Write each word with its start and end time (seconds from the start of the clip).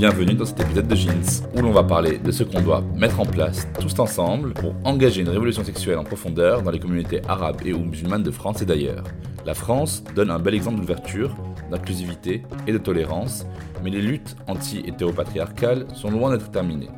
Bienvenue 0.00 0.32
dans 0.32 0.46
cet 0.46 0.60
épisode 0.60 0.88
de 0.88 0.94
Jeans, 0.94 1.42
où 1.54 1.60
l'on 1.60 1.72
va 1.72 1.82
parler 1.82 2.16
de 2.16 2.30
ce 2.30 2.42
qu'on 2.42 2.62
doit 2.62 2.82
mettre 2.96 3.20
en 3.20 3.26
place 3.26 3.68
tous 3.78 3.98
ensemble 3.98 4.54
pour 4.54 4.74
engager 4.84 5.20
une 5.20 5.28
révolution 5.28 5.62
sexuelle 5.62 5.98
en 5.98 6.04
profondeur 6.04 6.62
dans 6.62 6.70
les 6.70 6.78
communautés 6.78 7.20
arabes 7.28 7.60
et 7.66 7.74
ou 7.74 7.80
musulmanes 7.80 8.22
de 8.22 8.30
France 8.30 8.62
et 8.62 8.64
d'ailleurs. 8.64 9.04
La 9.44 9.52
France 9.52 10.02
donne 10.14 10.30
un 10.30 10.38
bel 10.38 10.54
exemple 10.54 10.80
d'ouverture, 10.80 11.36
d'inclusivité 11.70 12.42
et 12.66 12.72
de 12.72 12.78
tolérance, 12.78 13.46
mais 13.82 13.90
les 13.90 14.02
luttes 14.02 14.36
anti-hétéropatriarcales 14.46 15.86
sont 15.94 16.10
loin 16.10 16.30
d'être 16.30 16.50
terminées. 16.50 16.90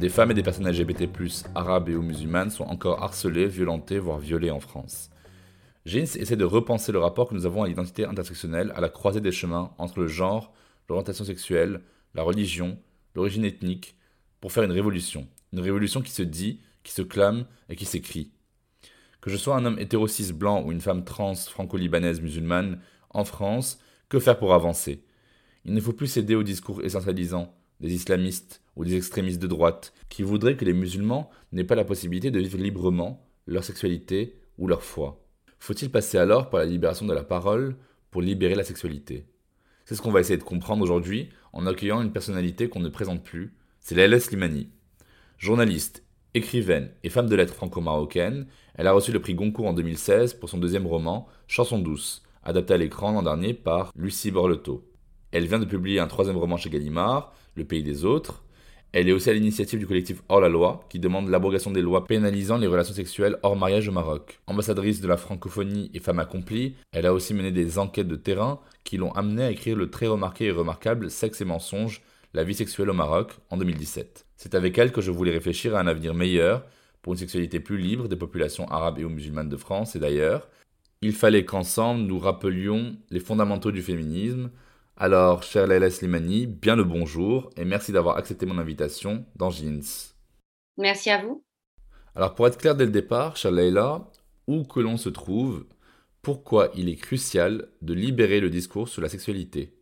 Des 0.00 0.08
femmes 0.08 0.30
et 0.30 0.34
des 0.34 0.42
personnes 0.42 0.68
LGBT+, 0.68 1.08
arabes 1.54 1.88
et 1.88 1.96
ou 1.96 2.02
musulmanes 2.02 2.50
sont 2.50 2.64
encore 2.64 3.02
harcelées, 3.02 3.46
violentées, 3.46 3.98
voire 3.98 4.18
violées 4.18 4.50
en 4.50 4.60
France. 4.60 5.10
Jeans 5.84 6.16
essaie 6.16 6.36
de 6.36 6.44
repenser 6.44 6.92
le 6.92 6.98
rapport 6.98 7.28
que 7.28 7.34
nous 7.34 7.46
avons 7.46 7.62
à 7.62 7.68
l'identité 7.68 8.04
intersectionnelle 8.04 8.72
à 8.74 8.80
la 8.80 8.88
croisée 8.88 9.20
des 9.20 9.32
chemins 9.32 9.72
entre 9.78 10.00
le 10.00 10.08
genre, 10.08 10.52
l'orientation 10.88 11.24
sexuelle, 11.24 11.80
la 12.14 12.22
religion, 12.22 12.78
l'origine 13.14 13.44
ethnique, 13.44 13.96
pour 14.40 14.52
faire 14.52 14.64
une 14.64 14.72
révolution. 14.72 15.28
Une 15.52 15.60
révolution 15.60 16.02
qui 16.02 16.12
se 16.12 16.22
dit, 16.22 16.60
qui 16.82 16.92
se 16.92 17.02
clame 17.02 17.46
et 17.68 17.76
qui 17.76 17.84
s'écrit. 17.84 18.32
Que 19.20 19.30
je 19.30 19.36
sois 19.36 19.56
un 19.56 19.64
homme 19.64 19.78
hétérocis 19.78 20.32
blanc 20.32 20.62
ou 20.62 20.72
une 20.72 20.80
femme 20.80 21.04
trans 21.04 21.34
franco-libanaise 21.34 22.20
musulmane, 22.20 22.80
en 23.10 23.24
France, 23.24 23.80
que 24.08 24.18
faire 24.18 24.38
pour 24.38 24.54
avancer? 24.54 25.04
Il 25.68 25.74
ne 25.74 25.80
faut 25.80 25.92
plus 25.92 26.06
céder 26.06 26.36
aux 26.36 26.44
discours 26.44 26.84
essentialisants 26.84 27.52
des 27.80 27.92
islamistes 27.92 28.62
ou 28.76 28.84
des 28.84 28.94
extrémistes 28.94 29.42
de 29.42 29.48
droite 29.48 29.92
qui 30.08 30.22
voudraient 30.22 30.56
que 30.56 30.64
les 30.64 30.72
musulmans 30.72 31.28
n'aient 31.50 31.64
pas 31.64 31.74
la 31.74 31.84
possibilité 31.84 32.30
de 32.30 32.38
vivre 32.38 32.56
librement 32.56 33.28
leur 33.48 33.64
sexualité 33.64 34.36
ou 34.58 34.68
leur 34.68 34.84
foi. 34.84 35.26
Faut-il 35.58 35.90
passer 35.90 36.18
alors 36.18 36.50
par 36.50 36.60
la 36.60 36.66
libération 36.66 37.04
de 37.04 37.12
la 37.12 37.24
parole 37.24 37.74
pour 38.12 38.22
libérer 38.22 38.54
la 38.54 38.62
sexualité? 38.62 39.26
C'est 39.84 39.96
ce 39.96 40.02
qu'on 40.02 40.12
va 40.12 40.20
essayer 40.20 40.36
de 40.36 40.44
comprendre 40.44 40.84
aujourd'hui 40.84 41.30
en 41.52 41.66
accueillant 41.66 42.00
une 42.00 42.12
personnalité 42.12 42.68
qu'on 42.68 42.78
ne 42.78 42.88
présente 42.88 43.24
plus, 43.24 43.52
c'est 43.80 43.96
Laila 43.96 44.20
Slimani. 44.20 44.70
Journaliste, 45.36 46.04
écrivaine 46.34 46.92
et 47.02 47.08
femme 47.08 47.28
de 47.28 47.34
lettres 47.34 47.54
franco-marocaine, 47.54 48.46
elle 48.76 48.86
a 48.86 48.92
reçu 48.92 49.10
le 49.10 49.20
prix 49.20 49.34
Goncourt 49.34 49.66
en 49.66 49.72
2016 49.72 50.34
pour 50.34 50.48
son 50.48 50.58
deuxième 50.58 50.86
roman, 50.86 51.26
Chanson 51.48 51.80
douce, 51.80 52.22
adapté 52.44 52.74
à 52.74 52.76
l'écran 52.76 53.10
l'an 53.10 53.24
dernier 53.24 53.52
par 53.52 53.90
Lucie 53.96 54.30
Borleto. 54.30 54.88
Elle 55.32 55.46
vient 55.46 55.58
de 55.58 55.64
publier 55.64 56.00
un 56.00 56.06
troisième 56.06 56.36
roman 56.36 56.56
chez 56.56 56.70
Gallimard, 56.70 57.32
Le 57.54 57.64
pays 57.64 57.82
des 57.82 58.04
autres, 58.04 58.44
elle 58.98 59.10
est 59.10 59.12
aussi 59.12 59.28
à 59.28 59.34
l'initiative 59.34 59.78
du 59.78 59.86
collectif 59.86 60.22
Hors 60.30 60.40
la 60.40 60.48
loi, 60.48 60.86
qui 60.88 60.98
demande 60.98 61.28
l'abrogation 61.28 61.70
des 61.70 61.82
lois 61.82 62.06
pénalisant 62.06 62.56
les 62.56 62.66
relations 62.66 62.94
sexuelles 62.94 63.36
hors 63.42 63.54
mariage 63.54 63.88
au 63.88 63.92
Maroc. 63.92 64.40
Ambassadrice 64.46 65.02
de 65.02 65.08
la 65.08 65.18
francophonie 65.18 65.90
et 65.92 66.00
femme 66.00 66.18
accomplie, 66.18 66.76
elle 66.92 67.04
a 67.04 67.12
aussi 67.12 67.34
mené 67.34 67.50
des 67.50 67.78
enquêtes 67.78 68.08
de 68.08 68.16
terrain 68.16 68.58
qui 68.84 68.96
l'ont 68.96 69.12
amenée 69.12 69.44
à 69.44 69.50
écrire 69.50 69.76
le 69.76 69.90
très 69.90 70.06
remarqué 70.06 70.46
et 70.46 70.50
remarquable 70.50 71.10
Sexe 71.10 71.42
et 71.42 71.44
mensonges, 71.44 72.00
la 72.32 72.42
vie 72.42 72.54
sexuelle 72.54 72.88
au 72.88 72.94
Maroc 72.94 73.32
en 73.50 73.58
2017. 73.58 74.24
C'est 74.36 74.54
avec 74.54 74.78
elle 74.78 74.92
que 74.92 75.02
je 75.02 75.10
voulais 75.10 75.32
réfléchir 75.32 75.76
à 75.76 75.80
un 75.80 75.86
avenir 75.86 76.14
meilleur 76.14 76.64
pour 77.02 77.12
une 77.12 77.18
sexualité 77.18 77.60
plus 77.60 77.76
libre 77.76 78.08
des 78.08 78.16
populations 78.16 78.66
arabes 78.68 78.98
et 78.98 79.04
ou 79.04 79.10
musulmanes 79.10 79.50
de 79.50 79.58
France 79.58 79.94
et 79.94 79.98
d'ailleurs. 79.98 80.48
Il 81.02 81.12
fallait 81.12 81.44
qu'ensemble 81.44 82.00
nous 82.00 82.18
rappelions 82.18 82.96
les 83.10 83.20
fondamentaux 83.20 83.72
du 83.72 83.82
féminisme, 83.82 84.50
alors, 84.98 85.42
chère 85.42 85.66
Leila 85.66 85.90
Slimani, 85.90 86.46
bien 86.46 86.74
le 86.74 86.82
bonjour 86.82 87.50
et 87.58 87.66
merci 87.66 87.92
d'avoir 87.92 88.16
accepté 88.16 88.46
mon 88.46 88.56
invitation 88.56 89.26
dans 89.36 89.50
Jeans. 89.50 89.82
Merci 90.78 91.10
à 91.10 91.22
vous. 91.22 91.44
Alors, 92.14 92.34
pour 92.34 92.46
être 92.46 92.56
clair 92.56 92.74
dès 92.74 92.86
le 92.86 92.90
départ, 92.90 93.36
chère 93.36 93.50
Leila, 93.50 94.10
où 94.46 94.64
que 94.64 94.80
l'on 94.80 94.96
se 94.96 95.10
trouve, 95.10 95.66
pourquoi 96.22 96.70
il 96.74 96.88
est 96.88 96.96
crucial 96.96 97.68
de 97.82 97.92
libérer 97.92 98.40
le 98.40 98.48
discours 98.48 98.88
sur 98.88 99.02
la 99.02 99.10
sexualité? 99.10 99.74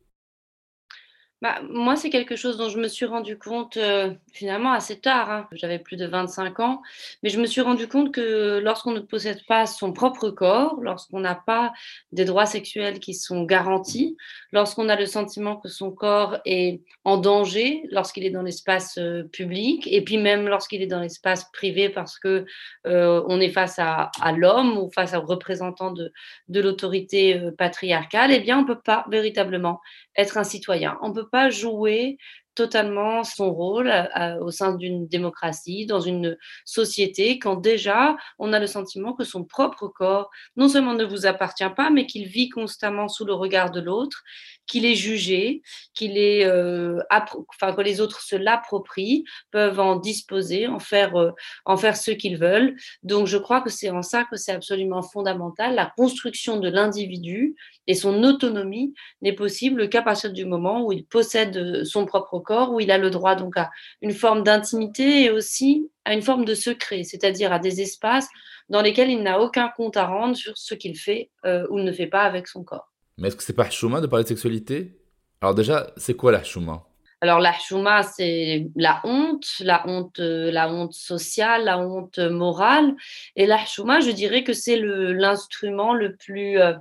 Bah, 1.45 1.61
moi, 1.69 1.95
c'est 1.95 2.09
quelque 2.09 2.37
chose 2.37 2.57
dont 2.57 2.71
je 2.71 2.79
me 2.79 2.89
suis 2.89 3.05
rendu 3.05 3.37
compte 3.37 3.77
euh, 3.77 4.15
finalement 4.33 4.73
assez 4.73 4.99
tard. 4.99 5.31
Hein. 5.31 5.47
J'avais 5.53 5.79
plus 5.79 5.99
de 5.99 6.07
25 6.07 6.59
ans, 6.61 6.81
mais 7.23 7.29
je 7.29 7.39
me 7.39 7.45
suis 7.45 7.61
rendu 7.61 7.87
compte 7.87 8.15
que 8.15 8.61
lorsqu'on 8.65 8.93
ne 8.93 9.01
possède 9.01 9.45
pas 9.45 9.67
son 9.67 9.93
propre 9.93 10.31
corps, 10.31 10.79
lorsqu'on 10.81 11.21
n'a 11.21 11.35
pas 11.35 11.75
des 12.13 12.25
droits 12.25 12.47
sexuels 12.47 12.99
qui 12.99 13.13
sont 13.13 13.43
garantis, 13.43 14.17
lorsqu'on 14.53 14.89
a 14.89 14.97
le 14.97 15.05
sentiment 15.05 15.57
que 15.57 15.69
son 15.69 15.91
corps 15.91 16.39
est 16.47 16.81
en 17.05 17.19
danger 17.19 17.83
lorsqu'il 17.91 18.25
est 18.25 18.31
dans 18.31 18.41
l'espace 18.41 18.97
euh, 18.97 19.25
public, 19.25 19.87
et 19.93 20.01
puis 20.01 20.17
même 20.17 20.49
lorsqu'il 20.49 20.81
est 20.81 20.87
dans 20.87 21.01
l'espace 21.01 21.45
privé 21.53 21.91
parce 21.91 22.19
que 22.19 22.47
euh, 22.87 23.23
on 23.29 23.39
est 23.39 23.51
face 23.51 23.79
à, 23.79 24.11
l'homme 24.35 24.79
ou 24.79 24.91
face 24.95 25.13
au 25.13 25.21
représentant 25.21 25.91
de, 25.91 26.11
l'autorité 26.49 27.39
patriarcale, 27.59 28.33
eh 28.33 28.41
bien, 28.41 28.59
on 28.59 28.65
peut 28.65 28.81
pas 28.81 29.05
véritablement 29.11 29.83
être 30.17 30.39
un 30.39 30.45
citoyen. 30.45 30.97
On 31.03 31.13
peut 31.13 31.29
pas 31.35 31.51
jouer 31.51 32.17
totalement 32.55 33.25
son 33.25 33.53
rôle 33.53 33.93
au 34.41 34.51
sein 34.51 34.75
d'une 34.75 35.07
démocratie, 35.07 35.87
dans 35.87 36.01
une 36.01 36.37
société, 36.65 37.39
quand 37.39 37.57
déjà 37.57 38.17
on 38.39 38.53
a 38.53 38.61
le 38.61 38.67
sentiment 38.67 39.13
que 39.13 39.25
son 39.25 39.45
propre 39.45 39.89
corps 39.89 40.31
non 40.57 40.69
seulement 40.69 40.95
ne 40.95 41.05
vous 41.05 41.27
appartient 41.27 41.69
pas, 41.77 41.91
mais 41.91 42.07
qu'il 42.07 42.27
vit 42.27 42.49
constamment 42.49 43.09
sous 43.09 43.25
le 43.25 43.35
regard 43.35 43.71
de 43.71 43.81
l'autre, 43.81 44.23
qu'il 44.67 44.87
est 44.87 44.95
jugé, 44.95 45.63
qu'il 45.95 46.17
est, 46.17 46.45
euh, 46.45 47.01
enfin 47.49 47.73
que 47.75 47.81
les 47.83 48.01
autres 48.01 48.21
se 48.21 48.37
l'approprient, 48.37 49.25
peuvent 49.51 49.81
en 49.81 49.97
disposer, 49.97 50.67
en 50.67 50.79
faire, 50.79 51.17
euh, 51.17 51.33
en 51.65 51.77
faire 51.77 51.97
ce 51.97 52.11
qu'ils 52.11 52.39
veulent. 52.39 52.77
Donc 53.03 53.27
je 53.27 53.37
crois 53.37 53.61
que 53.61 53.71
c'est 53.71 53.91
en 53.91 54.03
ça 54.03 54.25
que 54.25 54.37
c'est 54.37 54.53
absolument 54.53 55.03
fondamental. 55.03 55.75
La 55.75 55.93
construction 55.97 56.59
de 56.59 56.69
l'individu 56.69 57.57
et 57.87 57.95
son 57.95 58.23
autonomie 58.25 58.95
n'est 59.21 59.33
possible 59.33 59.89
qu'à 59.89 60.03
partir 60.03 60.33
du 60.33 60.45
moment 60.45 60.85
où 60.85 60.93
il 60.93 61.05
possède 61.05 61.85
son 61.85 62.07
propre 62.07 62.39
corps, 62.45 62.73
où 62.73 62.79
il 62.79 62.93
a 62.93 62.99
le 62.99 63.11
droit 63.11 63.35
donc 63.35 63.57
à 63.57 63.71
une 64.01 64.13
forme 64.13 64.45
d'intimité 64.45 65.25
et 65.25 65.31
aussi 65.31 65.91
à 66.05 66.15
une 66.15 66.23
forme 66.23 66.45
de 66.45 66.55
secret, 66.55 67.03
c'est-à-dire 67.03 67.53
à 67.53 67.59
des 67.59 67.81
espaces 67.81 68.29
dans 68.69 68.83
lesquels 68.83 69.11
il 69.11 69.23
n'a 69.23 69.41
aucun 69.41 69.69
compte 69.69 69.97
à 69.97 70.07
rendre 70.07 70.37
sur 70.37 70.57
ce 70.57 70.75
qu'il 70.75 70.97
fait 70.97 71.31
euh, 71.45 71.67
ou 71.71 71.81
ne 71.81 71.93
fait 71.93 72.07
pas 72.07 72.23
avec 72.23 72.47
son 72.47 72.63
corps. 72.63 72.93
Mais 73.19 73.29
est-ce 73.29 73.37
que 73.37 73.43
c'est 73.43 73.53
pas 73.53 73.69
chouma 73.71 74.01
de 74.01 74.07
parler 74.07 74.23
de 74.23 74.29
sexualité? 74.29 74.99
Alors 75.41 75.55
déjà, 75.55 75.93
c'est 75.97 76.15
quoi 76.15 76.33
la 76.33 76.45
chouma 76.45 76.85
alors 77.21 77.41
la 77.41 77.55
chouma, 77.55 78.03
c'est 78.03 78.67
la 78.77 79.01
honte, 79.05 79.47
la 79.61 79.89
honte, 79.89 80.21
euh, 80.21 80.51
la 80.51 80.71
honte 80.71 80.93
sociale, 80.93 81.65
la 81.65 81.79
honte 81.79 82.19
morale. 82.19 82.95
Et 83.35 83.47
la 83.47 83.65
chouma, 83.65 84.01
je 84.01 84.11
dirais 84.11 84.45
que 84.45 84.53
c'est 84.53 84.77
l'instrument 84.77 85.95
le, 85.95 86.17
plus 86.17 86.59
euh, 86.61 86.75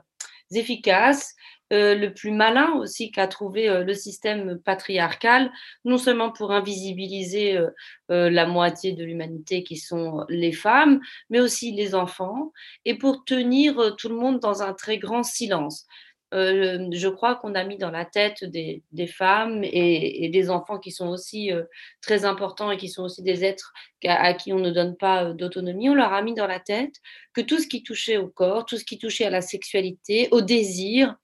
efficace 0.52 1.34
euh, 1.74 1.96
le 1.96 2.14
plus 2.14 2.32
malin 2.32 2.74
aussi 2.74 3.12
qu'a 3.12 3.28
trouvé 3.28 3.68
euh, 3.68 3.84
le 3.84 3.94
système 3.94 4.60
patriarcal, 4.60 5.52
non 5.86 5.98
seulement 5.98 6.32
pour 6.32 6.52
invisibiliser 6.52 7.58
euh, 7.58 8.30
la 8.30 8.46
moitié 8.46 8.94
de 8.94 9.04
l'humanité 9.04 9.64
qui 9.64 9.78
sont 9.78 10.24
les 10.30 10.52
femmes, 10.52 11.00
mais 11.30 11.40
aussi 11.40 11.72
les 11.72 11.96
enfants, 11.96 12.52
et 12.86 12.98
pour 12.98 13.26
tenir 13.26 13.96
tout 13.98 14.10
le 14.10 14.16
monde 14.16 14.40
dans 14.40 14.62
un 14.62 14.74
très 14.74 14.98
grand 14.98 15.24
silence. 15.24 15.88
Euh, 16.34 16.88
je 16.92 17.08
crois 17.08 17.36
qu'on 17.36 17.54
a 17.54 17.64
mis 17.64 17.78
dans 17.78 17.92
la 17.92 18.06
tête 18.06 18.44
des, 18.44 18.82
femmes 19.08 19.64
et, 19.64 20.30
des 20.30 20.50
enfants 20.50 20.80
qui 20.80 20.92
sont 20.92 21.08
aussi 21.08 21.52
euh, 21.52 21.64
très 22.02 22.26
importants 22.26 22.72
et 22.72 22.78
qui 22.78 22.90
sont 22.90 23.04
aussi 23.04 23.22
des 23.22 23.46
êtres 23.46 23.74
à, 24.06 24.34
qui 24.34 24.52
on 24.52 24.60
ne 24.60 24.72
donne 24.72 24.98
pas 24.98 25.26
euh, 25.26 25.34
d'autonomie, 25.34 25.90
on 25.90 25.96
leur 25.96 26.14
a 26.14 26.22
mis 26.22 26.34
dans 26.34 26.48
la 26.48 26.60
tête 26.60 26.96
que 27.34 27.42
tout 27.42 27.60
ce 27.60 27.68
qui 27.68 27.84
touchait 27.84 28.18
au 28.18 28.28
corps, 28.28 28.66
tout 28.66 28.78
ce 28.78 28.86
qui 28.86 28.98
touchait 28.98 29.26
à 29.26 29.30
la 29.30 29.42
sexualité, 29.42 30.28
au 30.32 30.42
désir, 30.42 31.16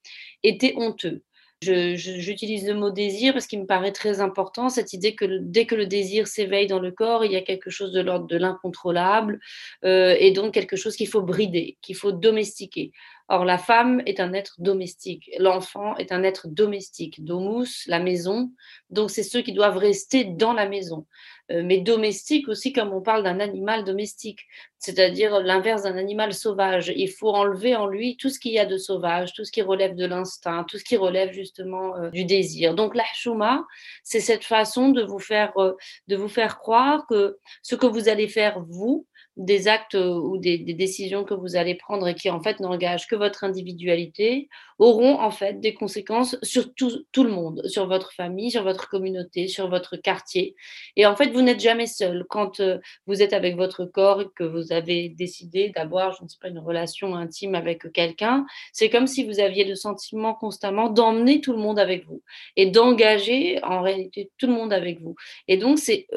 était 0.44 0.74
honteux. 0.78 1.24
J'utilise 1.62 2.66
le 2.66 2.74
mot 2.74 2.90
désir 2.90 3.34
parce 3.34 3.46
qu'il 3.46 3.60
me 3.60 3.66
paraît 3.66 3.92
très 3.92 4.22
important, 4.22 4.70
cette 4.70 4.94
idée 4.94 5.14
que 5.14 5.26
dès 5.42 5.66
que 5.66 5.76
le 5.76 5.88
désir 5.88 6.26
s'éveille 6.26 6.68
dans 6.68 6.80
le 6.80 6.92
corps, 6.92 7.26
il 7.26 7.34
y 7.34 7.36
a 7.36 7.42
quelque 7.42 7.70
chose 7.70 7.92
de 7.92 8.00
l'ordre 8.00 8.28
de 8.28 8.38
l'incontrôlable 8.38 9.42
et 9.84 10.32
donc 10.32 10.54
quelque 10.54 10.78
chose 10.78 10.96
qu'il 10.96 11.10
faut 11.10 11.22
brider, 11.22 11.78
qu'il 11.82 11.98
faut 11.98 12.14
domestiquer. 12.14 12.94
Or, 13.32 13.46
la 13.46 13.60
femme 13.60 14.02
est 14.08 14.20
un 14.20 14.34
être 14.34 14.56
domestique, 14.58 15.30
l'enfant 15.38 15.96
est 15.98 16.12
un 16.12 16.24
être 16.24 16.48
domestique, 16.48 17.24
domus, 17.24 17.86
la 17.88 18.00
maison, 18.00 18.52
donc 18.90 19.12
c'est 19.12 19.24
ceux 19.24 19.42
qui 19.42 19.54
doivent 19.54 19.78
rester 19.78 20.24
dans 20.24 20.54
la 20.54 20.68
maison. 20.68 21.06
Euh, 21.52 21.64
mais 21.64 21.80
domestique 21.80 22.48
aussi 22.48 22.74
comme 22.74 22.94
on 22.94 23.02
parle 23.02 23.24
d'un 23.24 23.40
animal 23.40 23.84
domestique, 23.84 24.42
c'est-à-dire 24.78 25.40
l'inverse 25.40 25.84
d'un 25.84 25.98
animal 25.98 26.34
sauvage. 26.34 26.94
Il 26.96 27.10
faut 27.10 27.30
enlever 27.30 27.76
en 27.76 27.88
lui 27.88 28.18
tout 28.18 28.30
ce 28.30 28.40
qu'il 28.40 28.52
y 28.52 28.60
a 28.60 28.66
de 28.66 28.78
sauvage, 28.78 29.34
tout 29.34 29.44
ce 29.44 29.52
qui 29.52 29.64
relève 29.64 29.96
de 29.96 30.06
l'instinct, 30.06 30.64
tout 30.68 30.78
ce 30.78 30.84
qui 30.84 30.96
relève 30.96 31.32
justement 31.32 31.96
euh, 31.98 32.10
du 32.12 32.24
désir. 32.24 32.76
Donc 32.76 32.96
la 32.96 33.06
chouma, 33.16 33.66
c'est 34.04 34.20
cette 34.20 34.44
façon 34.44 34.90
de 34.90 35.02
vous 35.02 35.20
faire 35.20 35.58
euh, 35.58 35.74
de 36.08 36.16
vous 36.16 36.30
faire 36.30 36.60
croire 36.60 37.08
que 37.08 37.40
ce 37.64 37.76
que 37.76 37.88
vous 37.88 38.10
allez 38.10 38.28
faire 38.28 38.64
vous, 38.68 39.08
des 39.40 39.70
actes 39.70 39.96
ou 39.96 40.38
des, 40.38 40.58
décisions 40.58 41.24
que 41.24 41.34
vous 41.34 41.56
allez 41.56 41.74
prendre 41.74 42.08
et 42.10 42.14
qui 42.14 42.30
en 42.30 42.42
fait 42.42 42.60
n'engagent 42.60 43.08
que 43.08 43.16
votre 43.16 43.46
individualité 43.46 44.50
auront 44.80 45.18
en 45.20 45.32
fait 45.32 45.62
des 45.62 45.74
conséquences 45.74 46.38
sur 46.44 46.74
tout, 46.74 47.06
tout, 47.14 47.24
le 47.24 47.32
monde, 47.32 47.62
sur 47.66 47.88
votre 47.88 48.12
famille, 48.12 48.52
sur 48.52 48.64
votre 48.64 48.90
communauté, 48.90 49.48
sur 49.48 49.70
votre 49.70 49.96
quartier. 49.96 50.56
Et 50.98 51.06
en 51.06 51.16
fait, 51.16 51.28
vous 51.32 51.42
n'êtes 51.42 51.62
jamais 51.62 51.88
seul 51.88 52.26
quand 52.30 52.62
vous 53.08 53.22
êtes 53.22 53.32
avec 53.32 53.56
votre 53.56 53.86
corps 53.86 54.22
et 54.22 54.28
que 54.36 54.44
vous 54.44 54.74
avez 54.74 55.08
décidé 55.08 55.70
d'avoir, 55.70 56.14
je 56.14 56.24
ne 56.24 56.28
sais 56.28 56.38
pas, 56.42 56.50
une 56.50 56.60
relation 56.60 57.16
intime 57.16 57.56
avec 57.56 57.90
quelqu'un. 57.94 58.46
C'est 58.74 58.90
comme 58.90 59.08
si 59.08 59.24
vous 59.24 59.40
aviez 59.40 59.64
le 59.64 59.76
sentiment 59.76 60.34
constamment 60.34 60.90
d'emmener 60.90 61.40
tout 61.40 61.54
le 61.54 61.60
monde 61.60 61.80
avec 61.80 62.06
vous 62.06 62.22
et 62.58 62.66
d'engager 62.66 63.64
en 63.64 63.82
réalité 63.82 64.32
tout 64.38 64.48
le 64.48 64.54
monde 64.54 64.74
avec 64.74 65.02
vous. 65.02 65.16
Et 65.48 65.56
donc, 65.56 65.80
c'est 65.80 66.08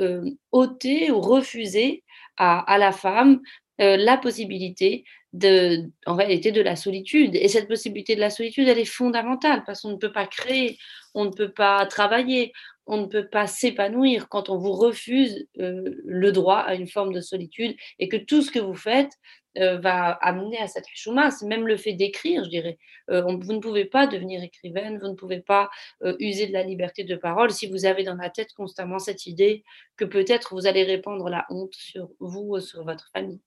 ôter 0.50 1.12
ou 1.12 1.20
refuser 1.20 2.02
à, 2.36 2.78
la 2.78 2.92
femme 2.92 3.40
euh, 3.80 3.96
la 3.96 4.16
possibilité 4.16 5.04
de, 5.32 5.90
réalité 6.06 6.52
de 6.52 6.60
la 6.60 6.76
solitude. 6.76 7.34
Et 7.34 7.48
cette 7.48 7.68
possibilité 7.68 8.14
de 8.14 8.20
la 8.20 8.30
solitude, 8.30 8.68
elle 8.68 8.78
est 8.78 8.84
fondamentale 8.84 9.62
parce 9.64 9.82
qu'on 9.82 9.92
ne 9.92 9.96
peut 9.96 10.12
pas 10.12 10.26
créer, 10.26 10.78
on 11.14 11.24
ne 11.24 11.30
peut 11.30 11.52
pas 11.52 11.86
travailler, 11.86 12.52
on 12.86 12.98
ne 12.98 13.06
peut 13.06 13.28
pas 13.28 13.46
s'épanouir 13.46 14.28
quand 14.28 14.48
on 14.48 14.58
vous 14.58 14.72
refuse 14.72 15.46
euh, 15.58 15.82
le 16.04 16.32
droit 16.32 16.58
à 16.58 16.74
une 16.74 16.88
forme 16.88 17.12
de 17.12 17.20
solitude 17.20 17.76
et 17.98 18.08
que 18.08 18.16
tout 18.16 18.42
ce 18.42 18.50
que 18.50 18.58
vous 18.58 18.74
faites 18.74 19.12
euh, 19.58 19.78
va 19.78 20.10
amener 20.10 20.58
à 20.58 20.66
cette 20.66 20.86
chouma. 20.92 21.28
Même 21.42 21.66
le 21.66 21.76
fait 21.76 21.92
d'écrire, 21.92 22.44
je 22.44 22.50
dirais. 22.50 22.78
Euh, 23.10 23.22
vous 23.22 23.52
ne 23.52 23.60
pouvez 23.60 23.84
pas 23.84 24.06
devenir 24.06 24.42
écrivaine, 24.42 24.98
vous 24.98 25.08
ne 25.08 25.14
pouvez 25.14 25.40
pas 25.40 25.70
user 26.18 26.46
de 26.46 26.52
la 26.52 26.64
liberté 26.64 27.04
de 27.04 27.16
parole 27.16 27.50
si 27.50 27.68
vous 27.68 27.84
avez 27.84 28.04
dans 28.04 28.14
la 28.14 28.30
tête 28.30 28.52
constamment 28.54 28.98
cette 28.98 29.26
idée 29.26 29.62
que 29.96 30.04
peut-être 30.04 30.54
vous 30.54 30.66
allez 30.66 30.84
répandre 30.84 31.28
la 31.28 31.46
honte 31.50 31.74
sur 31.74 32.10
vous 32.18 32.54
ou 32.54 32.60
sur 32.60 32.84
votre 32.84 33.10
famille. 33.12 33.40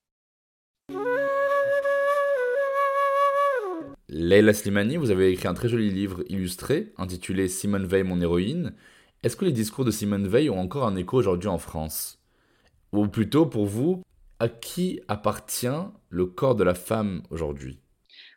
Leila 4.07 4.53
Slimani, 4.53 4.97
vous 4.97 5.11
avez 5.11 5.31
écrit 5.31 5.47
un 5.47 5.53
très 5.53 5.67
joli 5.67 5.89
livre 5.89 6.23
illustré 6.29 6.93
intitulé 6.97 7.47
Simone 7.47 7.85
Veil, 7.85 8.03
mon 8.03 8.21
héroïne. 8.21 8.73
Est-ce 9.25 9.35
que 9.35 9.45
les 9.45 9.51
discours 9.51 9.85
de 9.85 9.89
Simone 9.89 10.27
Veil 10.27 10.51
ont 10.51 10.59
encore 10.59 10.85
un 10.85 10.95
écho 10.95 11.17
aujourd'hui 11.17 11.49
en 11.49 11.57
France? 11.57 12.19
Ou 12.91 13.07
plutôt, 13.07 13.47
pour 13.47 13.65
vous, 13.65 14.03
à 14.37 14.47
qui 14.47 15.01
appartient 15.07 15.65
le 16.09 16.25
corps 16.27 16.53
de 16.53 16.63
la 16.63 16.75
femme 16.75 17.23
aujourd'hui? 17.31 17.79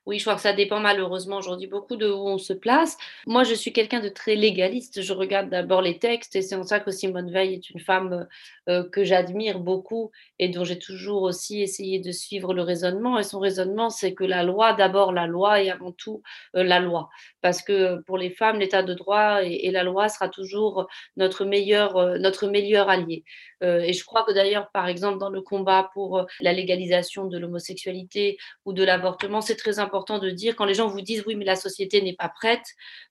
Oui, 0.08 0.18
je 0.18 0.24
crois 0.24 0.36
que 0.36 0.40
ça 0.40 0.54
dépend 0.54 0.80
malheureusement 0.80 1.36
aujourd'hui 1.36 1.66
beaucoup 1.66 1.96
de 1.96 2.08
où 2.08 2.26
on 2.28 2.38
se 2.38 2.54
place. 2.54 2.96
Moi, 3.26 3.44
je 3.44 3.52
suis 3.52 3.74
quelqu'un 3.74 4.00
de 4.00 4.08
très 4.08 4.36
légaliste. 4.36 5.02
Je 5.02 5.12
regarde 5.12 5.50
d'abord 5.50 5.82
les 5.82 5.98
textes 5.98 6.34
et 6.34 6.40
c'est 6.40 6.54
en 6.54 6.62
ça 6.62 6.80
que 6.80 6.90
Simone 6.90 7.30
Veil 7.30 7.52
est 7.52 7.68
une 7.68 7.78
femme 7.78 8.26
euh, 8.70 8.88
que 8.88 9.04
j'admire 9.04 9.58
beaucoup 9.58 10.10
et 10.38 10.48
dont 10.48 10.64
j'ai 10.64 10.78
toujours 10.78 11.24
aussi 11.24 11.60
essayé 11.60 11.98
de 11.98 12.10
suivre 12.10 12.54
le 12.54 12.62
raisonnement. 12.62 13.18
Et 13.18 13.22
son 13.22 13.38
raisonnement, 13.38 13.90
c'est 13.90 14.14
que 14.14 14.24
la 14.24 14.44
loi, 14.44 14.72
d'abord 14.72 15.12
la 15.12 15.26
loi 15.26 15.60
et 15.60 15.70
avant 15.70 15.92
tout 15.92 16.22
euh, 16.56 16.64
la 16.64 16.80
loi. 16.80 17.10
Parce 17.42 17.60
que 17.60 18.00
pour 18.06 18.16
les 18.16 18.30
femmes, 18.30 18.60
l'état 18.60 18.82
de 18.82 18.94
droit 18.94 19.42
et, 19.44 19.70
la 19.70 19.82
loi 19.82 20.08
sera 20.08 20.30
toujours 20.30 20.86
notre 21.18 21.44
meilleur, 21.44 21.98
euh, 21.98 22.16
notre 22.16 22.46
meilleur 22.46 22.88
allié. 22.88 23.24
et 23.60 23.92
je 23.92 24.04
crois 24.04 24.24
que 24.24 24.32
d'ailleurs, 24.32 24.70
par 24.72 24.88
exemple, 24.88 25.18
dans 25.18 25.30
le 25.30 25.42
combat 25.42 25.90
pour 25.92 26.24
la 26.40 26.52
légalisation 26.52 27.26
de 27.26 27.38
l'homosexualité 27.38 28.38
ou 28.64 28.72
de 28.72 28.84
l'avortement, 28.84 29.40
c'est 29.42 29.56
très 29.56 29.78
important 29.80 29.97
de 30.06 30.30
dire 30.30 30.56
quand 30.56 30.64
les 30.64 30.74
gens 30.74 30.88
vous 30.88 31.00
disent 31.00 31.24
oui, 31.26 31.34
mais 31.34 31.44
la 31.44 31.56
société 31.56 32.00
n'est 32.02 32.14
pas 32.14 32.28
prête, 32.28 32.64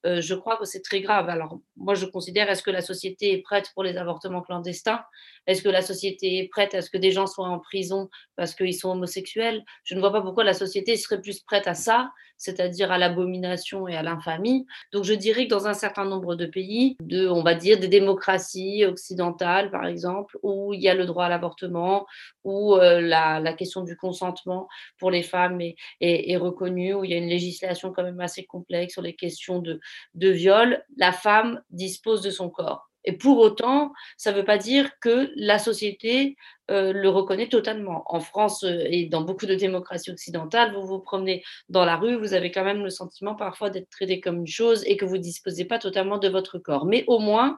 euh, 0.05 0.21
je 0.21 0.35
crois 0.35 0.57
que 0.57 0.65
c'est 0.65 0.81
très 0.81 1.01
grave. 1.01 1.29
Alors, 1.29 1.59
moi, 1.75 1.95
je 1.95 2.05
considère 2.05 2.49
est-ce 2.49 2.63
que 2.63 2.71
la 2.71 2.81
société 2.81 3.33
est 3.33 3.41
prête 3.41 3.71
pour 3.73 3.83
les 3.83 3.97
avortements 3.97 4.41
clandestins? 4.41 5.03
Est-ce 5.45 5.61
que 5.61 5.69
la 5.69 5.81
société 5.81 6.39
est 6.39 6.47
prête 6.47 6.73
à 6.75 6.81
ce 6.81 6.89
que 6.89 6.97
des 6.97 7.11
gens 7.11 7.27
soient 7.27 7.47
en 7.47 7.59
prison 7.59 8.09
parce 8.35 8.55
qu'ils 8.55 8.75
sont 8.75 8.91
homosexuels? 8.91 9.63
Je 9.83 9.95
ne 9.95 9.99
vois 9.99 10.11
pas 10.11 10.21
pourquoi 10.21 10.43
la 10.43 10.53
société 10.53 10.97
serait 10.97 11.21
plus 11.21 11.39
prête 11.41 11.67
à 11.67 11.73
ça, 11.73 12.11
c'est-à-dire 12.37 12.91
à, 12.91 12.97
l'abomination 12.97 13.87
et 13.87 13.95
à 13.95 14.03
l'infamie. 14.03 14.65
Donc, 14.93 15.03
je 15.03 15.13
dirais 15.13 15.45
que 15.45 15.49
dans 15.49 15.67
un 15.67 15.73
certain 15.73 16.05
nombre 16.05 16.35
de 16.35 16.45
pays, 16.45 16.97
de, 17.01 17.27
on 17.27 17.43
va 17.43 17.55
dire 17.55 17.79
des 17.79 17.87
démocraties 17.87 18.85
occidentales, 18.85 19.71
par 19.71 19.85
exemple, 19.85 20.37
où 20.43 20.73
il 20.73 20.81
y 20.81 20.89
a 20.89 20.95
le 20.95 21.05
droit 21.05 21.25
à 21.25 21.29
l'avortement, 21.29 22.05
où 22.43 22.75
euh, 22.75 23.01
la, 23.01 23.39
la, 23.39 23.53
question 23.53 23.81
du 23.81 23.97
consentement 23.97 24.67
pour 24.99 25.11
les 25.11 25.23
femmes 25.23 25.61
est, 25.61 25.75
est, 26.01 26.31
est 26.31 26.37
reconnue 26.37 26.93
où 26.93 27.03
il 27.03 27.11
y 27.11 27.13
a 27.13 27.17
une 27.17 27.29
législation 27.29 27.91
quand 27.91 28.03
même 28.03 28.19
assez 28.19 28.45
complexe 28.45 28.93
sur 28.93 29.01
les 29.01 29.15
questions 29.15 29.59
de, 29.59 29.79
de 30.13 30.29
viol, 30.29 30.83
la 30.97 31.11
femme 31.11 31.61
dispose 31.69 32.21
de 32.21 32.29
son 32.29 32.49
corps. 32.49 32.89
Et 33.07 33.13
pour 33.13 33.39
autant, 33.39 33.93
ça 34.17 34.33
ne 34.33 34.37
veut 34.37 34.43
pas 34.43 34.57
dire 34.57 34.91
que 34.99 35.31
la 35.37 35.59
société 35.59 36.35
euh, 36.69 36.91
le 36.91 37.07
reconnaît 37.07 37.47
totalement. 37.47 38.03
En 38.13 38.19
France 38.19 38.65
euh, 38.65 38.83
et 38.89 39.05
dans 39.05 39.21
beaucoup 39.21 39.45
de 39.45 39.55
démocraties 39.55 40.11
occidentales, 40.11 40.73
vous 40.73 40.85
vous 40.85 40.99
promenez 40.99 41.41
dans 41.69 41.85
la 41.85 41.95
rue, 41.95 42.17
vous 42.17 42.33
avez 42.33 42.51
quand 42.51 42.65
même 42.65 42.83
le 42.83 42.89
sentiment 42.89 43.33
parfois 43.33 43.69
d'être 43.69 43.89
traité 43.89 44.19
comme 44.19 44.39
une 44.39 44.47
chose 44.47 44.83
et 44.85 44.97
que 44.97 45.05
vous 45.05 45.15
ne 45.15 45.21
disposez 45.21 45.63
pas 45.63 45.79
totalement 45.79 46.17
de 46.17 46.27
votre 46.27 46.59
corps. 46.59 46.85
Mais 46.85 47.05
au 47.07 47.19
moins, 47.19 47.57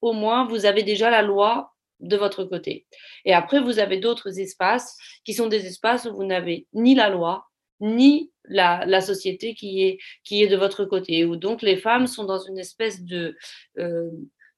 au 0.00 0.12
moins, 0.12 0.44
vous 0.48 0.66
avez 0.66 0.82
déjà 0.82 1.08
la 1.08 1.22
loi 1.22 1.72
de 2.00 2.16
votre 2.16 2.42
côté. 2.42 2.88
Et 3.24 3.32
après, 3.32 3.60
vous 3.60 3.78
avez 3.78 3.98
d'autres 3.98 4.40
espaces 4.40 4.96
qui 5.24 5.34
sont 5.34 5.46
des 5.46 5.66
espaces 5.66 6.06
où 6.06 6.16
vous 6.16 6.24
n'avez 6.24 6.66
ni 6.72 6.96
la 6.96 7.10
loi, 7.10 7.44
ni 7.78 8.32
la, 8.44 9.00
société 9.00 9.54
qui 9.54 9.84
est, 9.84 9.98
qui 10.24 10.42
est 10.42 10.48
de 10.48 10.56
votre 10.56 10.84
côté, 10.84 11.24
où 11.24 11.36
donc 11.36 11.62
les 11.62 11.76
femmes 11.76 12.08
sont 12.08 12.24
dans 12.24 12.40
une 12.40 12.58
espèce 12.58 13.04
de, 13.04 13.36
euh, 13.78 14.10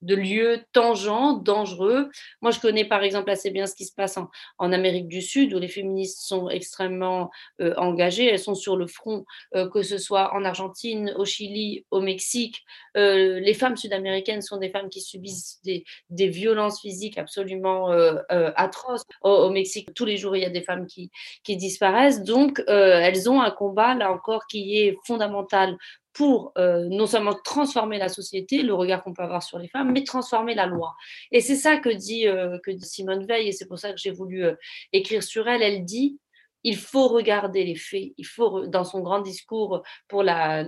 de 0.03 0.15
lieux 0.15 0.65
tangents, 0.73 1.33
dangereux. 1.35 2.11
Moi, 2.41 2.51
je 2.51 2.61
connais 2.61 2.85
par 2.85 3.03
exemple 3.03 3.31
assez 3.31 3.51
bien 3.51 3.67
ce 3.67 3.75
qui 3.75 3.85
se 3.85 3.95
passe 3.95 4.19
en, 4.19 4.73
Amérique 4.73 5.09
du 5.09 5.23
Sud, 5.23 5.55
où 5.55 5.59
les 5.59 5.69
féministes 5.69 6.23
sont 6.23 6.49
extrêmement 6.49 7.31
euh, 7.61 7.75
engagées. 7.77 8.27
Elles 8.27 8.39
sont 8.39 8.55
sur 8.55 8.77
le 8.77 8.87
front, 8.87 9.25
euh, 9.55 9.69
que 9.69 9.83
ce 9.83 9.99
soit 9.99 10.35
en 10.35 10.45
Argentine, 10.45 11.13
au 11.17 11.25
Chili, 11.25 11.85
au 11.91 12.01
Mexique. 12.01 12.63
Euh, 12.97 13.39
les 13.39 13.55
femmes 13.55 13.77
sud-américaines 13.77 14.43
sont 14.43 14.57
des 14.57 14.71
femmes 14.71 14.89
qui 14.89 15.01
subissent 15.01 15.61
des, 15.65 15.85
violences 16.11 16.81
physiques 16.81 17.19
absolument 17.19 17.91
atroces. 18.29 19.03
Au, 19.23 19.51
Mexique, 19.51 19.93
tous 19.95 20.05
les 20.05 20.17
jours, 20.17 20.37
il 20.37 20.43
y 20.43 20.47
a 20.47 20.51
des 20.51 20.63
femmes 20.63 20.87
qui, 20.87 21.11
qui 21.45 21.57
disparaissent. 21.57 22.23
Donc, 22.23 22.63
elles 22.67 23.29
ont 23.29 23.41
un 23.41 23.51
combat, 23.51 23.95
là 23.95 24.11
encore, 24.13 24.47
qui 24.47 24.79
est 24.79 24.97
fondamental 25.05 25.77
pour 26.13 26.53
euh, 26.59 26.87
non 26.91 27.07
seulement 27.07 27.35
transformer 27.45 27.99
la 27.99 28.09
société, 28.09 28.63
le 28.63 28.75
regard 28.75 29.03
qu'on 29.03 29.15
peut 29.15 29.23
avoir 29.23 29.43
sur 29.43 29.59
les 29.59 29.69
femmes, 29.69 29.93
mais 29.93 30.05
transformer 30.05 30.55
la 30.55 30.67
loi. 30.67 30.95
Et 31.31 31.41
c'est 31.41 31.57
ça 31.57 31.79
que 31.79 31.89
dit, 31.89 32.27
euh, 32.27 32.59
que 32.63 32.71
Simone 32.79 33.27
Veil, 33.27 33.49
et 33.49 33.53
c'est 33.53 33.67
pour 33.67 33.79
ça 33.79 33.93
que 33.93 33.99
j'ai 33.99 34.11
voulu 34.11 34.45
euh, 34.45 34.55
écrire 34.93 35.23
sur 35.23 35.49
elle. 35.49 35.63
Elle 35.63 35.85
dit 35.85 36.19
il 36.65 36.77
faut 36.77 37.09
regarder 37.09 37.65
les 37.65 37.75
faits. 37.75 38.13
Il 38.17 38.27
faut, 38.27 38.67
dans 38.67 38.85
son 38.85 39.01
grand 39.01 39.21
discours 39.21 39.83
pour 40.09 40.23
la, 40.23 40.63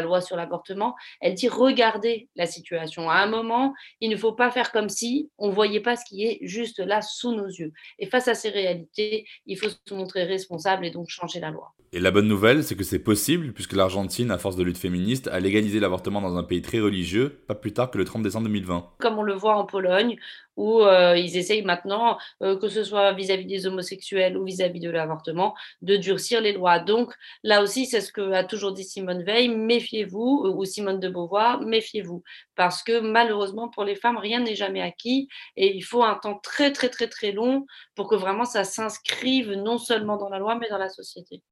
loi 0.00 0.20
sur 0.20 0.36
l'avortement, 0.36 0.94
elle 1.20 1.34
dit 1.34 1.48
regarder 1.48 2.28
la 2.36 2.46
situation. 2.46 3.10
À 3.10 3.16
un 3.16 3.26
moment, 3.26 3.74
il 4.00 4.10
ne 4.10 4.16
faut 4.16 4.32
pas 4.32 4.50
faire 4.50 4.72
comme 4.72 4.88
si 4.88 5.30
on 5.38 5.48
ne 5.48 5.52
voyait 5.52 5.80
pas 5.80 5.96
ce 5.96 6.04
qui 6.04 6.24
est 6.24 6.38
juste 6.42 6.78
là 6.78 7.02
sous 7.02 7.34
nos 7.34 7.48
yeux. 7.48 7.72
Et 7.98 8.06
face 8.06 8.28
à 8.28 8.34
ces 8.34 8.50
réalités, 8.50 9.26
il 9.46 9.56
faut 9.56 9.68
se 9.68 9.94
montrer 9.94 10.24
responsable 10.24 10.84
et 10.86 10.90
donc 10.90 11.08
changer 11.08 11.40
la 11.40 11.50
loi. 11.50 11.72
Et 11.92 11.98
la 11.98 12.12
bonne 12.12 12.28
nouvelle, 12.28 12.62
c'est 12.62 12.76
que 12.76 12.84
c'est 12.84 13.00
possible, 13.00 13.52
puisque 13.52 13.72
l'Argentine, 13.72 14.30
à 14.30 14.38
force 14.38 14.54
de 14.54 14.62
lutte 14.62 14.78
féministe, 14.78 15.26
a 15.26 15.40
légalisé 15.40 15.80
l'avortement 15.80 16.20
dans 16.20 16.36
un 16.36 16.44
pays 16.44 16.62
très 16.62 16.78
religieux, 16.78 17.42
pas 17.48 17.56
plus 17.56 17.72
tard 17.72 17.90
que 17.90 17.98
le 17.98 18.04
30 18.04 18.22
décembre 18.22 18.46
2020. 18.46 18.90
Comme 19.00 19.18
on 19.18 19.24
le 19.24 19.34
voit 19.34 19.56
en 19.56 19.64
Pologne, 19.66 20.16
où 20.56 20.82
euh, 20.82 21.16
ils 21.16 21.36
essayent 21.36 21.62
maintenant, 21.62 22.18
euh, 22.42 22.56
que 22.58 22.68
ce 22.68 22.84
soit 22.84 23.12
vis-à-vis 23.12 23.46
des 23.46 23.66
homosexuels 23.66 24.36
ou 24.36 24.44
vis-à-vis 24.44 24.80
de 24.80 24.90
l'avortement, 24.90 25.54
de 25.82 25.96
durcir 25.96 26.40
les 26.40 26.52
lois. 26.52 26.78
Donc 26.78 27.12
là 27.42 27.62
aussi, 27.62 27.86
c'est 27.86 28.00
ce 28.00 28.12
que 28.12 28.32
a 28.32 28.44
toujours 28.44 28.72
dit 28.72 28.84
Simone 28.84 29.22
Veil, 29.22 29.48
méfiez-vous, 29.48 30.52
ou 30.54 30.64
Simone 30.64 31.00
de 31.00 31.08
Beauvoir, 31.08 31.60
méfiez-vous. 31.60 32.22
Parce 32.56 32.82
que 32.82 33.00
malheureusement, 33.00 33.68
pour 33.68 33.84
les 33.84 33.94
femmes, 33.94 34.18
rien 34.18 34.40
n'est 34.40 34.54
jamais 34.54 34.82
acquis 34.82 35.28
et 35.56 35.74
il 35.74 35.82
faut 35.82 36.02
un 36.02 36.14
temps 36.14 36.38
très, 36.42 36.72
très, 36.72 36.88
très, 36.88 37.08
très 37.08 37.32
long 37.32 37.66
pour 37.94 38.08
que 38.08 38.16
vraiment 38.16 38.44
ça 38.44 38.64
s'inscrive 38.64 39.52
non 39.52 39.78
seulement 39.78 40.16
dans 40.16 40.28
la 40.28 40.38
loi, 40.38 40.56
mais 40.56 40.68
dans 40.68 40.78
la 40.78 40.88
société. 40.88 41.42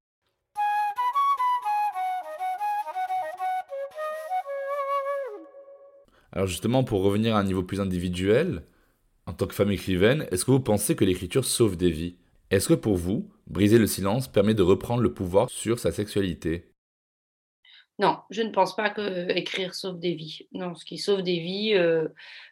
Alors 6.33 6.47
justement, 6.47 6.85
pour 6.85 7.03
revenir 7.03 7.35
à 7.35 7.41
un 7.41 7.45
niveau 7.45 7.63
plus 7.63 7.81
individuel, 7.81 8.63
en 9.29 9.35
tant 9.35 9.47
que 9.47 9.55
femme 9.55 9.71
écrivaine, 9.71 10.27
est-ce 10.31 10.47
que 10.47 10.51
vous 10.51 10.59
pensez 10.59 10.97
que 10.97 11.05
l'écriture 11.05 11.45
sauve 11.45 11.77
des 11.77 11.91
vies? 11.91 12.17
Est-ce 12.51 12.69
que 12.69 12.75
pour 12.75 12.97
vous, 12.97 13.29
briser 13.47 13.79
le 13.79 13.87
silence 13.87 14.27
permet 14.27 14.55
de 14.55 14.63
reprendre 14.63 15.03
le 15.03 15.13
pouvoir 15.13 15.51
sur 15.51 15.79
sa 15.79 15.93
sexualité? 15.93 16.65
Non, 18.01 18.19
je 18.31 18.43
ne 18.43 18.51
pense 18.51 18.77
pas 18.77 18.91
que 18.91 19.29
écrire 19.37 19.75
sauve 19.75 19.99
des 19.99 20.15
vies. 20.15 20.47
Non, 20.53 20.77
ce 20.77 20.85
qui 20.85 20.99
sauve 20.99 21.23
des 21.23 21.41
vies, 21.41 21.75
euh, 21.75 22.07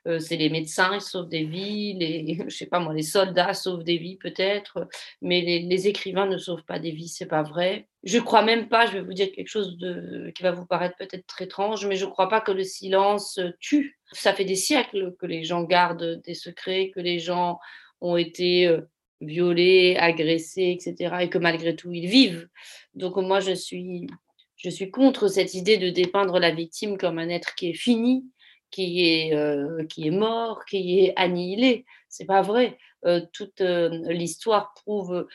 euh, 0.08 0.18
c'est 0.18 0.36
les 0.36 0.48
médecins, 0.50 0.94
ils 0.94 1.00
sauvent 1.00 1.28
des 1.28 1.44
vies, 1.44 1.94
les, 1.94 2.38
je 2.48 2.56
sais 2.56 2.66
pas 2.66 2.80
moi, 2.80 2.92
les 2.92 3.04
soldats 3.04 3.54
sauvent 3.54 3.84
des 3.84 3.96
vies 3.96 4.16
peut-être, 4.16 4.88
mais 5.22 5.42
les, 5.42 5.86
écrivains 5.86 6.26
ne 6.26 6.36
sauvent 6.36 6.64
pas 6.64 6.80
des 6.80 6.90
vies, 6.90 7.06
c'est 7.06 7.26
pas 7.26 7.44
vrai. 7.44 7.86
Je 8.02 8.18
crois 8.18 8.42
même 8.42 8.68
pas, 8.68 8.86
je 8.86 8.92
vais 8.92 9.02
vous 9.02 9.12
dire 9.12 9.30
quelque 9.30 9.48
chose 9.48 9.78
de, 9.78 10.32
qui 10.34 10.42
va 10.42 10.50
vous 10.50 10.66
paraître 10.66 10.96
peut-être 10.96 11.26
très 11.26 11.44
étrange, 11.44 11.86
mais 11.86 11.96
je 11.96 12.06
crois 12.06 12.28
pas 12.28 12.40
que 12.40 12.52
le 12.52 12.64
silence 12.64 13.38
tue. 13.60 14.00
Ça 14.12 14.34
fait 14.34 14.44
des 14.44 14.56
siècles 14.56 15.14
que 15.16 15.26
les 15.26 15.44
gens 15.44 15.62
gardent 15.62 16.20
des 16.24 16.34
secrets, 16.34 16.90
que 16.92 17.00
les 17.00 17.20
gens 17.20 17.60
ont 18.00 18.16
été 18.16 18.66
euh, 18.66 18.80
violés, 19.20 19.96
agressés, 19.96 20.76
etc., 20.76 21.14
et 21.20 21.28
que 21.30 21.38
malgré 21.38 21.76
tout 21.76 21.92
ils 21.92 22.08
vivent. 22.08 22.48
Donc 22.94 23.16
moi 23.16 23.38
je 23.38 23.52
suis 23.52 24.08
je 24.56 24.70
suis 24.70 24.90
contre 24.90 25.28
cette 25.28 25.54
idée 25.54 25.78
de 25.78 25.90
dépeindre 25.90 26.38
la 26.38 26.50
victime 26.50 26.98
comme 26.98 27.18
un 27.18 27.28
être 27.28 27.54
qui 27.54 27.70
est 27.70 27.74
fini, 27.74 28.24
qui 28.70 29.06
est, 29.08 29.34
euh, 29.34 29.84
qui 29.84 30.06
est 30.06 30.12
mort, 30.12 30.64
qui 30.64 31.00
est 31.00 31.12
annihilé. 31.16 31.84
C'est 32.08 32.24
pas 32.24 32.42
vrai. 32.42 32.78
Euh, 33.04 33.20
toute 33.32 33.60
euh, 33.60 33.88
l'histoire 34.12 34.72
prouve 34.74 35.26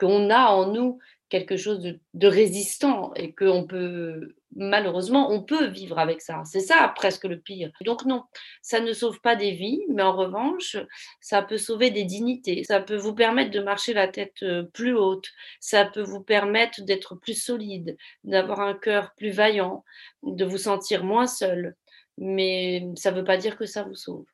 qu'on 0.00 0.30
a 0.30 0.46
en 0.48 0.72
nous 0.72 0.98
quelque 1.28 1.56
chose 1.56 1.80
de, 2.14 2.26
résistant 2.26 3.14
et 3.14 3.32
qu'on 3.32 3.64
peut, 3.64 4.34
malheureusement, 4.56 5.30
on 5.30 5.42
peut 5.42 5.66
vivre 5.66 5.98
avec 5.98 6.20
ça. 6.20 6.42
C'est 6.44 6.60
ça 6.60 6.92
presque 6.94 7.24
le 7.24 7.38
pire. 7.38 7.70
Donc 7.84 8.04
non, 8.04 8.22
ça 8.60 8.80
ne 8.80 8.92
sauve 8.92 9.20
pas 9.20 9.36
des 9.36 9.52
vies, 9.52 9.82
mais 9.88 10.02
en 10.02 10.16
revanche, 10.16 10.76
ça 11.20 11.42
peut 11.42 11.58
sauver 11.58 11.90
des 11.90 12.04
dignités. 12.04 12.64
Ça 12.64 12.80
peut 12.80 12.96
vous 12.96 13.14
permettre 13.14 13.50
de 13.50 13.60
marcher 13.60 13.94
la 13.94 14.08
tête 14.08 14.42
euh, 14.42 14.64
plus 14.64 14.94
haute. 14.94 15.28
Ça 15.60 15.84
peut 15.84 16.02
vous 16.02 16.22
permettre 16.22 16.82
d'être 16.82 17.14
plus 17.14 17.40
solide, 17.40 17.96
d'avoir 18.24 18.60
un 18.60 18.74
cœur 18.74 19.12
plus 19.16 19.30
vaillant, 19.30 19.84
de 20.22 20.44
vous 20.44 20.58
sentir 20.58 21.04
moins 21.04 21.26
seul. 21.26 21.76
Mais 22.18 22.86
ça 22.96 23.10
ne 23.10 23.16
veut 23.16 23.24
pas 23.24 23.36
dire 23.38 23.56
que 23.56 23.66
ça 23.66 23.82
vous 23.82 23.94
sauve. 23.94 24.26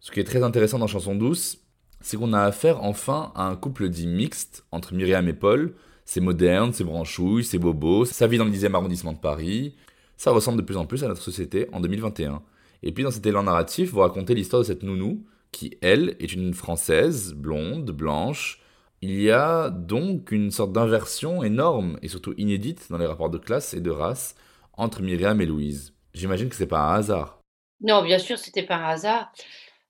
Ce 0.00 0.10
qui 0.10 0.20
est 0.20 0.24
très 0.24 0.42
intéressant 0.42 0.78
dans 0.78 0.86
Chanson 0.86 1.14
douce, 1.14 1.69
c'est 2.00 2.16
qu'on 2.16 2.32
a 2.32 2.42
affaire 2.42 2.82
enfin 2.82 3.32
à 3.34 3.44
un 3.44 3.56
couple 3.56 3.88
dit 3.88 4.06
mixte 4.06 4.64
entre 4.72 4.94
Myriam 4.94 5.28
et 5.28 5.32
Paul. 5.32 5.74
C'est 6.04 6.20
moderne, 6.20 6.72
c'est 6.72 6.84
branchouille, 6.84 7.44
c'est 7.44 7.58
bobo, 7.58 8.04
ça 8.04 8.26
vit 8.26 8.38
dans 8.38 8.44
le 8.44 8.50
10e 8.50 8.74
arrondissement 8.74 9.12
de 9.12 9.18
Paris. 9.18 9.76
Ça 10.16 10.32
ressemble 10.32 10.58
de 10.58 10.62
plus 10.62 10.76
en 10.76 10.86
plus 10.86 11.04
à 11.04 11.08
notre 11.08 11.22
société 11.22 11.68
en 11.72 11.80
2021. 11.80 12.42
Et 12.82 12.92
puis 12.92 13.04
dans 13.04 13.10
cet 13.10 13.26
élan 13.26 13.44
narratif, 13.44 13.90
vous 13.90 14.00
racontez 14.00 14.34
l'histoire 14.34 14.62
de 14.62 14.66
cette 14.66 14.82
nounou 14.82 15.24
qui, 15.52 15.76
elle, 15.82 16.16
est 16.20 16.32
une 16.32 16.54
Française, 16.54 17.34
blonde, 17.34 17.90
blanche. 17.90 18.60
Il 19.02 19.20
y 19.20 19.30
a 19.30 19.70
donc 19.70 20.30
une 20.30 20.50
sorte 20.50 20.72
d'inversion 20.72 21.42
énorme 21.42 21.98
et 22.02 22.08
surtout 22.08 22.34
inédite 22.36 22.86
dans 22.90 22.98
les 22.98 23.06
rapports 23.06 23.30
de 23.30 23.38
classe 23.38 23.74
et 23.74 23.80
de 23.80 23.90
race 23.90 24.34
entre 24.74 25.02
Myriam 25.02 25.40
et 25.40 25.46
Louise. 25.46 25.94
J'imagine 26.14 26.48
que 26.48 26.56
c'est 26.56 26.66
pas 26.66 26.80
un 26.80 26.94
hasard. 26.94 27.40
Non, 27.80 28.02
bien 28.02 28.18
sûr, 28.18 28.38
c'était 28.38 28.62
pas 28.62 28.76
un 28.76 28.88
hasard. 28.88 29.32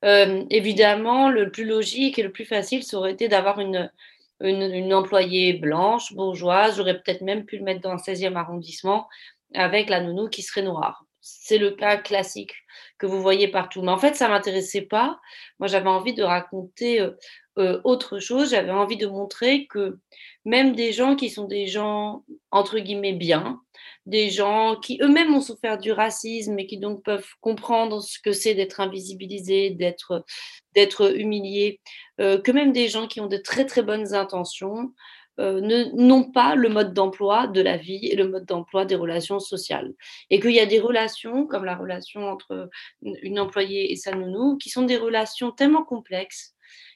Euh, 0.05 0.45
évidemment, 0.51 1.29
le 1.29 1.51
plus 1.51 1.67
logique 1.67 2.19
et 2.19 2.23
le 2.23 2.33
plus 2.33 2.45
facile, 2.45 2.83
ça 2.83 2.97
aurait 2.97 3.13
été 3.13 3.29
d'avoir 3.29 3.61
une, 3.61 3.91
une, 4.41 4.95
employée 4.95 5.55
blanche, 5.55 6.15
bourgeoise. 6.15 6.77
J'aurais 6.77 7.01
peut-être 7.01 7.21
même 7.21 7.45
pu 7.45 7.59
le 7.59 7.65
mettre 7.65 7.81
dans 7.81 7.93
le 7.93 7.99
16e 7.99 8.37
arrondissement 8.37 9.09
avec 9.55 9.91
la 9.91 10.01
nounou 10.01 10.29
qui 10.29 10.43
serait 10.43 10.63
noire. 10.63 11.05
C'est 11.21 11.59
le 11.59 11.73
cas 11.73 11.99
classique 11.99 12.55
que 12.99 13.07
vous 13.07 13.21
voyez 13.21 13.49
partout. 13.49 13.83
Mais 13.83 13.91
en 13.91 13.99
fait, 13.99 14.15
ça 14.15 14.27
ne 14.27 14.33
m'intéressait 14.33 14.83
pas. 14.83 15.21
Moi, 15.59 15.67
j'avais 15.69 15.89
envie 15.89 16.15
de 16.15 16.23
raconter 16.23 17.01
euh, 17.01 17.11
euh, 17.59 17.81
autre 17.85 18.19
chose. 18.21 18.51
J'avais 18.51 18.71
envie 18.71 18.97
de 18.97 19.07
montrer 19.07 19.67
que 19.67 19.99
même 20.45 20.75
des 20.75 20.93
gens 20.93 21.17
qui 21.17 21.29
sont 21.29 21.47
des 21.47 21.67
gens, 21.67 22.25
entre 22.51 22.79
guillemets, 22.79 23.13
bien, 23.13 23.61
des 24.11 24.29
gens 24.29 24.77
qui 24.77 24.99
eux-mêmes 25.01 25.35
ont 25.35 25.41
souffert 25.41 25.79
du 25.79 25.93
racisme 25.93 26.59
et 26.59 26.67
qui 26.67 26.79
donc 26.79 27.03
peuvent 27.05 27.29
comprendre 27.41 28.03
ce 28.03 28.19
que 28.19 28.33
c'est 28.33 28.55
d'être 28.55 28.81
invisibilisé, 28.81 29.71
d'être, 29.71 30.25
d'être 30.75 31.17
humilié, 31.17 31.81
euh, 32.21 32.41
que 32.41 32.51
même 32.51 32.73
des 32.73 32.89
gens 32.89 33.07
qui 33.07 33.21
ont 33.21 33.29
de 33.29 33.37
très 33.37 33.65
très 33.67 33.83
bonnes 33.83 34.13
intentions 34.15 34.93
euh, 35.39 35.61
n'ont 35.95 36.31
pas 36.31 36.57
le 36.57 36.69
mode 36.69 36.93
d'emploi 36.93 37.47
de 37.47 37.61
la 37.63 37.77
vie 37.77 38.09
et 38.09 38.17
le 38.17 38.29
mode 38.29 38.45
d'emploi 38.47 38.85
des 38.85 38.97
relations 38.97 39.39
sociales. 39.39 39.95
Et 40.29 40.41
qu'il 40.41 40.53
y 40.53 40.61
a 40.61 40.67
des 40.67 40.81
relations, 40.81 41.47
comme 41.47 41.65
la 41.65 41.77
relation 41.77 42.29
entre 42.29 42.69
une 43.03 43.39
employée 43.39 43.93
et 43.93 43.97
sa 43.97 44.13
nounou, 44.13 44.59
qui 44.59 44.71
sont 44.71 44.83
des 44.83 44.97
relations 44.99 45.53
tellement 45.53 45.85
complexes 45.85 46.55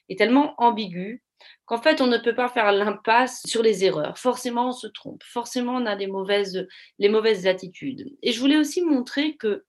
et 0.09 0.15
tellement 0.15 0.53
ambiguës 0.57 1.21
qu'en 1.65 1.81
fait, 1.81 2.01
on 2.01 2.07
ne 2.07 2.17
peut 2.17 2.35
pas 2.35 2.49
faire 2.49 2.71
l'impasse 2.71 3.41
sur 3.45 3.63
les 3.63 3.83
erreurs. 3.83 4.17
Forcément, 4.17 4.69
on 4.69 4.71
se 4.71 4.87
trompe. 4.87 5.23
Forcément, 5.23 5.75
on 5.75 5.85
a 5.85 5.95
mauvaises, 6.07 6.67
les 6.99 7.09
mauvaises 7.09 7.47
attitudes. 7.47 8.09
Et 8.21 8.31
je 8.31 8.39
voulais 8.39 8.57
aussi 8.57 8.81
montrer 8.81 9.35
que, 9.35 9.65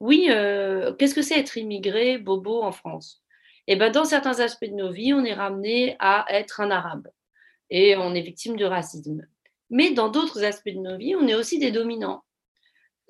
oui, 0.00 0.28
euh, 0.30 0.94
qu'est-ce 0.94 1.14
que 1.14 1.22
c'est 1.22 1.38
être 1.38 1.56
immigré, 1.56 2.18
bobo 2.18 2.62
en 2.62 2.72
France? 2.72 3.22
Eh 3.66 3.76
bien, 3.76 3.90
dans 3.90 4.04
certains 4.04 4.40
aspects 4.40 4.64
de 4.64 4.74
nos 4.74 4.90
vies, 4.90 5.14
on 5.14 5.24
est 5.24 5.34
ramené 5.34 5.96
à 5.98 6.26
être 6.30 6.60
un 6.60 6.70
arabe 6.70 7.08
et 7.70 7.96
on 7.96 8.14
est 8.14 8.22
victime 8.22 8.56
de 8.56 8.64
racisme. 8.64 9.22
Mais 9.70 9.92
dans 9.92 10.08
d'autres 10.08 10.42
aspects 10.44 10.70
de 10.70 10.80
nos 10.80 10.96
vies, 10.96 11.14
on 11.14 11.28
est 11.28 11.34
aussi 11.34 11.58
des 11.58 11.70
dominants. 11.70 12.24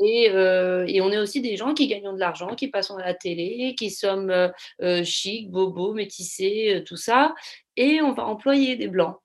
Et, 0.02 0.30
euh, 0.30 0.86
et, 0.88 1.02
on 1.02 1.12
est 1.12 1.18
aussi 1.18 1.42
des 1.42 1.56
gens 1.56 1.74
qui 1.74 1.86
gagnent 1.86 2.14
de 2.14 2.18
l'argent, 2.18 2.54
qui 2.54 2.68
passent 2.68 2.90
à 2.90 2.96
la 2.98 3.12
télé, 3.12 3.74
qui 3.78 3.90
sommes 3.90 4.30
euh, 4.30 4.48
euh 4.82 5.04
chic, 5.04 5.50
bobos, 5.50 5.92
métissés, 5.92 6.82
tout 6.86 6.96
ça 6.96 7.34
et 7.80 8.02
on 8.02 8.12
va 8.12 8.26
employer 8.26 8.76
des 8.76 8.88
blancs. 8.88 9.16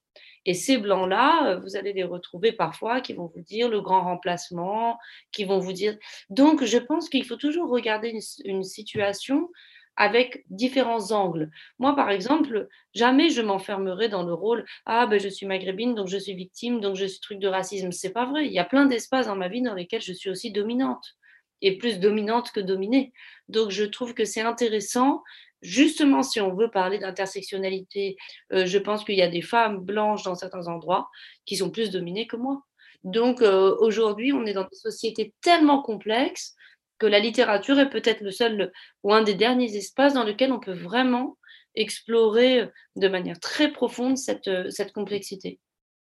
Et 0.46 0.54
ces 0.54 0.78
blancs-là, 0.78 1.50
euh, 1.50 1.60
vous 1.60 1.76
allez 1.76 1.92
les 1.92 2.04
retrouver 2.04 2.54
parfois 2.54 3.02
qui 3.02 3.14
vont 3.14 3.32
vous 3.36 3.42
dire 3.42 3.68
le 3.68 3.82
grand 3.82 4.04
remplacement, 4.04 4.98
qui 5.32 5.44
vont 5.44 5.60
vous 5.60 5.74
dire. 5.74 5.98
Donc, 6.30 6.64
je 6.64 6.78
pense 6.78 7.10
qu'il 7.10 7.26
faut 7.26 7.36
toujours 7.36 7.70
regarder 7.70 8.18
une, 8.46 8.64
situation 8.64 9.50
avec 9.98 10.46
différents 10.50 11.12
angles. 11.12 11.50
Moi, 11.80 11.96
par 11.96 12.10
exemple, 12.10 12.68
jamais 12.94 13.30
je 13.30 13.42
m'enfermerai 13.42 14.10
dans 14.10 14.24
le 14.24 14.34
rôle 14.34 14.66
ah 14.86 15.08
ben 15.08 15.20
je 15.20 15.30
suis 15.30 15.46
maghrébine 15.46 15.96
donc 15.96 16.08
je 16.08 16.18
suis 16.18 16.34
victime 16.34 16.82
donc 16.82 16.96
je 16.96 17.06
suis 17.06 17.20
truc 17.20 17.40
de 17.40 17.48
racisme. 17.48 17.92
C'est 17.92 18.14
pas 18.14 18.26
vrai. 18.26 18.46
Il 18.46 18.54
y 18.54 18.60
a 18.60 18.66
plein 18.66 18.86
d'espaces 18.86 19.28
dans 19.28 19.36
ma 19.36 19.48
vie 19.48 19.62
dans 19.62 19.74
lesquels 19.74 20.02
je 20.02 20.14
suis 20.14 20.30
aussi 20.30 20.52
dominante 20.52 21.16
et 21.62 21.78
plus 21.78 22.00
dominante 22.00 22.52
que 22.52 22.60
dominée. 22.60 23.14
Donc 23.48 23.72
je 23.72 23.84
trouve 23.84 24.14
que 24.14 24.26
c'est 24.26 24.42
intéressant 24.42 25.24
justement, 25.62 26.24
si 26.24 26.40
on 26.40 26.54
veut 26.54 26.70
parler 26.70 27.00
d'intersectionnalité, 27.00 28.16
euh, 28.54 28.66
je 28.66 28.78
pense 28.78 29.04
qu'il 29.04 29.16
y 29.16 29.22
a 29.22 29.28
des 29.28 29.42
femmes 29.42 29.80
blanches 29.80 30.24
dans 30.24 30.36
certains 30.36 30.68
endroits 30.68 31.10
qui 31.46 31.58
sont 31.58 31.72
plus 31.72 31.90
dominées 31.92 32.28
que 32.28 32.36
moi. 32.36 32.62
Donc 33.04 33.42
euh, 33.42 33.76
aujourd'hui, 33.80 34.32
on 34.34 34.46
est 34.46 34.54
dans 34.54 34.64
une 34.64 34.78
société 34.78 35.34
tellement 35.42 35.82
complexe 35.82 36.56
que 36.98 37.06
la 37.06 37.20
littérature 37.20 37.80
est 37.80 37.90
peut-être 37.90 38.22
le 38.22 38.32
seul 38.32 38.72
ou 39.04 39.14
un 39.14 39.24
des 39.24 39.36
derniers 39.36 39.76
espaces 39.76 40.14
dans 40.14 40.24
lequel 40.24 40.52
on 40.52 40.60
peut 40.60 40.74
vraiment 40.74 41.38
explorer 41.76 42.70
de 42.96 43.08
manière 43.08 43.40
très 43.40 43.72
profonde 43.72 44.18
cette, 44.18 44.50
cette 44.70 44.94
complexité. 44.94 45.60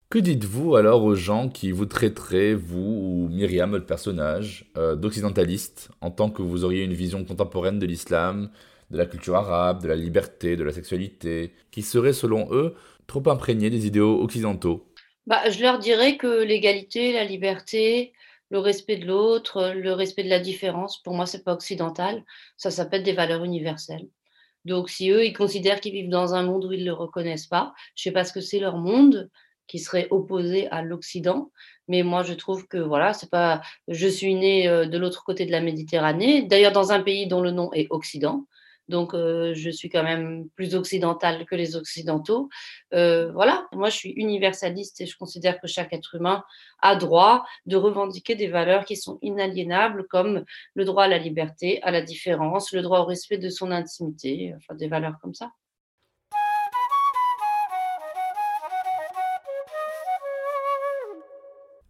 Que 0.10 0.20
dites-vous 0.20 0.76
alors 0.76 1.04
aux 1.04 1.16
gens 1.16 1.50
qui 1.50 1.72
vous 1.72 1.88
traiteraient, 1.88 2.54
vous 2.54 2.78
ou 2.80 3.30
Myriam, 3.30 3.72
le 3.72 3.84
personnage, 3.84 4.72
euh, 4.78 4.96
d'occidentaliste, 4.96 5.90
en 6.02 6.12
tant 6.12 6.30
que 6.30 6.44
vous 6.44 6.64
auriez 6.64 6.84
une 6.84 6.94
vision 6.94 7.26
contemporaine 7.26 7.80
de 7.80 7.88
l'islam, 7.88 8.52
de 8.92 8.98
la 9.00 9.08
culture 9.08 9.36
arabe, 9.36 9.82
de 9.82 9.88
la 9.88 9.96
liberté, 9.96 10.56
de 10.56 10.64
la 10.64 10.72
sexualité, 10.72 11.54
qui 11.72 11.82
seraient 11.82 12.14
selon 12.14 12.48
eux 12.52 12.76
trop 13.08 13.28
imprégnés 13.28 13.72
des 13.72 13.88
idéaux 13.88 14.22
occidentaux? 14.22 14.86
Bah, 15.26 15.50
Je 15.50 15.60
leur 15.62 15.80
dirais 15.80 16.18
que 16.18 16.44
l'égalité, 16.44 17.12
la 17.12 17.24
liberté, 17.24 18.14
le 18.50 18.60
respect 18.60 18.98
de 18.98 19.06
l'autre, 19.06 19.74
le 19.76 19.94
respect 19.94 20.24
de 20.24 20.30
la 20.30 20.40
différence, 20.40 21.02
pour 21.02 21.14
moi, 21.14 21.26
c'est 21.26 21.44
pas 21.44 21.54
occidental. 21.54 22.24
Ça 22.58 22.72
s'appelle 22.72 23.04
des 23.04 23.14
valeurs 23.14 23.44
universelles. 23.44 24.08
Donc, 24.66 24.90
si 24.90 25.10
eux, 25.10 25.26
ils 25.26 25.34
considèrent 25.34 25.82
qu'ils 25.82 25.94
vivent 25.94 26.10
dans 26.10 26.36
un 26.36 26.44
monde 26.44 26.66
où 26.66 26.72
ils 26.72 26.82
ne 26.82 26.86
le 26.86 26.94
reconnaissent 26.94 27.48
pas, 27.48 27.74
je 27.96 28.04
sais 28.04 28.12
pas 28.12 28.24
ce 28.24 28.32
que 28.32 28.42
c'est 28.42 28.60
leur 28.60 28.78
monde 28.78 29.30
qui 29.68 29.80
serait 29.80 30.08
opposé 30.12 30.68
à 30.70 30.82
l'Occident. 30.82 31.52
Mais 31.88 32.04
moi, 32.04 32.24
je 32.24 32.34
trouve 32.34 32.68
que 32.68 32.78
voilà, 32.78 33.14
c'est 33.14 33.30
pas. 33.30 33.62
Je 33.88 34.08
suis 34.08 34.36
née 34.36 34.68
euh, 34.68 34.86
de 34.86 34.98
l'autre 34.98 35.24
côté 35.24 35.46
de 35.46 35.52
la 35.52 35.62
Méditerranée, 35.62 36.44
d'ailleurs 36.44 36.72
dans 36.72 36.92
un 36.92 37.02
pays 37.02 37.28
dont 37.28 37.42
le 37.42 37.52
nom 37.52 37.72
est 37.74 37.88
Occident. 37.90 38.46
Donc, 38.90 39.14
euh, 39.14 39.54
je 39.54 39.70
suis 39.70 39.90
quand 39.90 40.04
même 40.04 40.50
plus 40.56 40.76
occidentale 40.76 41.46
que 41.46 41.56
les 41.56 41.76
Occidentaux. 41.76 42.50
Euh, 42.94 43.32
voilà, 43.32 43.66
moi, 43.72 43.90
je 43.90 43.96
suis 43.96 44.10
universaliste 44.12 45.00
et 45.02 45.06
je 45.06 45.18
considère 45.18 45.60
que 45.62 45.68
chaque 45.68 45.94
être 45.94 46.16
humain 46.16 46.44
a 46.82 46.96
droit 46.96 47.46
de 47.66 47.78
revendiquer 47.78 48.36
des 48.36 48.48
valeurs 48.48 48.84
qui 48.86 48.98
sont 48.98 49.20
inaliénables, 49.22 50.06
comme 50.08 50.44
le 50.74 50.86
droit 50.86 51.06
à 51.06 51.08
la 51.08 51.18
liberté, 51.18 51.82
à 51.84 51.92
la 51.92 52.02
différence, 52.02 52.74
le 52.74 52.82
droit 52.82 53.00
au 53.00 53.06
respect 53.06 53.38
de 53.38 53.50
son 53.50 53.72
intimité, 53.72 54.54
enfin 54.58 54.76
des 54.76 54.88
valeurs 54.88 55.18
comme 55.22 55.34
ça. 55.34 55.50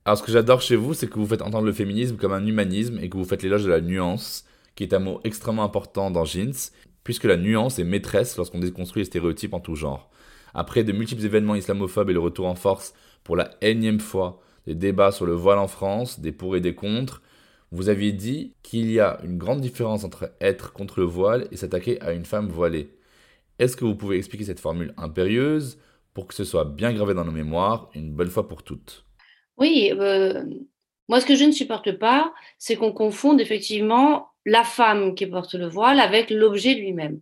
Alors, 0.05 0.17
ce 0.17 0.23
que 0.23 0.33
j'adore 0.33 0.61
chez 0.61 0.75
vous, 0.75 0.93
c'est 0.93 1.07
que 1.07 1.17
vous 1.17 1.25
faites 1.25 1.41
entendre 1.41 1.65
le 1.65 1.71
féminisme 1.71 2.17
comme 2.17 2.33
un 2.33 2.45
humanisme 2.45 2.99
et 3.01 3.09
que 3.09 3.15
vous 3.15 3.23
faites 3.23 3.41
l'éloge 3.41 3.63
de 3.63 3.69
la 3.69 3.79
nuance 3.79 4.45
qui 4.75 4.83
est 4.83 4.93
un 4.93 4.99
mot 4.99 5.19
extrêmement 5.23 5.63
important 5.63 6.11
dans 6.11 6.25
Jeans, 6.25 6.71
puisque 7.03 7.25
la 7.25 7.37
nuance 7.37 7.79
est 7.79 7.83
maîtresse 7.83 8.37
lorsqu'on 8.37 8.59
déconstruit 8.59 9.01
les 9.01 9.05
stéréotypes 9.05 9.53
en 9.53 9.59
tout 9.59 9.75
genre. 9.75 10.09
Après 10.53 10.83
de 10.83 10.91
multiples 10.91 11.25
événements 11.25 11.55
islamophobes 11.55 12.09
et 12.09 12.13
le 12.13 12.19
retour 12.19 12.47
en 12.47 12.55
force 12.55 12.93
pour 13.23 13.35
la 13.35 13.51
énième 13.61 13.99
fois 13.99 14.41
des 14.67 14.75
débats 14.75 15.11
sur 15.11 15.25
le 15.25 15.33
voile 15.33 15.59
en 15.59 15.67
France, 15.67 16.19
des 16.19 16.31
pour 16.31 16.55
et 16.55 16.61
des 16.61 16.75
contre, 16.75 17.21
vous 17.71 17.89
aviez 17.89 18.11
dit 18.11 18.53
qu'il 18.61 18.91
y 18.91 18.99
a 18.99 19.19
une 19.23 19.37
grande 19.37 19.61
différence 19.61 20.03
entre 20.03 20.31
être 20.39 20.73
contre 20.73 20.99
le 20.99 21.05
voile 21.05 21.47
et 21.51 21.57
s'attaquer 21.57 21.99
à 22.01 22.13
une 22.13 22.25
femme 22.25 22.47
voilée. 22.47 22.89
Est-ce 23.59 23.75
que 23.75 23.83
vous 23.83 23.95
pouvez 23.95 24.17
expliquer 24.17 24.45
cette 24.45 24.59
formule 24.59 24.93
impérieuse 24.95 25.79
pour 26.13 26.27
que 26.27 26.35
ce 26.35 26.43
soit 26.43 26.65
bien 26.65 26.93
gravé 26.93 27.13
dans 27.13 27.25
nos 27.25 27.31
mémoires 27.31 27.89
une 27.95 28.13
bonne 28.13 28.29
fois 28.29 28.47
pour 28.47 28.63
toutes? 28.63 29.05
Oui, 29.57 29.91
euh, 29.91 30.43
moi 31.09 31.19
ce 31.19 31.25
que 31.25 31.35
je 31.35 31.45
ne 31.45 31.51
supporte 31.51 31.97
pas, 31.97 32.33
c'est 32.57 32.75
qu'on 32.75 32.93
confonde 32.93 33.41
effectivement 33.41 34.32
la 34.45 34.63
femme 34.63 35.15
qui 35.15 35.25
porte 35.27 35.53
le 35.53 35.67
voile 35.67 35.99
avec 35.99 36.29
l'objet 36.29 36.73
lui-même. 36.73 37.19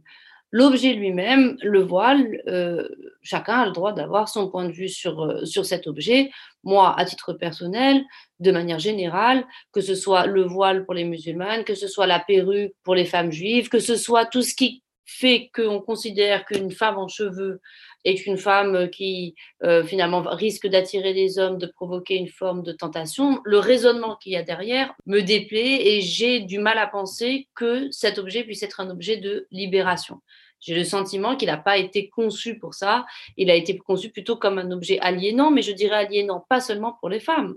L'objet 0.54 0.94
lui-même, 0.94 1.56
le 1.62 1.82
voile, 1.82 2.42
euh, 2.48 2.88
chacun 3.22 3.62
a 3.62 3.66
le 3.66 3.72
droit 3.72 3.94
d'avoir 3.94 4.28
son 4.28 4.50
point 4.50 4.66
de 4.66 4.74
vue 4.74 4.90
sur, 4.90 5.24
euh, 5.24 5.46
sur 5.46 5.66
cet 5.66 5.88
objet. 5.88 6.30
Moi, 6.64 6.94
à 7.00 7.06
titre 7.06 7.32
personnel, 7.32 8.04
de 8.40 8.52
manière 8.52 8.80
générale, 8.80 9.46
que 9.72 9.80
ce 9.80 9.96
soit 9.96 10.26
le 10.26 10.44
voile 10.44 10.84
pour 10.84 10.94
les 10.94 11.06
musulmanes, 11.06 11.64
que 11.64 11.74
ce 11.74 11.88
soit 11.88 12.06
la 12.06 12.20
perruque 12.20 12.74
pour 12.84 12.96
les 12.96 13.06
femmes 13.06 13.32
juives, 13.32 13.70
que 13.70 13.80
ce 13.80 13.96
soit 13.96 14.26
tout 14.26 14.42
ce 14.42 14.54
qui 14.54 14.84
fait 15.06 15.50
qu'on 15.56 15.80
considère 15.80 16.46
qu'une 16.46 16.72
femme 16.72 16.98
en 16.98 17.08
cheveux 17.08 17.62
est 18.04 18.26
une 18.26 18.38
femme 18.38 18.90
qui 18.90 19.36
euh, 19.64 19.84
finalement 19.84 20.22
risque 20.22 20.68
d'attirer 20.68 21.14
les 21.14 21.40
hommes, 21.40 21.58
de 21.58 21.68
provoquer 21.68 22.16
une 22.16 22.28
forme 22.28 22.64
de 22.64 22.72
tentation, 22.72 23.42
le 23.46 23.60
raisonnement 23.60 24.16
qu'il 24.16 24.34
y 24.34 24.36
a 24.36 24.44
derrière 24.44 24.94
me 25.06 25.22
déplaît 25.22 25.88
et 25.88 26.02
j'ai 26.02 26.40
du 26.40 26.60
mal 26.60 26.78
à 26.78 26.88
penser 26.88 27.48
que 27.56 27.90
cet 27.92 28.18
objet 28.18 28.44
puisse 28.44 28.64
être 28.64 28.80
un 28.80 28.90
objet 28.90 29.18
de 29.18 29.48
libération. 29.52 30.22
J'ai 30.62 30.76
le 30.76 30.84
sentiment 30.84 31.36
qu'il 31.36 31.48
n'a 31.48 31.58
pas 31.58 31.78
été 31.78 32.08
conçu 32.10 32.58
pour 32.60 32.76
ça. 32.76 33.06
Il 33.36 33.50
a 33.50 33.56
été 33.56 33.78
conçu 33.78 34.10
plutôt 34.12 34.38
comme 34.38 34.60
un 34.60 34.72
objet 34.72 35.00
aliénant, 35.00 35.50
mais 35.50 35.64
je 35.64 35.72
dirais 35.72 35.96
aliénant 35.96 36.46
pas 36.48 36.62
seulement 36.62 36.96
pour 37.00 37.10
les 37.10 37.20
femmes, 37.20 37.56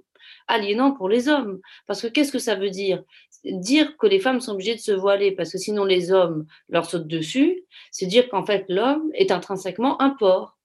aliénant 0.48 0.92
pour 0.92 1.10
les 1.10 1.28
hommes. 1.28 1.60
Parce 1.86 2.00
que 2.00 2.06
qu'est-ce 2.06 2.32
que 2.32 2.38
ça 2.38 2.54
veut 2.54 2.70
dire? 2.70 3.02
Dire 3.44 3.96
que 3.96 4.06
les 4.06 4.20
femmes 4.20 4.40
sont 4.40 4.52
obligées 4.52 4.74
de 4.74 4.80
se 4.80 4.92
voiler 4.92 5.32
parce 5.32 5.52
que 5.52 5.58
sinon 5.58 5.84
les 5.84 6.12
hommes 6.12 6.46
leur 6.68 6.88
sautent 6.88 7.08
dessus, 7.08 7.62
c'est 7.90 8.06
dire 8.06 8.28
qu'en 8.28 8.44
fait 8.44 8.64
l'homme 8.68 9.10
est 9.14 9.30
intrinsèquement 9.30 10.00
un 10.00 10.10
porc 10.10 10.56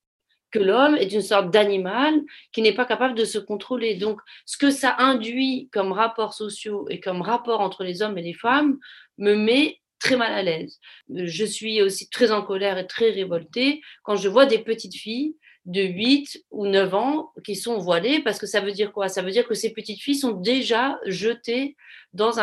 que 0.50 0.58
l'homme 0.58 0.96
est 0.96 1.12
une 1.12 1.22
sorte 1.22 1.50
d'animal 1.50 2.22
qui 2.52 2.62
n'est 2.62 2.74
pas 2.74 2.84
capable 2.84 3.14
de 3.14 3.24
se 3.24 3.38
contrôler. 3.38 3.94
Donc, 3.94 4.20
ce 4.46 4.56
que 4.56 4.70
ça 4.70 4.96
induit 4.98 5.68
comme 5.72 5.92
rapports 5.92 6.34
sociaux 6.34 6.86
et 6.88 7.00
comme 7.00 7.22
rapport 7.22 7.60
entre 7.60 7.84
les 7.84 8.02
hommes 8.02 8.18
et 8.18 8.22
les 8.22 8.34
femmes 8.34 8.78
me 9.18 9.34
met 9.34 9.80
très 10.00 10.16
mal 10.16 10.32
à 10.32 10.42
l'aise. 10.42 10.80
Je 11.08 11.44
suis 11.44 11.82
aussi 11.82 12.08
très 12.08 12.32
en 12.32 12.42
colère 12.42 12.78
et 12.78 12.86
très 12.86 13.10
révoltée 13.10 13.82
quand 14.02 14.16
je 14.16 14.28
vois 14.28 14.46
des 14.46 14.58
petites 14.58 14.94
filles 14.96 15.36
de 15.66 15.82
8 15.82 16.44
ou 16.50 16.66
9 16.66 16.94
ans 16.94 17.32
qui 17.44 17.54
sont 17.54 17.78
voilées, 17.78 18.22
parce 18.22 18.38
que 18.38 18.46
ça 18.46 18.60
veut 18.60 18.72
dire 18.72 18.92
quoi? 18.92 19.08
Ça 19.08 19.22
veut 19.22 19.30
dire 19.30 19.46
que 19.46 19.54
ces 19.54 19.72
petites 19.72 20.00
filles 20.00 20.16
sont 20.16 20.32
déjà 20.32 20.98
jetées 21.06 21.76
dans 22.12 22.38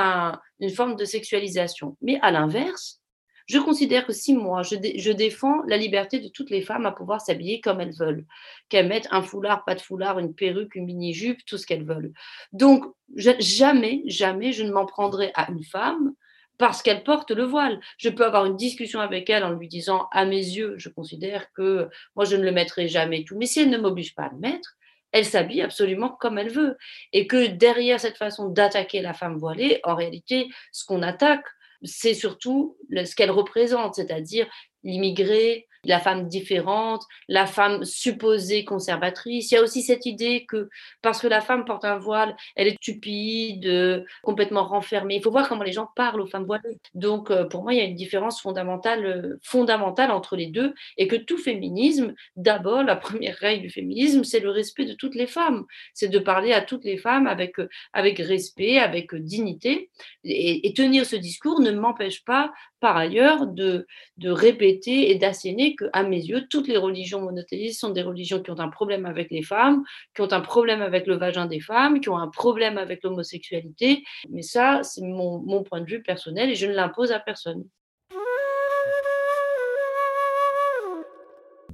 une 0.59 0.69
forme 0.69 0.95
de 0.95 1.05
sexualisation. 1.05 1.97
Mais 2.01 2.19
à 2.21 2.31
l'inverse, 2.31 3.01
je 3.47 3.59
considère 3.59 4.05
que 4.05 4.13
si 4.13 4.33
moi, 4.33 4.61
je, 4.61 4.75
je, 4.97 5.11
défends 5.11 5.61
la 5.67 5.77
liberté 5.77 6.19
de 6.19 6.27
toutes 6.27 6.49
les 6.49 6.61
femmes 6.61 6.85
à 6.85 6.91
pouvoir 6.91 7.21
s'habiller 7.21 7.61
comme 7.61 7.79
elles 7.79 7.95
veulent, 7.95 8.25
qu'elles 8.67 8.89
mettent 8.89 9.07
un 9.11 9.21
foulard, 9.21 9.63
pas 9.63 9.73
de 9.73 9.81
foulard, 9.81 10.19
une 10.19 10.35
perruque, 10.35 10.75
une 10.75 10.85
mini-jupe, 10.85 11.45
tout 11.45 11.57
ce 11.57 11.65
qu'elles 11.65 11.85
veulent. 11.85 12.11
Donc, 12.51 12.85
jamais, 13.15 14.03
jamais 14.05 14.51
je 14.51 14.63
ne 14.63 14.71
m'en 14.71 14.85
prendrai 14.85 15.31
à 15.33 15.49
une 15.49 15.63
femme 15.63 16.13
parce 16.57 16.81
qu'elle 16.81 17.03
porte 17.03 17.31
le 17.31 17.43
voile. 17.43 17.79
Je 17.97 18.09
peux 18.09 18.25
avoir 18.25 18.45
une 18.45 18.55
discussion 18.55 18.99
avec 18.99 19.29
elle 19.29 19.43
en 19.43 19.51
lui 19.51 19.67
disant, 19.67 20.07
à 20.11 20.25
mes 20.25 20.37
yeux, 20.37 20.75
je 20.77 20.89
considère 20.89 21.51
que 21.53 21.89
moi, 22.15 22.25
je 22.25 22.35
ne 22.35 22.43
le 22.43 22.51
mettrai 22.51 22.87
jamais 22.87 23.23
tout. 23.23 23.37
Mais 23.37 23.45
si 23.45 23.61
elle 23.61 23.69
ne 23.69 23.77
m'oblige 23.77 24.15
pas 24.15 24.23
à 24.23 24.29
le 24.29 24.39
mettre, 24.39 24.77
elle 25.11 25.25
s'habille 25.25 25.61
absolument 25.61 26.09
comme 26.09 26.37
elle 26.37 26.51
veut. 26.51 26.77
Et 27.13 27.27
que 27.27 27.47
derrière 27.47 27.99
cette 27.99 28.17
façon 28.17 28.49
d'attaquer 28.49 29.01
la 29.01 29.13
femme 29.13 29.37
voilée, 29.37 29.79
en 29.83 29.95
réalité, 29.95 30.47
ce 30.71 30.85
qu'on 30.85 31.01
attaque, 31.01 31.45
c'est 31.83 32.13
surtout 32.13 32.77
ce 32.91 33.15
qu'elle 33.15 33.31
représente, 33.31 33.95
c'est-à-dire 33.95 34.47
l'immigré, 34.83 35.67
la 35.87 35.99
femme 35.99 36.27
différente, 36.27 37.03
la 37.27 37.47
femme 37.47 37.83
supposée 37.83 38.63
conservatrice. 38.65 39.51
Il 39.51 39.55
y 39.55 39.57
a 39.57 39.63
aussi 39.63 39.81
cette 39.81 40.05
idée 40.05 40.45
que 40.45 40.69
parce 41.01 41.21
que 41.21 41.27
la 41.27 41.41
femme 41.41 41.65
porte 41.65 41.85
un 41.85 41.97
voile, 41.97 42.35
elle 42.55 42.67
est 42.67 42.75
stupide, 42.75 44.05
complètement 44.21 44.65
renfermée. 44.65 45.15
Il 45.15 45.23
faut 45.23 45.31
voir 45.31 45.47
comment 45.49 45.63
les 45.63 45.71
gens 45.71 45.89
parlent 45.95 46.21
aux 46.21 46.27
femmes 46.27 46.45
voilées. 46.45 46.77
Donc, 46.93 47.31
euh, 47.31 47.45
pour 47.45 47.63
moi, 47.63 47.73
il 47.73 47.77
y 47.77 47.81
a 47.81 47.85
une 47.85 47.95
différence 47.95 48.41
fondamentale, 48.41 49.05
euh, 49.05 49.39
fondamentale 49.41 50.11
entre 50.11 50.35
les 50.35 50.47
deux 50.47 50.73
et 50.97 51.07
que 51.07 51.15
tout 51.15 51.37
féminisme, 51.37 52.13
d'abord, 52.35 52.83
la 52.83 52.95
première 52.95 53.35
règle 53.37 53.63
du 53.63 53.69
féminisme, 53.69 54.23
c'est 54.23 54.39
le 54.39 54.49
respect 54.49 54.85
de 54.85 54.93
toutes 54.93 55.15
les 55.15 55.27
femmes. 55.27 55.65
C'est 55.93 56.09
de 56.09 56.19
parler 56.19 56.53
à 56.53 56.61
toutes 56.61 56.85
les 56.85 56.97
femmes 56.97 57.27
avec, 57.27 57.59
euh, 57.59 57.69
avec 57.93 58.19
respect, 58.19 58.77
avec 58.77 59.15
dignité. 59.15 59.89
Et, 60.23 60.67
et 60.67 60.73
tenir 60.73 61.05
ce 61.05 61.15
discours 61.15 61.61
ne 61.61 61.71
m'empêche 61.71 62.23
pas, 62.25 62.51
par 62.79 62.97
ailleurs, 62.97 63.47
de, 63.47 63.87
de 64.17 64.29
répéter 64.29 65.09
et 65.11 65.15
d'asséner 65.15 65.75
à 65.93 66.03
mes 66.03 66.17
yeux, 66.19 66.47
toutes 66.49 66.67
les 66.67 66.77
religions 66.77 67.21
monothéistes 67.21 67.79
sont 67.79 67.89
des 67.89 68.01
religions 68.01 68.41
qui 68.41 68.51
ont 68.51 68.59
un 68.59 68.69
problème 68.69 69.05
avec 69.05 69.31
les 69.31 69.43
femmes, 69.43 69.83
qui 70.15 70.21
ont 70.21 70.31
un 70.31 70.41
problème 70.41 70.81
avec 70.81 71.07
le 71.07 71.15
vagin 71.15 71.45
des 71.45 71.59
femmes, 71.59 71.99
qui 71.99 72.09
ont 72.09 72.17
un 72.17 72.29
problème 72.29 72.77
avec 72.77 73.03
l'homosexualité. 73.03 74.03
Mais 74.29 74.41
ça, 74.41 74.81
c'est 74.83 75.01
mon, 75.01 75.63
point 75.63 75.81
de 75.81 75.89
vue 75.89 76.01
personnel 76.01 76.49
et 76.49 76.55
je 76.55 76.67
ne 76.67 76.73
l'impose 76.73 77.11
à 77.11 77.19
personne. 77.19 77.63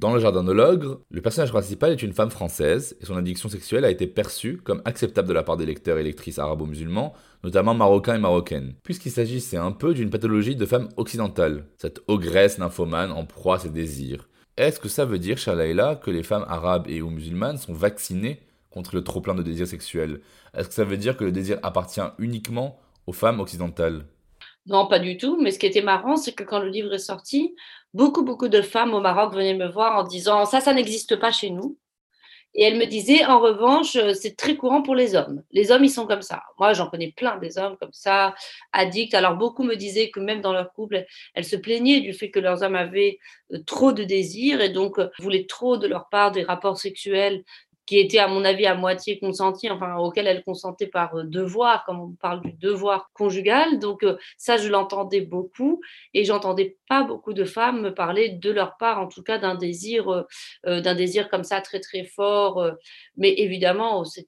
Dans 0.04 0.14
Le 0.14 0.20
Jardin 0.20 0.44
de 0.44 0.52
l'Ogre, 0.52 1.00
le 1.12 1.22
personnage 1.22 1.54
principal 1.54 1.94
est 1.94 2.04
une 2.04 2.12
femme 2.12 2.30
française 2.30 2.98
et 3.00 3.06
son 3.06 3.16
addiction 3.16 3.48
sexuelle 3.48 3.86
a 3.86 3.90
été 3.90 4.06
perçue 4.06 4.58
comme 4.58 4.82
acceptable 4.84 5.30
de 5.30 5.34
la 5.34 5.44
part 5.44 5.56
des 5.56 5.66
lecteurs 5.66 5.98
et 5.98 6.04
lectrices 6.04 6.40
arabo-musulmans, 6.40 7.14
notamment 7.46 7.74
marocains 7.74 8.16
et 8.16 8.20
marocaines, 8.20 8.74
puisqu'il 8.84 9.14
s'agissait 9.14 9.56
un 9.56 9.72
peu 9.72 9.94
d'une 9.94 10.10
pathologie 10.10 10.58
de 10.58 10.66
femme 10.66 10.90
occidentale, 10.98 11.68
cette 11.78 12.02
ogresse 12.10 12.58
nymphomane 12.58 13.14
en 13.14 13.24
proie 13.24 13.56
à 13.56 13.60
ses 13.60 13.70
désirs. 13.70 14.28
Est-ce 14.58 14.82
que 14.82 14.90
ça 14.90 15.06
veut 15.06 15.20
dire, 15.20 15.38
Shalaila, 15.38 15.96
que 15.96 16.12
les 16.12 16.24
femmes 16.24 16.46
arabes 16.50 16.90
et 16.90 17.02
ou 17.02 17.10
musulmanes 17.10 17.58
sont 17.58 17.72
vaccinées 17.72 18.42
contre 18.72 18.98
le 18.98 19.06
trop-plein 19.06 19.36
de 19.36 19.42
désirs 19.42 19.68
sexuels? 19.68 20.20
Est-ce 20.54 20.68
que 20.68 20.74
ça 20.74 20.84
veut 20.84 20.98
dire 20.98 21.16
que 21.16 21.24
le 21.24 21.32
désir 21.32 21.60
appartient 21.64 22.02
uniquement 22.20 22.78
aux 23.08 23.14
femmes 23.14 23.40
occidentales? 23.40 24.04
Non, 24.66 24.88
pas 24.88 25.00
du 25.00 25.18
tout. 25.18 25.40
Mais 25.42 25.52
ce 25.52 25.60
qui 25.60 25.66
était 25.66 25.82
marrant, 25.82 26.16
c'est 26.16 26.34
que 26.34 26.44
quand 26.44 26.60
le 26.60 26.70
livre 26.70 26.94
est 26.94 26.98
sorti, 26.98 27.56
beaucoup, 27.94 28.24
beaucoup 28.24 28.48
de 28.48 28.62
femmes 28.62 28.94
au 28.94 29.02
Maroc 29.02 29.34
venaient 29.34 29.54
me 29.54 29.68
voir 29.68 29.98
en 29.98 30.04
disant 30.04 30.46
ça, 30.46 30.62
ça 30.62 30.74
n'existe 30.74 31.16
pas 31.18 31.32
chez 31.32 31.50
nous. 31.50 31.78
Et 32.56 32.64
elles 32.64 32.78
me 32.78 32.86
disaient, 32.86 33.26
en 33.26 33.40
revanche, 33.40 33.98
c'est 34.14 34.38
très 34.38 34.56
courant 34.56 34.84
pour 34.84 34.94
les 34.94 35.16
hommes. 35.16 35.42
Les 35.52 35.72
hommes, 35.72 35.84
ils 35.84 35.90
sont 35.90 36.06
comme 36.06 36.22
ça. 36.22 36.44
Moi, 36.60 36.74
j'en 36.74 36.88
connais 36.88 37.12
plein 37.12 37.38
des 37.38 37.58
hommes 37.58 37.78
comme 37.80 37.94
ça, 37.94 38.36
addicts. 38.74 39.16
Alors, 39.16 39.38
beaucoup 39.38 39.64
me 39.64 39.76
disaient 39.76 40.12
que 40.12 40.20
même 40.20 40.42
dans 40.42 40.54
leur 40.54 40.72
couple, 40.72 41.04
elles 41.34 41.46
se 41.46 41.56
plaignaient 41.56 42.02
du 42.02 42.14
fait 42.14 42.30
que 42.30 42.40
leurs 42.40 42.62
hommes 42.62 42.76
avaient 42.76 43.18
euh, 43.54 43.58
trop 43.66 43.92
de 43.92 44.04
désirs 44.04 44.62
et 44.62 44.70
donc 44.70 45.00
euh, 45.00 45.10
voulaient 45.18 45.48
trop 45.48 45.78
de 45.78 45.88
leur 45.88 46.10
part 46.10 46.32
des 46.32 46.44
rapports 46.44 46.78
sexuels 46.78 47.44
qui 47.86 48.00
était 48.00 48.20
à 48.20 48.28
mon 48.28 48.46
avis 48.46 48.66
à 48.66 48.76
moitié 48.76 49.20
consenti, 49.20 49.70
enfin 49.70 49.96
auquel 49.98 50.28
elle 50.28 50.44
consentait 50.44 50.88
par 50.88 51.16
euh, 51.16 51.24
devoir, 51.24 51.86
comme 51.86 52.00
on 52.00 52.12
parle 52.12 52.42
du 52.42 52.54
devoir 52.54 53.10
conjugal. 53.14 53.80
Donc 53.80 54.04
euh, 54.04 54.18
ça, 54.38 54.58
je 54.58 54.70
l'entendais 54.70 55.22
beaucoup 55.22 55.82
et 56.14 56.24
j'entendais 56.24 56.78
pas 56.88 57.04
beaucoup 57.04 57.34
de 57.34 57.46
femmes 57.46 57.82
me 57.82 57.94
parler 57.94 58.30
de 58.30 58.52
leur 58.52 58.78
part, 58.78 59.00
en 59.00 59.08
tout 59.08 59.24
cas 59.24 59.38
d'un 59.38 59.56
désir, 59.56 60.10
euh, 60.66 60.82
d'un 60.82 60.96
désir 60.96 61.30
comme 61.30 61.44
ça 61.44 61.62
très 61.62 61.80
très 61.80 62.04
fort. 62.04 62.64
mais 63.18 63.34
évidemment, 63.38 64.06
c'est 64.06 64.28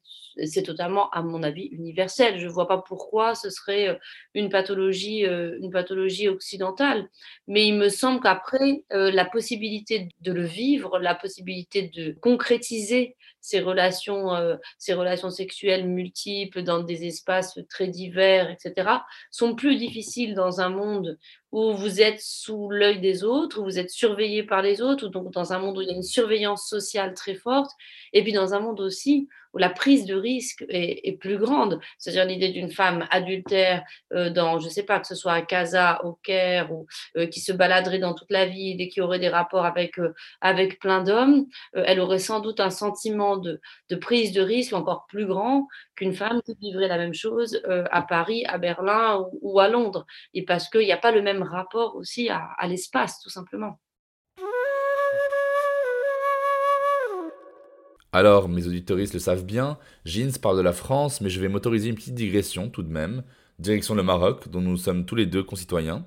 totalement, 0.64 1.10
à 1.10 1.22
mon 1.22 1.42
avis, 1.42 1.64
universel. 1.66 2.38
Je 2.38 2.46
ne 2.46 2.52
vois 2.52 2.68
pas 2.68 2.78
pourquoi 2.78 3.34
ce 3.34 3.50
serait 3.50 3.98
une 4.34 4.48
pathologie, 4.48 5.20
une 5.24 5.70
pathologie 5.70 6.28
occidentale. 6.28 7.08
Mais 7.46 7.66
il 7.66 7.74
me 7.74 7.88
semble 7.88 8.20
qu'après, 8.20 8.84
la 8.90 9.24
possibilité 9.24 10.08
de 10.20 10.32
le 10.32 10.44
vivre, 10.44 10.98
la 10.98 11.14
possibilité 11.14 11.90
de 11.94 12.12
concrétiser 12.20 13.16
ces 13.46 13.60
relations, 13.60 14.34
euh, 14.34 14.56
ces 14.76 14.92
relations 14.92 15.30
sexuelles 15.30 15.86
multiples 15.86 16.64
dans 16.64 16.80
des 16.80 17.06
espaces 17.06 17.60
très 17.70 17.86
divers, 17.86 18.50
etc., 18.50 18.88
sont 19.30 19.54
plus 19.54 19.76
difficiles 19.76 20.34
dans 20.34 20.60
un 20.60 20.68
monde 20.68 21.16
où 21.52 21.72
vous 21.72 22.00
êtes 22.00 22.20
sous 22.20 22.68
l'œil 22.70 23.00
des 23.00 23.22
autres, 23.22 23.60
où 23.60 23.64
vous 23.64 23.78
êtes 23.78 23.90
surveillé 23.90 24.42
par 24.42 24.62
les 24.62 24.82
autres, 24.82 25.06
ou 25.06 25.10
donc 25.10 25.32
dans 25.32 25.52
un 25.52 25.60
monde 25.60 25.78
où 25.78 25.80
il 25.80 25.88
y 25.88 25.92
a 25.92 25.96
une 25.96 26.02
surveillance 26.02 26.68
sociale 26.68 27.14
très 27.14 27.36
forte, 27.36 27.70
et 28.12 28.24
puis 28.24 28.32
dans 28.32 28.52
un 28.52 28.58
monde 28.58 28.80
aussi 28.80 29.28
la 29.58 29.70
prise 29.70 30.04
de 30.06 30.14
risque 30.14 30.64
est, 30.68 31.18
plus 31.20 31.38
grande. 31.38 31.80
C'est-à-dire 31.98 32.26
l'idée 32.26 32.50
d'une 32.50 32.70
femme 32.70 33.06
adultère 33.10 33.82
euh, 34.12 34.30
dans, 34.30 34.58
je 34.58 34.66
ne 34.66 34.70
sais 34.70 34.82
pas, 34.82 35.00
que 35.00 35.06
ce 35.06 35.14
soit 35.14 35.32
à 35.32 35.42
Casa, 35.42 36.04
au 36.04 36.12
Caire, 36.12 36.72
ou 36.72 36.86
euh, 37.16 37.26
qui 37.26 37.40
se 37.40 37.52
baladerait 37.52 37.98
dans 37.98 38.14
toute 38.14 38.30
la 38.30 38.46
ville 38.46 38.80
et 38.80 38.88
qui 38.88 39.00
aurait 39.00 39.18
des 39.18 39.28
rapports 39.28 39.64
avec, 39.64 39.98
euh, 39.98 40.14
avec 40.40 40.78
plein 40.78 41.02
d'hommes, 41.02 41.46
elle 41.72 42.00
aurait 42.00 42.18
sans 42.18 42.40
doute 42.40 42.60
un 42.60 42.70
sentiment 42.70 43.36
de, 43.36 43.60
de, 43.90 43.96
prise 43.96 44.32
de 44.32 44.42
risque 44.42 44.72
encore 44.72 45.06
plus 45.08 45.26
grand 45.26 45.66
qu'une 45.94 46.14
femme 46.14 46.40
qui 46.42 46.54
vivrait 46.60 46.88
la 46.88 46.98
même 46.98 47.14
chose 47.14 47.60
à 47.90 48.02
Paris, 48.02 48.44
à 48.46 48.58
Berlin 48.58 49.24
ou, 49.40 49.60
à 49.60 49.68
Londres. 49.68 50.06
Et 50.34 50.44
parce 50.44 50.68
qu'il 50.68 50.82
n'y 50.82 50.92
a 50.92 50.98
pas 50.98 51.12
le 51.12 51.22
même 51.22 51.42
rapport 51.42 51.96
aussi 51.96 52.28
à 52.28 52.66
l'espace, 52.66 53.20
tout 53.20 53.30
simplement. 53.30 53.78
Alors, 58.16 58.48
mes 58.48 58.66
auditoristes 58.66 59.12
le 59.12 59.20
savent 59.20 59.44
bien, 59.44 59.76
Jeans 60.06 60.32
parle 60.40 60.56
de 60.56 60.62
la 60.62 60.72
France, 60.72 61.20
mais 61.20 61.28
je 61.28 61.38
vais 61.38 61.48
m'autoriser 61.48 61.90
une 61.90 61.96
petite 61.96 62.14
digression 62.14 62.70
tout 62.70 62.82
de 62.82 62.90
même. 62.90 63.22
Direction 63.58 63.94
le 63.94 64.02
Maroc, 64.02 64.48
dont 64.48 64.62
nous 64.62 64.78
sommes 64.78 65.04
tous 65.04 65.16
les 65.16 65.26
deux 65.26 65.42
concitoyens. 65.42 66.06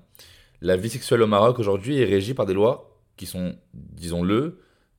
La 0.60 0.76
vie 0.76 0.90
sexuelle 0.90 1.22
au 1.22 1.28
Maroc 1.28 1.60
aujourd'hui 1.60 2.00
est 2.00 2.06
régie 2.06 2.34
par 2.34 2.48
des 2.48 2.56
lois 2.56 3.00
qui 3.16 3.28
sont, 3.28 3.56
disons-le, 3.76 4.58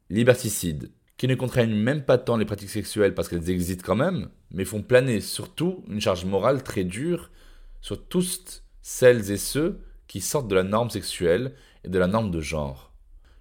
liberticides, 0.09 0.93
qui 1.17 1.27
ne 1.27 1.35
contraignent 1.35 1.75
même 1.75 2.05
pas 2.05 2.17
tant 2.17 2.37
les 2.37 2.45
pratiques 2.45 2.71
sexuelles 2.71 3.17
parce 3.17 3.29
qu'elles 3.29 3.51
existent 3.51 3.83
quand 3.85 3.97
même, 3.97 4.29
mais 4.53 4.65
font 4.65 4.81
planer 4.81 5.21
surtout 5.21 5.83
une 5.89 6.01
charge 6.01 6.25
morale 6.25 6.63
très 6.63 6.85
dure 6.85 7.33
sur 7.81 8.07
tous 8.07 8.63
celles 8.83 9.33
et 9.33 9.37
ceux 9.37 9.81
qui 10.07 10.21
sortent 10.21 10.47
de 10.47 10.55
la 10.55 10.63
norme 10.63 10.91
sexuelle 10.91 11.55
et 11.83 11.89
de 11.89 11.99
la 11.99 12.07
norme 12.07 12.31
de 12.31 12.41
genre. 12.41 12.90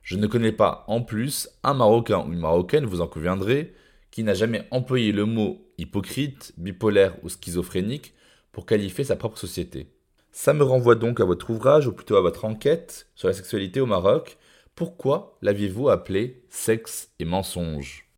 Je 0.09 0.15
ne 0.15 0.25
connais 0.25 0.51
pas 0.51 0.85
en 0.87 1.03
plus 1.03 1.49
un 1.61 1.75
Marocain 1.75 2.25
ou 2.25 2.33
une 2.33 2.39
Marocaine, 2.39 2.87
vous 2.87 3.01
en 3.01 3.07
conviendrez, 3.07 3.75
qui 4.09 4.23
n'a 4.23 4.33
jamais 4.33 4.63
employé 4.71 5.11
le 5.11 5.25
mot 5.25 5.69
hypocrite, 5.77 6.51
bipolaire 6.57 7.13
ou 7.21 7.29
schizophrénique 7.29 8.15
pour 8.51 8.65
qualifier 8.65 9.03
sa 9.03 9.15
propre 9.15 9.37
société. 9.37 9.85
Ça 10.31 10.53
me 10.55 10.63
renvoie 10.63 10.95
donc 10.95 11.19
à 11.19 11.25
votre 11.25 11.51
ouvrage, 11.51 11.85
ou 11.85 11.93
plutôt 11.93 12.15
à 12.15 12.21
votre 12.21 12.45
enquête 12.45 13.05
sur 13.13 13.27
la 13.27 13.35
sexualité 13.35 13.81
au 13.81 13.85
Maroc. 13.85 14.39
Pourquoi 14.73 15.37
l'aviez-vous 15.43 15.89
appelé 15.89 16.41
sexe 16.49 17.11
et 17.19 17.25
mensonge? 17.25 18.09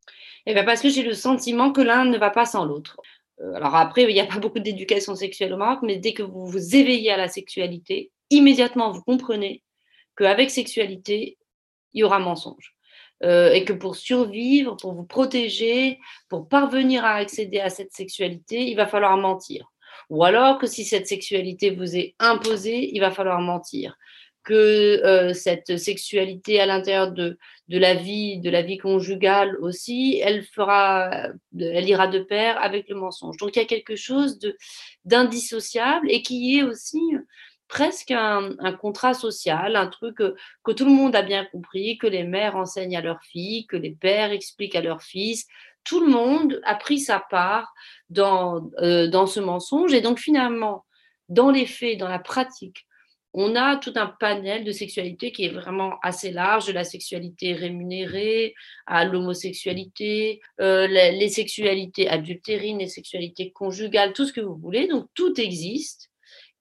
Eh 0.46 0.54
bien 0.54 0.64
parce 0.64 0.80
que 0.80 0.88
j'ai 0.88 1.04
le 1.04 1.14
sentiment 1.14 1.74
que 1.74 1.82
l'un 1.82 2.06
ne 2.06 2.18
va 2.18 2.30
pas 2.30 2.46
sans 2.46 2.64
l'autre. 2.64 3.02
Euh, 3.42 3.54
alors 3.56 3.76
après, 3.76 4.04
il 4.04 4.14
n'y 4.14 4.22
a 4.22 4.26
pas 4.26 4.40
beaucoup 4.40 4.60
d'éducation 4.60 5.14
sexuelle 5.14 5.52
au 5.52 5.58
Maroc, 5.58 5.80
mais 5.84 5.98
dès 5.98 6.14
que 6.14 6.24
vous 6.24 6.46
vous 6.46 6.74
éveillez 6.74 7.12
à 7.12 7.18
la 7.18 7.28
sexualité, 7.28 8.12
immédiatement 8.30 8.94
vous 8.94 9.02
comprenez 9.02 9.62
qu'avec 10.16 10.52
sexualité, 10.52 11.38
il 11.94 12.02
y 12.02 12.04
aura 12.04 12.20
mensonge. 12.20 12.76
Euh, 13.24 13.52
et 13.52 13.66
que 13.66 13.74
pour 13.74 13.96
survivre, 13.96 14.76
pour 14.78 14.94
vous 14.94 15.04
protéger, 15.04 16.00
pour 16.28 16.48
parvenir 16.48 17.06
à 17.06 17.16
accéder 17.16 17.60
à 17.60 17.70
cette 17.70 17.94
sexualité, 17.94 18.62
il 18.62 18.76
va 18.76 18.88
falloir 18.88 19.16
mentir. 19.18 19.72
Ou 20.10 20.24
alors 20.24 20.58
que 20.58 20.66
si 20.66 20.84
cette 20.84 21.08
sexualité 21.08 21.70
vous 21.70 21.96
est 21.96 22.16
imposée, 22.18 22.90
il 22.94 23.00
va 23.00 23.12
falloir 23.12 23.40
mentir. 23.40 23.96
Que 24.44 24.54
euh, 25.06 25.34
cette 25.34 25.78
sexualité 25.78 26.60
à 26.60 26.66
l'intérieur 26.66 27.12
de, 27.12 27.38
de 27.68 27.78
la 27.78 27.94
vie, 27.94 28.40
de 28.40 28.50
la 28.50 28.64
vie 28.64 28.80
conjugale 28.80 29.56
aussi, 29.62 30.20
elle 30.24 30.44
fera, 30.44 31.28
elle 31.60 31.88
ira 31.88 32.08
de 32.08 32.20
pair 32.20 32.60
avec 32.60 32.90
le 32.90 32.96
mensonge. 32.96 33.38
Donc 33.38 33.56
il 33.56 33.60
y 33.60 33.62
a 33.62 33.66
quelque 33.66 33.96
chose 33.96 34.40
d'indissociable 35.06 36.10
et 36.10 36.24
qui 36.24 36.58
est 36.58 36.64
aussi 36.64 37.00
presque 37.72 38.12
un, 38.12 38.54
contrat 38.74 39.14
social, 39.14 39.78
un 39.78 39.88
truc 39.88 40.18
que, 40.18 40.72
tout 40.74 40.84
le 40.84 40.92
monde 40.92 41.16
a 41.16 41.22
bien 41.22 41.46
compris, 41.46 41.98
que 41.98 42.06
les 42.06 42.24
mères 42.24 42.58
enseignent 42.58 42.98
à 42.98 43.02
leurs 43.02 43.24
filles, 43.24 43.66
que 43.66 43.78
les 43.78 43.92
pères 43.92 44.34
expliquent 44.34 44.76
à 44.76 44.82
leurs 44.82 45.02
fils. 45.02 45.48
Tout 45.86 46.02
le 46.02 46.12
monde 46.12 46.60
a 46.66 46.76
pris 46.76 47.00
sa 47.00 47.20
part 47.20 47.74
dans, 48.10 48.70
euh, 48.80 49.08
dans 49.08 49.26
ce 49.26 49.40
mensonge. 49.40 49.94
Et 49.94 50.02
donc 50.02 50.20
finalement, 50.20 50.86
dans 51.30 51.50
les 51.50 51.66
faits, 51.66 51.98
dans 51.98 52.10
la 52.10 52.20
pratique, 52.20 52.86
on 53.34 53.56
a 53.56 53.78
tout 53.78 53.94
un 53.96 54.08
panel 54.08 54.66
de 54.66 54.74
sexualité 54.74 55.32
qui 55.32 55.46
est 55.46 55.54
vraiment 55.54 55.98
assez 56.04 56.32
large, 56.32 56.68
de 56.68 56.74
la 56.74 56.84
sexualité 56.84 57.54
rémunérée 57.54 58.54
à 58.86 59.06
l'homosexualité, 59.06 60.42
euh, 60.60 60.88
les, 60.88 61.30
sexualités 61.30 62.10
adultérines, 62.10 62.80
les 62.80 62.90
sexualités 62.90 63.54
conjugales, 63.54 64.12
tout 64.12 64.26
ce 64.26 64.34
que 64.34 64.42
vous 64.42 64.58
voulez. 64.58 64.90
Donc 64.90 65.08
tout 65.14 65.40
existe. 65.40 66.11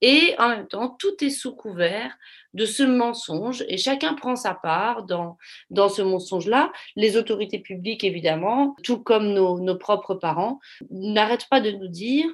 Et 0.03 0.35
en 0.39 0.49
même 0.49 0.67
temps, 0.67 0.97
tout 0.99 1.23
est 1.23 1.31
sous 1.31 1.55
couvert 1.55 2.17
de 2.55 2.65
ce 2.65 2.83
mensonge 2.83 3.65
et 3.69 3.77
chacun 3.77 4.15
prend 4.15 4.35
sa 4.35 4.55
part 4.55 5.05
dans, 5.05 5.37
dans 5.69 5.89
ce 5.89 6.03
mensonge-là. 6.03 6.73
Les 6.97 7.17
autorités 7.17 7.59
publiques, 7.59 8.05
évidemment, 8.05 8.77
tout 8.83 8.99
comme 8.99 9.33
nos, 9.33 9.61
nos 9.61 9.77
propres 9.77 10.15
parents, 10.15 10.59
n'arrêtent 10.91 11.49
pas 11.49 11.61
de 11.61 11.71
nous 11.71 11.89
dire 11.89 12.27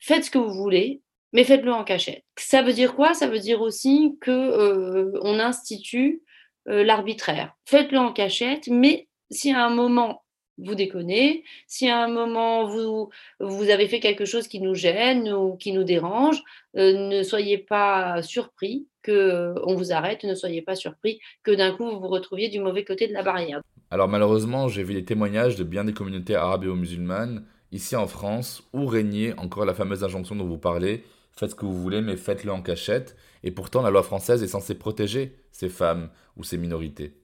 faites 0.00 0.24
ce 0.24 0.30
que 0.30 0.38
vous 0.38 0.52
voulez, 0.52 1.00
mais 1.32 1.44
faites-le 1.44 1.72
en 1.72 1.84
cachette. 1.84 2.24
Ça 2.36 2.62
veut 2.62 2.72
dire 2.72 2.94
quoi? 2.94 3.14
Ça 3.14 3.28
veut 3.28 3.38
dire 3.38 3.60
aussi 3.60 4.16
que 4.20 4.30
euh, 4.30 5.40
institue 5.40 6.22
euh, 6.68 6.84
l'arbitraire. 6.84 7.54
Faites-le 7.66 7.98
en 7.98 8.12
cachette, 8.12 8.68
mais 8.68 9.08
si 9.30 9.52
à 9.52 9.64
un 9.64 9.70
moment 9.70 10.21
vous 10.58 10.74
déconnez. 10.74 11.44
Si 11.66 11.88
à 11.88 12.02
un 12.02 12.08
moment 12.08 12.66
vous, 12.66 13.10
vous 13.40 13.70
avez 13.70 13.88
fait 13.88 14.00
quelque 14.00 14.24
chose 14.24 14.48
qui 14.48 14.60
nous 14.60 14.74
gêne 14.74 15.32
ou 15.32 15.56
qui 15.56 15.72
nous 15.72 15.84
dérange, 15.84 16.42
euh, 16.76 17.08
ne 17.08 17.22
soyez 17.22 17.58
pas 17.58 18.22
surpris 18.22 18.86
qu'on 19.04 19.12
euh, 19.12 19.74
vous 19.74 19.92
arrête, 19.92 20.24
ne 20.24 20.34
soyez 20.34 20.62
pas 20.62 20.76
surpris 20.76 21.20
que 21.42 21.50
d'un 21.50 21.72
coup 21.72 21.84
vous 21.84 22.00
vous 22.00 22.08
retrouviez 22.08 22.48
du 22.48 22.60
mauvais 22.60 22.84
côté 22.84 23.08
de 23.08 23.12
la 23.12 23.22
barrière. 23.22 23.60
Alors 23.90 24.08
malheureusement, 24.08 24.68
j'ai 24.68 24.82
vu 24.82 24.94
des 24.94 25.04
témoignages 25.04 25.56
de 25.56 25.64
bien 25.64 25.84
des 25.84 25.92
communautés 25.92 26.34
arabes-musulmanes 26.34 27.44
ici 27.72 27.96
en 27.96 28.06
France 28.06 28.62
où 28.72 28.86
régnait 28.86 29.38
encore 29.38 29.64
la 29.64 29.74
fameuse 29.74 30.04
injonction 30.04 30.36
dont 30.36 30.46
vous 30.46 30.58
parlez, 30.58 31.04
faites 31.36 31.50
ce 31.50 31.54
que 31.54 31.64
vous 31.64 31.80
voulez 31.80 32.00
mais 32.00 32.16
faites-le 32.16 32.52
en 32.52 32.62
cachette. 32.62 33.16
Et 33.42 33.50
pourtant 33.50 33.82
la 33.82 33.90
loi 33.90 34.02
française 34.02 34.42
est 34.42 34.48
censée 34.48 34.76
protéger 34.76 35.34
ces 35.50 35.68
femmes 35.68 36.10
ou 36.36 36.44
ces 36.44 36.58
minorités. 36.58 37.21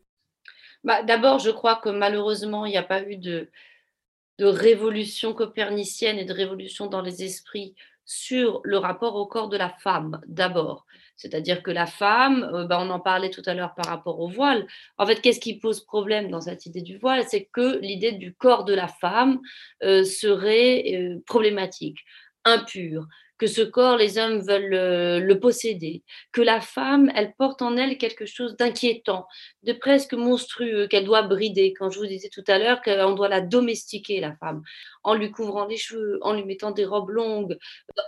Bah, 0.84 1.02
d'abord, 1.02 1.38
je 1.38 1.50
crois 1.50 1.76
que 1.76 1.88
malheureusement, 1.88 2.66
il 2.66 2.70
n'y 2.70 2.76
a 2.76 2.82
pas 2.82 3.02
eu 3.02 3.16
de, 3.16 3.50
révolution 4.40 5.34
copernicienne 5.34 6.18
et 6.18 6.24
de 6.24 6.32
révolution 6.32 6.86
dans 6.86 7.02
les 7.02 7.24
esprits 7.24 7.74
sur 8.04 8.60
le 8.64 8.78
rapport 8.78 9.16
au 9.16 9.26
corps 9.26 9.48
de 9.48 9.56
la 9.56 9.68
femme, 9.68 10.20
d'abord. 10.26 10.86
C'est-à-dire 11.16 11.62
que 11.62 11.72
la 11.72 11.86
femme, 11.86 12.48
euh, 12.54 12.64
bah, 12.64 12.78
on 12.80 12.88
en 12.90 13.00
parlait 13.00 13.30
tout 13.30 13.42
à 13.46 13.54
l'heure 13.54 13.74
par 13.74 13.86
rapport 13.86 14.20
au 14.20 14.28
voile. 14.28 14.66
En 14.96 15.06
fait, 15.06 15.20
qu'est-ce 15.20 15.40
qui 15.40 15.58
pose 15.58 15.84
problème 15.84 16.30
dans 16.30 16.40
cette 16.40 16.64
idée 16.66 16.82
du 16.82 16.98
voile? 16.98 17.24
C'est 17.28 17.46
que 17.52 17.78
l'idée 17.80 18.12
du 18.12 18.32
corps 18.32 18.64
de 18.64 18.74
la 18.74 18.86
femme 18.86 19.40
euh, 19.82 20.04
serait 20.04 20.94
euh, 20.94 21.18
problématique, 21.26 21.98
impure, 22.44 23.08
que 23.38 23.46
ce 23.46 23.62
corps, 23.62 23.96
les 23.96 24.18
hommes 24.18 24.40
veulent 24.40 25.20
le, 25.20 25.40
posséder, 25.40 26.02
que 26.32 26.42
la 26.42 26.60
femme, 26.60 27.10
elle 27.14 27.34
porte 27.34 27.62
en 27.62 27.76
elle 27.76 27.96
quelque 27.96 28.26
chose 28.26 28.56
d'inquiétant, 28.56 29.26
de 29.62 29.72
presque 29.72 30.14
monstrueux, 30.14 30.88
qu'elle 30.88 31.04
doit 31.04 31.22
brider. 31.22 31.72
Quand 31.72 31.90
je 31.90 31.98
vous 31.98 32.06
disais 32.06 32.28
tout 32.28 32.44
à 32.48 32.58
l'heure 32.58 32.82
qu'on 32.82 33.12
doit 33.12 33.28
la 33.28 33.40
domestiquer, 33.40 34.20
la 34.20 34.34
femme, 34.36 34.62
en 35.04 35.14
lui 35.14 35.30
couvrant 35.30 35.66
les 35.66 35.76
cheveux, 35.76 36.18
en 36.22 36.34
lui 36.34 36.44
mettant 36.44 36.72
des 36.72 36.84
robes 36.84 37.10
longues, 37.10 37.56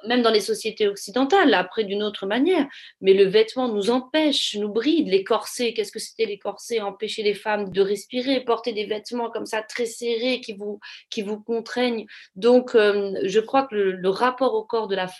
même 0.07 0.23
dans 0.23 0.31
les 0.31 0.41
sociétés 0.41 0.89
occidentales, 0.89 1.55
après 1.55 1.85
d'une 1.85 2.03
autre 2.03 2.27
manière. 2.27 2.67
Mais 3.01 3.15
le 3.15 3.25
vêtement 3.25 3.69
nous 3.69 3.91
empêche, 3.91 4.57
nous 4.57 4.69
bride. 4.69 5.09
Les 5.09 5.25
corsets, 5.25 5.73
qu'est-ce 5.73 5.93
que 5.93 5.99
c'était 5.99 6.27
les 6.27 6.39
corsets? 6.39 6.81
Empêcher 6.81 7.23
les 7.23 7.35
femmes 7.35 7.71
de 7.71 7.81
respirer, 7.81 8.41
porter 8.41 8.73
des 8.73 8.87
vêtements 8.87 9.31
comme 9.31 9.47
ça 9.47 9.63
très 9.63 9.87
serrés 9.87 10.41
qui 10.41 10.55
vous, 10.55 10.81
qui 11.09 11.23
vous 11.23 11.41
contraignent. 11.41 12.07
Donc, 12.35 12.75
euh, 12.75 13.13
je 13.25 13.41
crois 13.41 13.63
que 13.63 13.75
le, 13.77 13.93
le 13.93 14.09
rapport 14.09 14.55
au 14.55 14.65
corps 14.65 14.89
de 14.89 14.97
la 14.97 15.07
femme, 15.07 15.20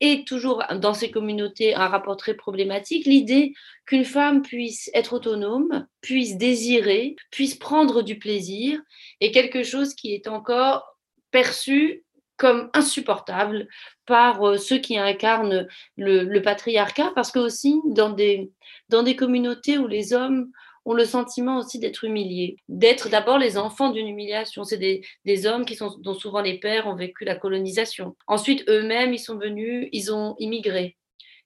et 0.00 0.24
toujours 0.24 0.62
dans 0.76 0.94
ces 0.94 1.10
communautés 1.10 1.74
un 1.74 1.88
rapport 1.88 2.16
très 2.16 2.34
problématique, 2.34 3.06
l'idée 3.06 3.54
qu'une 3.86 4.04
femme 4.04 4.42
puisse 4.42 4.90
être 4.94 5.14
autonome, 5.14 5.86
puisse 6.00 6.36
désirer, 6.36 7.16
puisse 7.30 7.54
prendre 7.54 8.02
du 8.02 8.18
plaisir 8.18 8.80
est 9.20 9.30
quelque 9.30 9.62
chose 9.62 9.94
qui 9.94 10.14
est 10.14 10.28
encore 10.28 10.96
perçu 11.30 12.04
comme 12.36 12.70
insupportable 12.72 13.68
par 14.06 14.42
euh, 14.42 14.56
ceux 14.56 14.78
qui 14.78 14.96
incarnent 14.96 15.68
le, 15.98 16.40
patriarcat, 16.40 17.12
parce 17.14 17.30
que 17.30 17.38
aussi 17.38 17.80
dans 17.84 18.08
des, 18.08 18.50
dans 18.88 19.02
des 19.02 19.14
communautés 19.14 19.76
où 19.76 19.86
les 19.86 20.14
hommes 20.14 20.50
ont 20.84 20.94
le 20.94 21.04
sentiment 21.04 21.58
aussi 21.58 21.78
d'être 21.78 22.04
humiliés, 22.04 22.56
d'être 22.68 23.08
d'abord 23.08 23.38
les 23.38 23.58
enfants 23.58 23.90
d'une 23.90 24.08
humiliation. 24.08 24.64
C'est 24.64 24.78
des, 24.78 25.46
hommes 25.46 25.64
qui 25.64 25.74
sont, 25.74 25.96
dont 25.98 26.14
souvent 26.14 26.40
les 26.40 26.58
pères 26.58 26.86
ont 26.86 26.96
vécu 26.96 27.24
la 27.24 27.36
colonisation. 27.36 28.16
Ensuite, 28.26 28.64
eux-mêmes, 28.68 29.12
ils 29.12 29.18
sont 29.18 29.36
venus, 29.36 29.88
ils 29.92 30.12
ont 30.12 30.34
immigré 30.38 30.96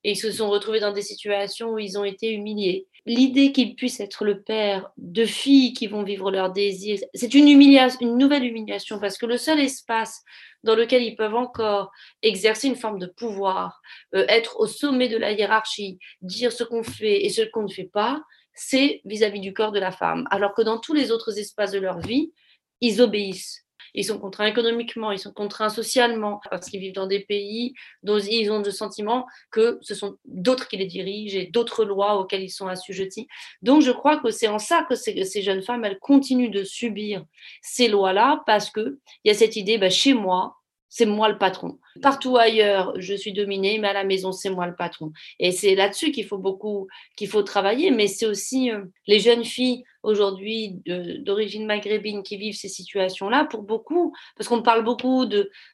et 0.04 0.12
ils 0.12 0.16
se 0.16 0.30
sont 0.30 0.50
retrouvés 0.50 0.80
dans 0.80 0.92
des 0.92 1.02
situations 1.02 1.72
où 1.72 1.78
ils 1.78 1.98
ont 1.98 2.04
été 2.04 2.32
humiliés. 2.32 2.86
L'idée 3.06 3.52
qu'ils 3.52 3.74
puissent 3.74 4.00
être 4.00 4.24
le 4.24 4.42
père 4.42 4.90
de 4.96 5.24
filles 5.24 5.72
qui 5.72 5.86
vont 5.86 6.02
vivre 6.02 6.30
leurs 6.30 6.52
désirs, 6.52 7.00
c'est 7.14 7.34
une, 7.34 7.48
une 7.48 8.18
nouvelle 8.18 8.44
humiliation 8.44 8.98
parce 8.98 9.18
que 9.18 9.26
le 9.26 9.36
seul 9.36 9.60
espace 9.60 10.22
dans 10.62 10.74
lequel 10.74 11.02
ils 11.02 11.16
peuvent 11.16 11.34
encore 11.34 11.90
exercer 12.22 12.68
une 12.68 12.76
forme 12.76 12.98
de 12.98 13.06
pouvoir, 13.06 13.80
euh, 14.14 14.24
être 14.28 14.58
au 14.58 14.66
sommet 14.66 15.08
de 15.08 15.18
la 15.18 15.32
hiérarchie, 15.32 15.98
dire 16.22 16.52
ce 16.52 16.64
qu'on 16.64 16.82
fait 16.82 17.24
et 17.24 17.28
ce 17.28 17.42
qu'on 17.42 17.64
ne 17.64 17.72
fait 17.72 17.90
pas, 17.92 18.22
c'est 18.54 19.00
vis-à-vis 19.04 19.40
du 19.40 19.52
corps 19.52 19.72
de 19.72 19.80
la 19.80 19.92
femme. 19.92 20.26
Alors 20.30 20.54
que 20.54 20.62
dans 20.62 20.78
tous 20.78 20.94
les 20.94 21.10
autres 21.10 21.38
espaces 21.38 21.72
de 21.72 21.78
leur 21.78 21.98
vie, 21.98 22.32
ils 22.80 23.00
obéissent. 23.00 23.62
ils 23.96 24.04
sont 24.04 24.18
contraints 24.18 24.46
économiquement, 24.46 25.12
ils 25.12 25.18
sont 25.18 25.32
contraints 25.32 25.68
socialement, 25.68 26.40
parce 26.50 26.68
qu'ils 26.68 26.80
vivent 26.80 26.94
dans 26.94 27.06
des 27.06 27.20
pays 27.20 27.74
dont 28.02 28.18
ils 28.18 28.50
ont 28.50 28.60
le 28.60 28.70
sentiment 28.70 29.26
que 29.52 29.78
ce 29.82 29.94
sont 29.94 30.18
d'autres 30.24 30.66
qui 30.68 30.76
les 30.76 30.86
dirigent 30.86 31.38
et 31.38 31.46
d'autres 31.46 31.84
lois 31.84 32.18
auxquelles 32.18 32.42
ils 32.42 32.50
sont 32.50 32.66
assujettis. 32.66 33.28
Donc 33.62 33.82
je 33.82 33.92
crois 33.92 34.18
que 34.18 34.30
c'est 34.30 34.48
en 34.48 34.58
ça 34.58 34.84
que 34.88 34.96
ces, 34.96 35.42
jeunes 35.42 35.62
femmes, 35.62 35.84
elles 35.84 36.00
continuent 36.00 36.50
de 36.50 36.64
subir 36.64 37.24
ces 37.62 37.88
lois-là, 37.88 38.42
parce 38.46 38.70
qu'il 38.70 38.98
y 39.24 39.30
a 39.30 39.34
cette 39.34 39.56
idée, 39.56 39.78
bah, 39.78 39.90
chez 39.90 40.14
moi, 40.14 40.56
c'est 40.94 41.06
moi 41.06 41.28
le 41.28 41.38
patron. 41.38 41.80
Partout 42.02 42.36
ailleurs, 42.36 42.92
je 43.00 43.14
suis 43.14 43.32
dominée, 43.32 43.78
mais 43.78 43.88
à 43.88 43.92
la 43.92 44.04
maison, 44.04 44.30
c'est 44.30 44.48
moi 44.48 44.68
le 44.68 44.76
patron. 44.76 45.10
Et 45.40 45.50
c'est 45.50 45.74
là-dessus 45.74 46.12
qu'il 46.12 46.24
faut 46.24 46.38
beaucoup, 46.38 46.86
qu'il 47.16 47.26
faut 47.26 47.42
travailler. 47.42 47.90
Mais 47.90 48.06
c'est 48.06 48.26
aussi 48.26 48.70
euh, 48.70 48.84
les 49.08 49.18
jeunes 49.18 49.44
filles 49.44 49.82
aujourd'hui 50.04 50.80
d'origine 50.86 51.66
maghrébine 51.66 52.22
qui 52.22 52.36
vivent 52.36 52.54
ces 52.54 52.68
situations-là, 52.68 53.44
pour 53.50 53.62
beaucoup, 53.62 54.14
parce 54.36 54.48
qu'on 54.48 54.62
parle 54.62 54.84
beaucoup 54.84 55.24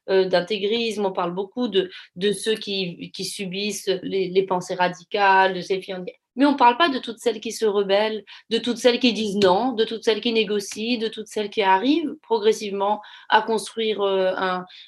euh, 0.09 0.24
d'intégrisme, 0.24 1.04
on 1.04 1.12
parle 1.12 1.35
beaucoup 1.35 1.68
de, 1.68 1.90
ceux 2.33 2.54
qui, 2.54 3.11
qui 3.12 3.26
subissent 3.26 3.90
les, 4.02 4.30
les, 4.30 4.46
pensées 4.46 4.74
radicales, 4.74 5.52
de 5.52 5.61
ces 5.61 5.83
filles 5.83 5.96
mais 6.37 6.47
on 6.47 6.53
ne 6.53 6.57
parle 6.57 6.77
pas 6.77 6.88
de 6.88 6.99
toutes 6.99 7.19
celles 7.19 7.40
qui 7.40 7.53
se 7.53 7.64
rebellent, 7.64 8.25
de 8.51 8.59
toutes 8.59 8.79
celles 8.79 9.01
qui 9.01 9.12
disent 9.12 9.37
non, 9.37 9.73
de 9.73 9.85
toutes 9.85 10.05
celles 10.05 10.21
qui 10.21 10.33
négocient, 10.33 10.99
de 10.99 11.09
toutes 11.09 11.27
celles 11.27 11.51
qui 11.51 11.62
arrivent 11.62 12.14
progressivement 12.23 13.01
à 13.29 13.43
construire 13.43 14.01
euh, 14.01 14.33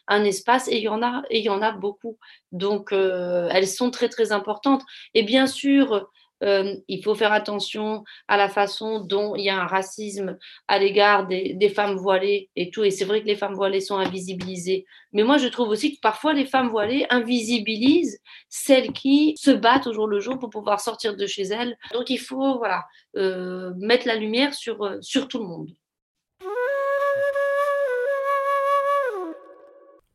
un, 0.08 0.24
espace. 0.24 0.68
Et 0.68 0.78
il 0.78 0.82
y 0.82 0.88
en 0.88 1.02
a, 1.02 1.22
il 1.30 1.42
y 1.42 1.48
en 1.48 1.62
a 1.62 1.72
beaucoup. 1.72 2.18
Donc, 2.52 2.92
euh, 2.92 3.48
elles 3.50 3.68
sont 3.68 3.90
très, 3.90 4.08
très 4.08 4.32
importantes. 4.32 4.82
Et 5.14 5.22
bien 5.22 5.46
sûr, 5.46 6.08
euh, 6.42 6.74
il 6.88 7.02
faut 7.02 7.14
faire 7.14 7.32
attention 7.32 8.04
à 8.28 8.36
la 8.36 8.48
façon 8.48 9.00
dont 9.00 9.34
il 9.36 9.44
y 9.44 9.50
a 9.50 9.60
un 9.60 9.66
racisme 9.66 10.36
à 10.68 10.78
l'égard 10.78 11.26
des, 11.26 11.72
femmes 11.74 11.96
voilées 11.96 12.50
et 12.56 12.70
tout. 12.70 12.84
Et 12.84 12.90
c'est 12.90 13.04
vrai 13.04 13.22
que 13.22 13.26
les 13.26 13.36
femmes 13.36 13.54
voilées 13.54 13.80
sont 13.80 13.96
invisibilisées. 13.96 14.84
Mais 15.12 15.22
moi, 15.22 15.38
je 15.38 15.48
trouve 15.48 15.68
aussi 15.68 15.94
que 15.94 16.00
parfois 16.00 16.32
les 16.32 16.44
femmes 16.44 16.68
voilées 16.68 17.06
invisibilisent 17.10 18.20
celles 18.48 18.92
qui 18.92 19.34
se 19.36 19.50
battent 19.50 19.86
au 19.86 19.92
jour 19.92 20.06
le 20.06 20.20
jour 20.20 20.38
pour 20.38 20.50
pouvoir 20.50 20.80
sortir 20.80 21.16
de 21.16 21.26
chez 21.26 21.44
elles. 21.44 21.76
Donc 21.92 22.10
il 22.10 22.18
faut 22.18 22.58
voilà, 22.58 22.84
euh, 23.16 23.72
mettre 23.76 24.06
la 24.06 24.16
lumière 24.16 24.54
sur, 24.54 24.82
euh, 24.82 24.98
sur 25.00 25.28
tout 25.28 25.38
le 25.38 25.46
monde. 25.46 25.70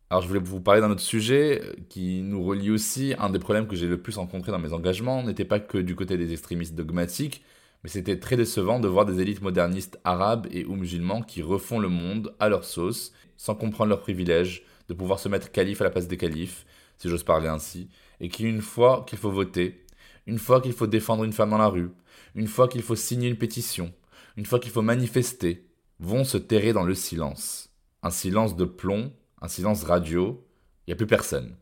Alors 0.10 0.22
je 0.22 0.28
voulais 0.30 0.39
vous 0.39 0.62
parler 0.62 0.80
d'un 0.80 0.89
autre 0.89 1.02
sujet 1.02 1.62
euh, 1.62 1.74
qui 1.89 2.22
nous 2.22 2.41
relie 2.41 2.72
aussi. 2.72 3.13
Un 3.20 3.30
des 3.30 3.39
problèmes 3.39 3.67
que 3.67 3.76
j'ai 3.76 3.88
le 3.88 4.02
plus 4.02 4.17
rencontré 4.17 4.54
dans 4.54 4.60
mes 4.60 4.72
engagements 4.72 5.22
n'était 5.22 5.43
pas 5.43 5.60
que 5.60 5.78
du 5.78 5.96
côté 5.96 6.17
des 6.17 6.32
extrémistes 6.32 6.76
dogmatiques, 6.76 7.43
mais 7.84 7.89
c'était 7.89 8.17
très 8.17 8.38
décevant 8.38 8.80
de 8.80 8.88
voir 8.88 9.06
des 9.06 9.20
élites 9.20 9.41
modernistes 9.41 10.00
arabes 10.06 10.48
et 10.50 10.65
ou 10.65 10.76
musulmans 10.76 11.22
qui 11.22 11.41
refont 11.41 11.80
le 11.80 11.89
monde 11.89 12.34
à 12.39 12.48
leur 12.48 12.63
sauce, 12.63 13.12
sans 13.36 13.54
comprendre 13.54 13.89
leurs 13.89 14.00
privilèges, 14.00 14.63
de 14.88 14.93
pouvoir 14.93 15.20
se 15.20 15.28
mettre 15.28 15.52
calife 15.52 15.82
à 15.82 15.84
la 15.84 15.89
place 15.89 16.08
des 16.08 16.15
califes, 16.15 16.65
si 16.98 17.10
j'ose 17.10 17.24
parler 17.24 17.50
ainsi, 17.50 17.89
et 18.22 18.30
qui 18.30 18.46
une 18.46 18.62
fois 18.62 19.04
qu'il 19.08 19.20
faut 19.20 19.30
voter, 19.30 19.84
une 20.26 20.39
fois 20.39 20.62
qu'il 20.62 20.72
faut 20.74 20.88
défendre 20.88 21.26
une 21.26 21.34
femme 21.34 21.50
dans 21.50 21.58
la 21.58 21.67
rue, 21.67 21.91
une 22.34 22.48
fois 22.48 22.70
qu'il 22.70 22.82
faut 22.82 22.96
signer 22.96 23.28
une 23.28 23.38
pétition, 23.38 23.93
une 24.38 24.46
fois 24.46 24.60
qu'il 24.60 24.72
faut 24.72 24.82
manifester, 24.82 25.67
vont 26.00 26.24
se 26.24 26.38
terrer 26.38 26.72
dans 26.72 26.84
le 26.84 26.96
silence. 26.96 27.70
Un 28.04 28.12
silence 28.12 28.56
de 28.56 28.65
plomb 28.65 29.12
un 29.41 29.47
silence 29.47 29.84
radio, 29.84 30.43
il 30.86 30.91
n'y 30.91 30.93
a 30.93 30.95
plus 30.95 31.08
personne. 31.08 31.56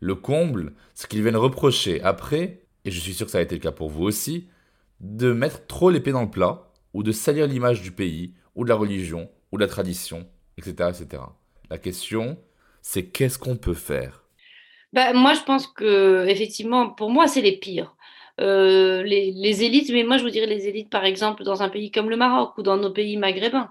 Le 0.00 0.14
comble, 0.14 0.72
c'est 0.94 1.08
qu'ils 1.08 1.22
viennent 1.22 1.36
reprocher 1.36 2.00
après, 2.02 2.62
et 2.84 2.90
je 2.90 3.00
suis 3.00 3.14
sûr 3.14 3.26
que 3.26 3.32
ça 3.32 3.38
a 3.38 3.42
été 3.42 3.54
le 3.54 3.60
cas 3.60 3.72
pour 3.72 3.90
vous 3.90 4.04
aussi, 4.04 4.48
de 5.00 5.32
mettre 5.32 5.66
trop 5.66 5.90
l'épée 5.90 6.12
dans 6.12 6.22
le 6.22 6.30
plat, 6.30 6.70
ou 6.94 7.02
de 7.02 7.12
salir 7.12 7.46
l'image 7.46 7.82
du 7.82 7.92
pays, 7.92 8.34
ou 8.54 8.64
de 8.64 8.68
la 8.68 8.74
religion, 8.74 9.30
ou 9.52 9.58
de 9.58 9.62
la 9.62 9.68
tradition, 9.68 10.26
etc. 10.56 10.90
etc. 10.90 11.22
La 11.70 11.78
question, 11.78 12.38
c'est 12.82 13.06
qu'est-ce 13.06 13.38
qu'on 13.38 13.56
peut 13.56 13.74
faire? 13.74 14.24
Ben, 14.92 15.12
Moi, 15.14 15.34
je 15.34 15.42
pense 15.42 15.66
que, 15.66 16.26
effectivement, 16.28 16.90
pour 16.90 17.10
moi, 17.10 17.28
c'est 17.28 17.42
les 17.42 17.56
pires. 17.56 17.94
Euh, 18.40 19.02
les, 19.02 19.32
les, 19.32 19.64
élites, 19.64 19.90
mais 19.90 20.02
moi, 20.02 20.16
je 20.16 20.22
vous 20.22 20.30
dirais 20.30 20.46
les 20.46 20.66
élites, 20.66 20.88
par 20.88 21.04
exemple, 21.04 21.44
dans 21.44 21.62
un 21.62 21.68
pays 21.68 21.90
comme 21.90 22.08
le 22.08 22.16
Maroc 22.16 22.56
ou 22.56 22.62
dans 22.62 22.78
nos 22.78 22.90
pays 22.90 23.18
maghrébins. 23.18 23.70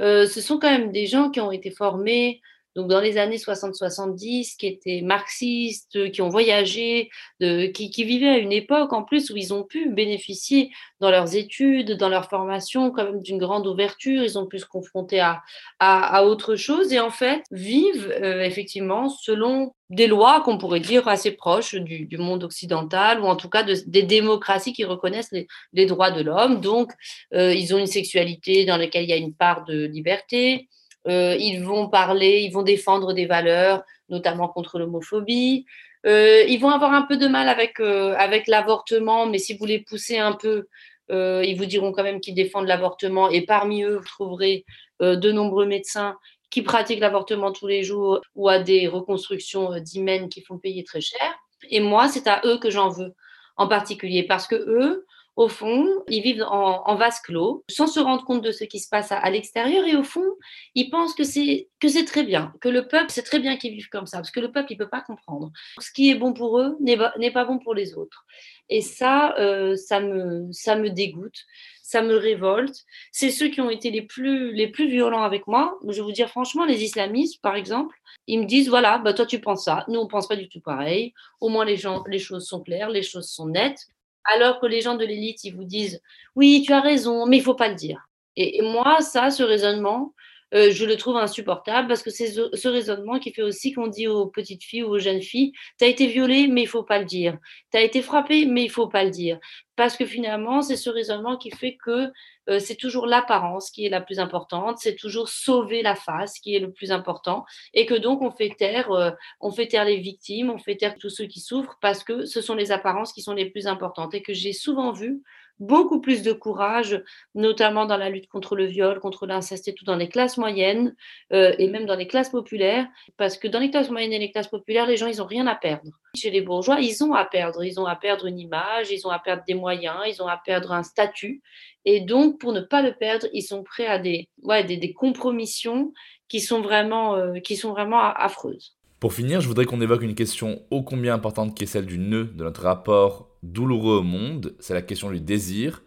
Euh, 0.00 0.26
ce 0.26 0.40
sont 0.40 0.58
quand 0.58 0.70
même 0.70 0.92
des 0.92 1.06
gens 1.06 1.30
qui 1.30 1.40
ont 1.40 1.52
été 1.52 1.70
formés 1.70 2.40
donc 2.74 2.88
dans 2.88 3.00
les 3.00 3.18
années 3.18 3.36
60-70, 3.36 4.56
qui 4.56 4.66
étaient 4.66 5.02
marxistes, 5.02 6.10
qui 6.10 6.22
ont 6.22 6.28
voyagé, 6.28 7.10
qui, 7.40 7.90
qui, 7.90 8.04
vivaient 8.04 8.28
à 8.28 8.38
une 8.38 8.52
époque 8.52 8.92
en 8.92 9.02
plus 9.02 9.30
où 9.30 9.36
ils 9.36 9.52
ont 9.52 9.64
pu 9.64 9.90
bénéficier 9.90 10.70
dans 11.00 11.10
leurs 11.10 11.34
études, 11.34 11.96
dans 11.96 12.08
leur 12.08 12.28
formation, 12.28 12.90
quand 12.90 13.04
même 13.04 13.22
d'une 13.22 13.38
grande 13.38 13.66
ouverture, 13.66 14.22
ils 14.22 14.38
ont 14.38 14.46
pu 14.46 14.58
se 14.58 14.66
confronter 14.66 15.20
à, 15.20 15.42
à, 15.80 16.16
à 16.16 16.22
autre 16.24 16.56
chose. 16.56 16.92
Et 16.92 17.00
en 17.00 17.10
fait 17.10 17.42
vivent 17.50 18.12
euh, 18.22 18.42
effectivement 18.42 19.08
selon 19.08 19.74
des 19.90 20.06
lois 20.06 20.40
qu'on 20.40 20.58
pourrait 20.58 20.80
dire 20.80 21.06
assez 21.08 21.32
proches 21.32 21.74
du, 21.74 22.06
du, 22.06 22.16
monde 22.16 22.44
occidental 22.44 23.20
ou 23.20 23.26
en 23.26 23.36
tout 23.36 23.50
cas 23.50 23.62
de, 23.62 23.76
des 23.86 24.02
démocraties 24.02 24.72
qui 24.72 24.84
reconnaissent 24.84 25.32
les, 25.32 25.46
les 25.72 25.86
droits 25.86 26.10
de 26.10 26.22
l'homme. 26.22 26.60
Donc 26.60 26.92
euh, 27.34 27.52
ils 27.52 27.74
ont 27.74 27.78
une 27.78 27.86
sexualité 27.86 28.64
dans 28.64 28.76
laquelle 28.76 29.04
il 29.04 29.10
y 29.10 29.12
a 29.12 29.16
une 29.16 29.34
part 29.34 29.64
de 29.64 29.84
liberté 29.84 30.68
euh, 31.08 31.36
ils 31.38 31.60
vont 31.60 31.88
parler, 31.88 32.40
ils 32.40 32.52
vont 32.52 32.62
défendre 32.62 33.12
des 33.12 33.26
valeurs, 33.26 33.82
notamment 34.08 34.48
contre 34.48 34.78
l'homophobie. 34.78 35.66
Euh, 36.06 36.44
ils 36.48 36.58
vont 36.58 36.70
avoir 36.70 36.92
un 36.92 37.02
peu 37.02 37.16
de 37.16 37.28
mal 37.28 37.48
avec, 37.48 37.80
euh, 37.80 38.14
avec 38.16 38.46
l'avortement, 38.48 39.26
mais 39.26 39.38
si 39.38 39.56
vous 39.56 39.64
les 39.64 39.80
poussez 39.80 40.18
un 40.18 40.32
peu, 40.32 40.66
euh, 41.10 41.42
ils 41.44 41.56
vous 41.56 41.66
diront 41.66 41.92
quand 41.92 42.02
même 42.02 42.20
qu'ils 42.20 42.34
défendent 42.34 42.66
l'avortement. 42.66 43.28
Et 43.28 43.42
parmi 43.42 43.82
eux, 43.82 43.96
vous 43.96 44.04
trouverez 44.04 44.64
euh, 45.00 45.16
de 45.16 45.30
nombreux 45.32 45.66
médecins 45.66 46.16
qui 46.50 46.62
pratiquent 46.62 47.00
l'avortement 47.00 47.52
tous 47.52 47.66
les 47.66 47.82
jours 47.82 48.20
ou 48.34 48.48
à 48.48 48.58
des 48.58 48.88
reconstructions 48.88 49.78
d'hymen 49.80 50.28
qui 50.28 50.42
font 50.42 50.58
payer 50.58 50.84
très 50.84 51.00
cher. 51.00 51.34
Et 51.70 51.80
moi, 51.80 52.08
c'est 52.08 52.26
à 52.26 52.42
eux 52.44 52.58
que 52.58 52.70
j'en 52.70 52.88
veux 52.88 53.14
en 53.56 53.68
particulier 53.68 54.24
parce 54.24 54.46
que 54.46 54.56
eux, 54.56 55.06
au 55.36 55.48
fond, 55.48 55.88
ils 56.08 56.22
vivent 56.22 56.44
en, 56.46 56.94
vase 56.96 57.20
clos, 57.20 57.64
sans 57.68 57.86
se 57.86 58.00
rendre 58.00 58.24
compte 58.24 58.42
de 58.42 58.50
ce 58.50 58.64
qui 58.64 58.80
se 58.80 58.88
passe 58.88 59.12
à, 59.12 59.30
l'extérieur. 59.30 59.86
Et 59.86 59.96
au 59.96 60.02
fond, 60.02 60.26
ils 60.74 60.90
pensent 60.90 61.14
que 61.14 61.24
c'est 61.24 61.68
très 62.06 62.22
bien, 62.22 62.52
que 62.60 62.68
le 62.68 62.86
peuple, 62.86 63.06
c'est 63.08 63.22
très 63.22 63.38
bien 63.38 63.56
qu'ils 63.56 63.72
vivent 63.72 63.88
comme 63.88 64.06
ça, 64.06 64.18
parce 64.18 64.30
que 64.30 64.40
le 64.40 64.52
peuple, 64.52 64.72
il 64.72 64.76
peut 64.76 64.90
pas 64.90 65.00
comprendre. 65.00 65.50
Ce 65.78 65.90
qui 65.90 66.10
est 66.10 66.14
bon 66.14 66.34
pour 66.34 66.58
eux 66.58 66.76
n'est 66.80 66.96
pas, 66.96 67.14
pas, 67.32 67.44
bon 67.46 67.58
pour 67.58 67.74
les 67.74 67.94
autres. 67.94 68.26
Et 68.68 68.82
ça, 68.82 69.34
euh, 69.38 69.74
ça 69.76 70.00
me, 70.00 70.52
ça 70.52 70.76
me 70.76 70.90
dégoûte, 70.90 71.44
ça 71.82 72.02
me 72.02 72.16
révolte. 72.16 72.84
C'est 73.10 73.30
ceux 73.30 73.48
qui 73.48 73.60
ont 73.60 73.70
été 73.70 73.90
les 73.90 74.02
plus, 74.02 74.52
les 74.52 74.68
plus 74.68 74.88
violents 74.88 75.22
avec 75.22 75.46
moi. 75.46 75.78
Je 75.88 75.96
vais 75.96 76.02
vous 76.02 76.12
dire 76.12 76.28
franchement, 76.28 76.64
les 76.66 76.82
islamistes, 76.84 77.40
par 77.42 77.56
exemple, 77.56 77.96
ils 78.26 78.40
me 78.40 78.46
disent 78.46 78.68
voilà, 78.68 78.98
bah 78.98 79.14
toi 79.14 79.26
tu 79.26 79.40
penses 79.40 79.64
ça, 79.64 79.84
nous 79.88 79.98
on 79.98 80.06
pense 80.06 80.28
pas 80.28 80.36
du 80.36 80.48
tout 80.48 80.60
pareil. 80.60 81.12
Au 81.40 81.48
moins 81.48 81.64
les 81.64 81.76
gens, 81.76 82.04
les 82.06 82.18
choses 82.18 82.46
sont 82.46 82.62
claires, 82.62 82.90
les 82.90 83.02
choses 83.02 83.28
sont 83.28 83.46
nettes. 83.46 83.88
Alors 84.24 84.60
que 84.60 84.66
les 84.66 84.80
gens 84.80 84.96
de 84.96 85.04
l'élite, 85.04 85.44
ils 85.44 85.54
vous 85.54 85.64
disent 85.64 86.00
oui, 86.34 86.62
tu 86.64 86.72
as 86.72 86.80
raison, 86.80 87.26
mais 87.26 87.38
il 87.38 87.42
faut 87.42 87.54
pas 87.54 87.68
le 87.68 87.74
dire. 87.74 88.08
Et, 88.36 88.58
et 88.58 88.62
moi, 88.62 89.00
ça, 89.00 89.30
ce 89.30 89.42
raisonnement, 89.42 90.14
euh, 90.54 90.70
je 90.70 90.84
le 90.84 90.96
trouve 90.96 91.16
insupportable 91.16 91.88
parce 91.88 92.02
que 92.02 92.10
c'est 92.10 92.28
ce, 92.28 92.68
raisonnement 92.68 93.18
qui 93.18 93.32
fait 93.32 93.42
aussi 93.42 93.72
qu'on 93.72 93.86
dit 93.86 94.08
aux 94.08 94.26
petites 94.26 94.64
filles 94.64 94.82
ou 94.82 94.90
aux 94.90 94.98
jeunes 94.98 95.22
filles 95.22 95.52
tu 95.78 95.84
as 95.84 95.88
été 95.88 96.06
violée, 96.06 96.46
mais 96.46 96.62
il 96.62 96.68
faut 96.68 96.82
pas 96.82 96.98
le 96.98 97.04
dire. 97.04 97.38
Tu 97.72 97.78
as 97.78 97.82
été 97.82 98.02
frappée, 98.02 98.46
mais 98.46 98.64
il 98.64 98.70
faut 98.70 98.88
pas 98.88 99.04
le 99.04 99.10
dire. 99.10 99.38
Parce 99.76 99.96
que 99.96 100.04
finalement, 100.04 100.62
c'est 100.62 100.76
ce 100.76 100.90
raisonnement 100.90 101.36
qui 101.36 101.50
fait 101.50 101.76
que 101.82 102.10
euh, 102.50 102.58
c'est 102.58 102.76
toujours 102.76 103.06
l'apparence 103.06 103.70
qui 103.70 103.86
est 103.86 103.88
la 103.88 104.00
plus 104.00 104.18
importante, 104.18 104.78
c'est 104.78 104.96
toujours 104.96 105.28
sauver 105.28 105.80
la 105.82 105.94
face 105.94 106.38
qui 106.40 106.54
est 106.54 106.58
le 106.58 106.72
plus 106.72 106.92
important, 106.92 107.44
et 107.72 107.86
que 107.86 107.94
donc 107.94 108.20
on 108.20 108.30
fait 108.30 108.54
euh, 108.60 109.10
on 109.40 109.50
fait 109.50 109.68
taire 109.68 109.84
les 109.84 109.98
victimes, 109.98 110.50
on 110.50 110.58
fait 110.58 110.76
taire 110.76 110.96
tous 110.98 111.10
ceux 111.10 111.26
qui 111.26 111.40
souffrent 111.40 111.78
parce 111.80 112.04
que 112.04 112.26
ce 112.26 112.40
sont 112.40 112.54
les 112.54 112.72
apparences 112.72 113.12
qui 113.12 113.22
sont 113.22 113.32
les 113.32 113.48
plus 113.48 113.66
importantes 113.66 114.14
et 114.14 114.22
que 114.22 114.34
j'ai 114.34 114.52
souvent 114.52 114.92
vu 114.92 115.22
beaucoup 115.58 116.00
plus 116.00 116.22
de 116.22 116.32
courage, 116.32 117.02
notamment 117.34 117.86
dans 117.86 117.96
la 117.96 118.10
lutte 118.10 118.28
contre 118.28 118.56
le 118.56 118.64
viol, 118.64 118.98
contre 119.00 119.26
l'inceste 119.26 119.68
et 119.68 119.74
tout 119.74 119.84
dans 119.84 119.96
les 119.96 120.08
classes 120.08 120.38
moyennes 120.38 120.94
euh, 121.32 121.54
et 121.58 121.68
même 121.68 121.86
dans 121.86 121.94
les 121.94 122.06
classes 122.06 122.30
populaires, 122.30 122.86
parce 123.16 123.38
que 123.38 123.48
dans 123.48 123.60
les 123.60 123.70
classes 123.70 123.90
moyennes 123.90 124.12
et 124.12 124.18
les 124.18 124.30
classes 124.30 124.48
populaires, 124.48 124.86
les 124.86 124.96
gens, 124.96 125.06
ils 125.06 125.18
n'ont 125.18 125.26
rien 125.26 125.46
à 125.46 125.54
perdre. 125.54 125.90
Chez 126.16 126.30
les 126.30 126.40
bourgeois, 126.40 126.80
ils 126.80 127.02
ont 127.04 127.14
à 127.14 127.24
perdre. 127.24 127.64
Ils 127.64 127.80
ont 127.80 127.86
à 127.86 127.96
perdre 127.96 128.26
une 128.26 128.38
image, 128.38 128.90
ils 128.90 129.06
ont 129.06 129.10
à 129.10 129.18
perdre 129.18 129.44
des 129.46 129.54
moyens, 129.54 129.96
ils 130.06 130.22
ont 130.22 130.28
à 130.28 130.36
perdre 130.36 130.72
un 130.72 130.82
statut. 130.82 131.42
Et 131.84 132.00
donc, 132.00 132.38
pour 132.38 132.52
ne 132.52 132.60
pas 132.60 132.82
le 132.82 132.94
perdre, 132.94 133.26
ils 133.32 133.42
sont 133.42 133.62
prêts 133.62 133.86
à 133.86 133.98
des, 133.98 134.28
ouais, 134.42 134.64
des, 134.64 134.76
des 134.76 134.92
compromissions 134.92 135.92
qui 136.28 136.40
sont 136.40 136.60
vraiment, 136.60 137.16
euh, 137.16 137.40
qui 137.40 137.56
sont 137.56 137.70
vraiment 137.70 138.00
affreuses. 138.00 138.76
Pour 139.00 139.12
finir, 139.12 139.40
je 139.40 139.48
voudrais 139.48 139.64
qu'on 139.64 139.80
évoque 139.80 140.02
une 140.02 140.14
question 140.14 140.62
ô 140.70 140.82
combien 140.82 141.14
importante 141.14 141.56
qui 141.56 141.64
est 141.64 141.66
celle 141.66 141.86
du 141.86 141.98
nœud 141.98 142.26
de 142.34 142.44
notre 142.44 142.62
rapport 142.62 143.31
douloureux 143.42 143.98
au 143.98 144.02
monde, 144.02 144.54
c'est 144.60 144.74
la 144.74 144.82
question 144.82 145.10
du 145.10 145.20
désir. 145.20 145.82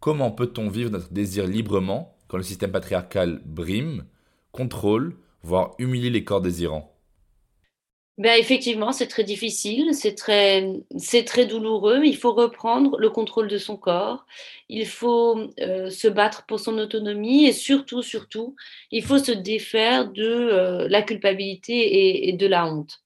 Comment 0.00 0.30
peut-on 0.30 0.68
vivre 0.68 0.90
notre 0.90 1.12
désir 1.12 1.46
librement 1.46 2.16
quand 2.28 2.36
le 2.38 2.42
système 2.42 2.72
patriarcal 2.72 3.42
brime, 3.44 4.04
contrôle, 4.52 5.16
voire 5.42 5.74
humilie 5.78 6.10
les 6.10 6.24
corps 6.24 6.40
désirants? 6.42 6.94
Ben, 8.18 8.38
effectivement, 8.38 8.92
c'est 8.92 9.06
très 9.06 9.24
difficile, 9.24 9.94
c'est 9.94 10.14
très 10.14 10.62
très 11.26 11.46
douloureux. 11.46 12.02
Il 12.04 12.16
faut 12.18 12.34
reprendre 12.34 12.98
le 12.98 13.08
contrôle 13.08 13.48
de 13.48 13.56
son 13.56 13.78
corps. 13.78 14.26
Il 14.68 14.86
faut, 14.86 15.38
heu, 15.58 15.88
se 15.88 16.06
battre 16.06 16.44
pour 16.46 16.60
son 16.60 16.76
autonomie 16.78 17.46
et 17.46 17.52
surtout, 17.54 18.02
surtout, 18.02 18.56
il 18.90 19.02
faut 19.02 19.16
se 19.18 19.32
défaire 19.32 20.10
de, 20.12 20.22
heu, 20.84 20.88
la 20.88 21.00
culpabilité 21.02 22.28
et 22.28 22.32
de 22.34 22.46
la 22.46 22.66
honte. 22.66 23.00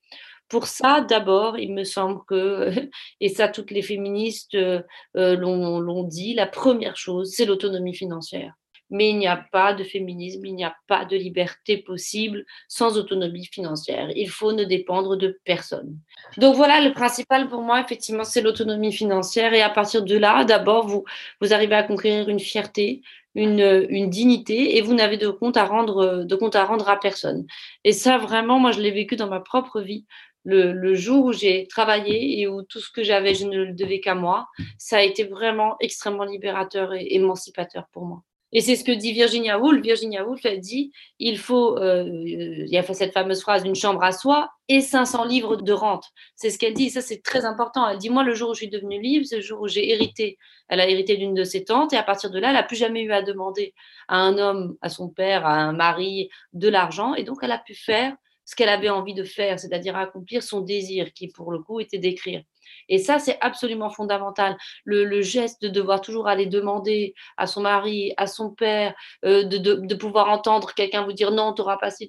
Pour 0.49 0.67
ça, 0.67 1.01
d'abord, 1.01 1.59
il 1.59 1.73
me 1.73 1.85
semble 1.85 2.21
que 2.27 2.71
et 3.21 3.29
ça 3.29 3.49
toutes 3.49 3.71
les 3.71 3.83
féministes, 3.83 4.55
heu, 4.55 4.85
l'ont 5.15 5.81
l'ont 5.81 6.05
dit, 6.05 6.35
la 6.35 6.47
première 6.47 6.97
chose, 6.97 7.33
c'est 7.35 7.47
l'autonomie 7.47 7.95
financière 7.95 8.55
mais 8.91 9.11
il 9.11 9.19
n'y 9.19 9.27
a 9.27 9.45
pas 9.51 9.75
de 9.75 9.83
féminisme, 9.83 10.45
il 10.47 10.55
n'y 10.55 10.65
a 10.65 10.75
pas 10.87 11.05
de 11.05 11.17
liberté 11.17 11.79
possible 11.79 12.45
sans 12.69 12.97
autonomie 12.97 13.47
financière. 13.47 14.11
Il 14.15 14.31
faut 14.31 14.53
ne 14.53 14.65
dépendre 14.65 15.17
de 15.17 15.41
personne. 15.45 15.99
Donc 16.39 16.55
voilà, 16.55 16.81
le 16.81 16.93
principal 16.93 17.49
pour 17.49 17.63
moi, 17.63 17.81
effectivement, 17.81 18.25
c'est 18.25 18.43
l'autonomie 18.43 18.93
financière. 18.93 19.53
Et 19.55 19.63
à 19.63 19.71
partir 19.71 20.05
de 20.05 20.17
là, 20.17 20.45
d'abord, 20.45 20.87
vous, 20.87 21.05
vous 21.41 21.53
arrivez 21.53 21.75
à 21.75 21.83
conquérir 21.83 22.29
une 22.29 22.41
fierté, 22.41 23.03
une, 23.35 23.87
une, 23.89 24.11
dignité 24.11 24.77
et 24.77 24.81
vous 24.81 24.95
n'avez 24.95 25.17
de 25.17 25.29
compte 25.29 25.57
à 25.57 25.65
rendre 25.65 26.23
de 26.23 26.37
compte 26.37 26.55
à 26.55 26.65
rendre 26.65 26.89
à 26.89 27.01
personne. 27.01 27.47
Et 27.83 27.91
ça 27.91 28.17
vraiment 28.17 28.61
moi 28.61 28.71
je 28.71 28.81
l'ai 28.81 28.93
vécu 28.93 29.17
dans 29.17 29.29
ma 29.29 29.41
propre 29.41 29.81
vie. 29.81 30.07
Le, 30.45 30.95
jour 30.95 31.25
où 31.27 31.33
j'ai 31.33 31.67
travaillé 31.69 32.41
et 32.41 32.47
où 32.47 32.63
tout 32.63 32.81
ce 32.81 32.91
que 32.91 33.03
j'avais 33.03 33.35
je 33.35 33.47
ne 33.47 33.65
le 33.65 33.73
devais 33.73 34.01
qu'à 34.01 34.15
moi, 34.15 34.47
ça 34.79 34.99
a 34.99 35.03
été 35.03 35.25
vraiment 35.25 35.77
extrêmement 35.81 36.25
libérateur 36.25 36.93
et 36.95 37.15
émancipateur 37.15 37.87
pour 37.93 38.05
moi. 38.05 38.23
Et 38.55 38.61
c'est 38.61 38.77
ce 38.77 38.85
que 38.85 38.93
dit 38.93 39.13
Virginia 39.13 39.59
Woolf. 39.59 39.83
Virginia 39.83 40.25
Woolf, 40.25 40.45
elle 40.45 40.61
dit 40.61 40.93
il 41.19 41.39
faut, 41.39 41.77
euh, 41.77 42.09
il 42.25 42.69
y 42.69 42.79
a 42.79 42.83
cette 42.85 43.13
fameuse 43.13 43.43
phrase, 43.43 43.65
une 43.65 43.75
chambre 43.75 44.03
à 44.05 44.13
soi 44.13 44.49
et 44.69 44.81
500 44.81 45.25
livres 45.25 45.57
de 45.57 45.73
rente. 45.73 46.05
C'est 46.37 46.51
ce 46.51 46.59
qu'elle 46.59 46.73
dit. 46.73 46.89
Ça, 46.89 47.01
c'est 47.01 47.21
très 47.21 47.45
important. 47.45 47.87
Elle 47.89 47.99
dit 47.99 48.11
moi, 48.11 48.23
le 48.23 48.33
jour 48.33 48.51
où 48.51 48.55
je 48.55 48.59
suis 48.59 48.71
devenue 48.71 49.03
libre, 49.03 49.27
c'est 49.27 49.37
le 49.37 49.43
jour 49.43 49.61
où 49.61 49.67
j'ai 49.67 49.91
hérité. 49.91 50.39
Elle 50.69 50.79
a 50.79 50.89
hérité 50.89 51.17
d'une 51.17 51.35
de 51.35 51.43
ses 51.43 51.65
tantes 51.65 51.93
et 51.93 51.97
à 51.97 52.05
partir 52.05 52.31
de 52.31 52.39
là, 52.39 52.49
elle 52.49 52.55
n'a 52.55 52.63
plus 52.63 52.77
jamais 52.77 53.03
eu 53.03 53.13
à 53.13 53.23
demander 53.23 53.75
à 54.07 54.19
un 54.19 54.39
homme, 54.39 54.77
à 54.81 54.89
son 54.89 55.09
père, 55.09 55.45
à 55.45 55.55
un 55.55 55.73
mari 55.73 56.29
de 56.53 56.69
l'argent. 56.69 57.15
Et 57.15 57.25
donc, 57.25 57.39
elle 57.43 57.53
a 57.53 57.59
pu 57.59 57.75
faire 57.75 58.15
ce 58.45 58.55
qu'elle 58.55 58.69
avait 58.69 58.91
envie 58.91 59.15
de 59.15 59.25
faire, 59.25 59.59
c'est-à-dire 59.59 59.97
accomplir 59.97 60.43
son 60.43 60.61
désir, 60.61 61.13
qui 61.13 61.29
pour 61.29 61.53
le 61.53 61.59
coup 61.61 61.81
était 61.81 61.99
d'écrire. 61.99 62.43
Et 62.89 62.99
ça, 62.99 63.19
c'est 63.19 63.39
absolument 63.41 63.91
fondamental. 63.91 64.57
Le, 64.85 65.21
geste 65.23 65.63
de 65.63 65.69
devoir 65.69 66.01
toujours 66.01 66.29
aller 66.29 66.47
demander 66.47 67.15
à 67.37 67.47
son 67.47 67.63
mari, 67.63 68.13
à 68.17 68.27
son 68.27 68.51
père, 68.51 68.95
euh, 69.25 69.45
de, 69.45 69.95
pouvoir 69.95 70.29
entendre 70.29 70.75
quelqu'un 70.75 71.05
vous 71.05 71.13
dire 71.13 71.31
non, 71.31 71.53
tu 71.53 71.63
n'auras 71.63 71.79
pas 71.79 71.91
si. 71.91 72.09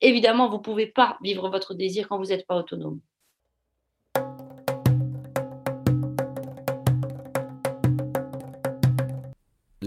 Évidemment, 0.00 0.48
vous 0.48 0.58
ne 0.58 0.62
pouvez 0.62 0.86
pas 0.86 1.18
vivre 1.22 1.48
votre 1.48 1.74
désir 1.74 2.08
quand 2.08 2.18
vous 2.18 2.26
n'êtes 2.26 2.46
pas 2.46 2.56
autonome. 2.56 3.00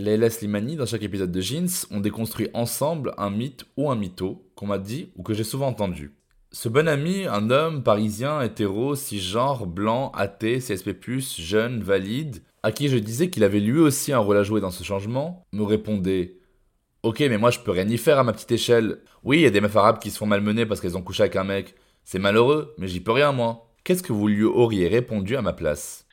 Leila 0.02 0.30
Slimani, 0.30 0.76
dans 0.76 0.86
chaque 0.86 1.04
épisode 1.04 1.32
de 1.32 1.42
Jeans, 1.42 1.86
ont 1.92 2.00
déconstruit 2.00 2.50
ensemble 2.54 3.14
un 3.18 3.30
mythe 3.30 3.66
ou 3.78 3.92
un 3.92 3.96
mytho 3.96 4.44
qu'on 4.56 4.66
m'a 4.66 4.80
dit 4.80 5.12
ou 5.16 5.24
que 5.24 5.34
j'ai 5.34 5.44
souvent 5.44 5.68
entendu. 5.68 6.12
Ce 6.52 6.68
bon 6.68 6.88
ami, 6.88 7.26
un 7.28 7.50
homme 7.50 7.84
parisien, 7.84 8.42
hétéro, 8.42 8.96
cisgenre, 8.96 9.68
blanc, 9.68 10.12
athée, 10.16 10.58
CSP+, 10.58 10.96
jeune, 11.38 11.82
valide, 11.82 12.42
à 12.64 12.72
qui 12.72 12.90
je 12.90 12.98
disais 12.98 13.30
qu'il 13.30 13.44
avait 13.44 13.60
lui 13.60 13.80
aussi 13.80 14.12
un 14.12 14.20
rôle 14.20 14.38
à 14.38 14.44
jouer 14.44 14.60
dans 14.60 14.72
ce 14.72 14.84
changement, 14.84 15.46
me 15.54 15.64
répondait 15.64 16.38
Ok, 17.04 17.20
mais 17.22 17.38
moi 17.38 17.52
je 17.52 17.60
peux 17.60 17.72
rien 17.72 17.88
y 17.88 17.98
faire 17.98 18.20
à 18.20 18.24
ma 18.24 18.34
petite 18.34 18.52
échelle. 18.52 19.00
Oui, 19.24 19.38
il 19.38 19.44
y 19.44 19.48
a 19.48 19.52
des 19.52 19.62
meufs 19.62 19.76
arabes 19.76 20.00
qui 20.00 20.12
se 20.12 20.18
font 20.18 20.26
malmener 20.26 20.66
parce 20.66 20.82
qu'elles 20.82 20.98
ont 20.98 21.02
couché 21.02 21.24
avec 21.24 21.36
un 21.36 21.44
mec. 21.44 21.76
C'est 22.04 22.20
malheureux, 22.20 22.74
mais 22.78 22.88
j'y 22.88 23.00
peux 23.00 23.12
rien 23.12 23.32
moi. 23.32 23.72
Qu'est-ce 23.84 24.04
que 24.04 24.14
vous 24.14 24.28
lui 24.28 24.44
auriez 24.44 24.88
répondu 24.88 25.36
à 25.36 25.42
ma 25.42 25.54
place? 25.54 26.06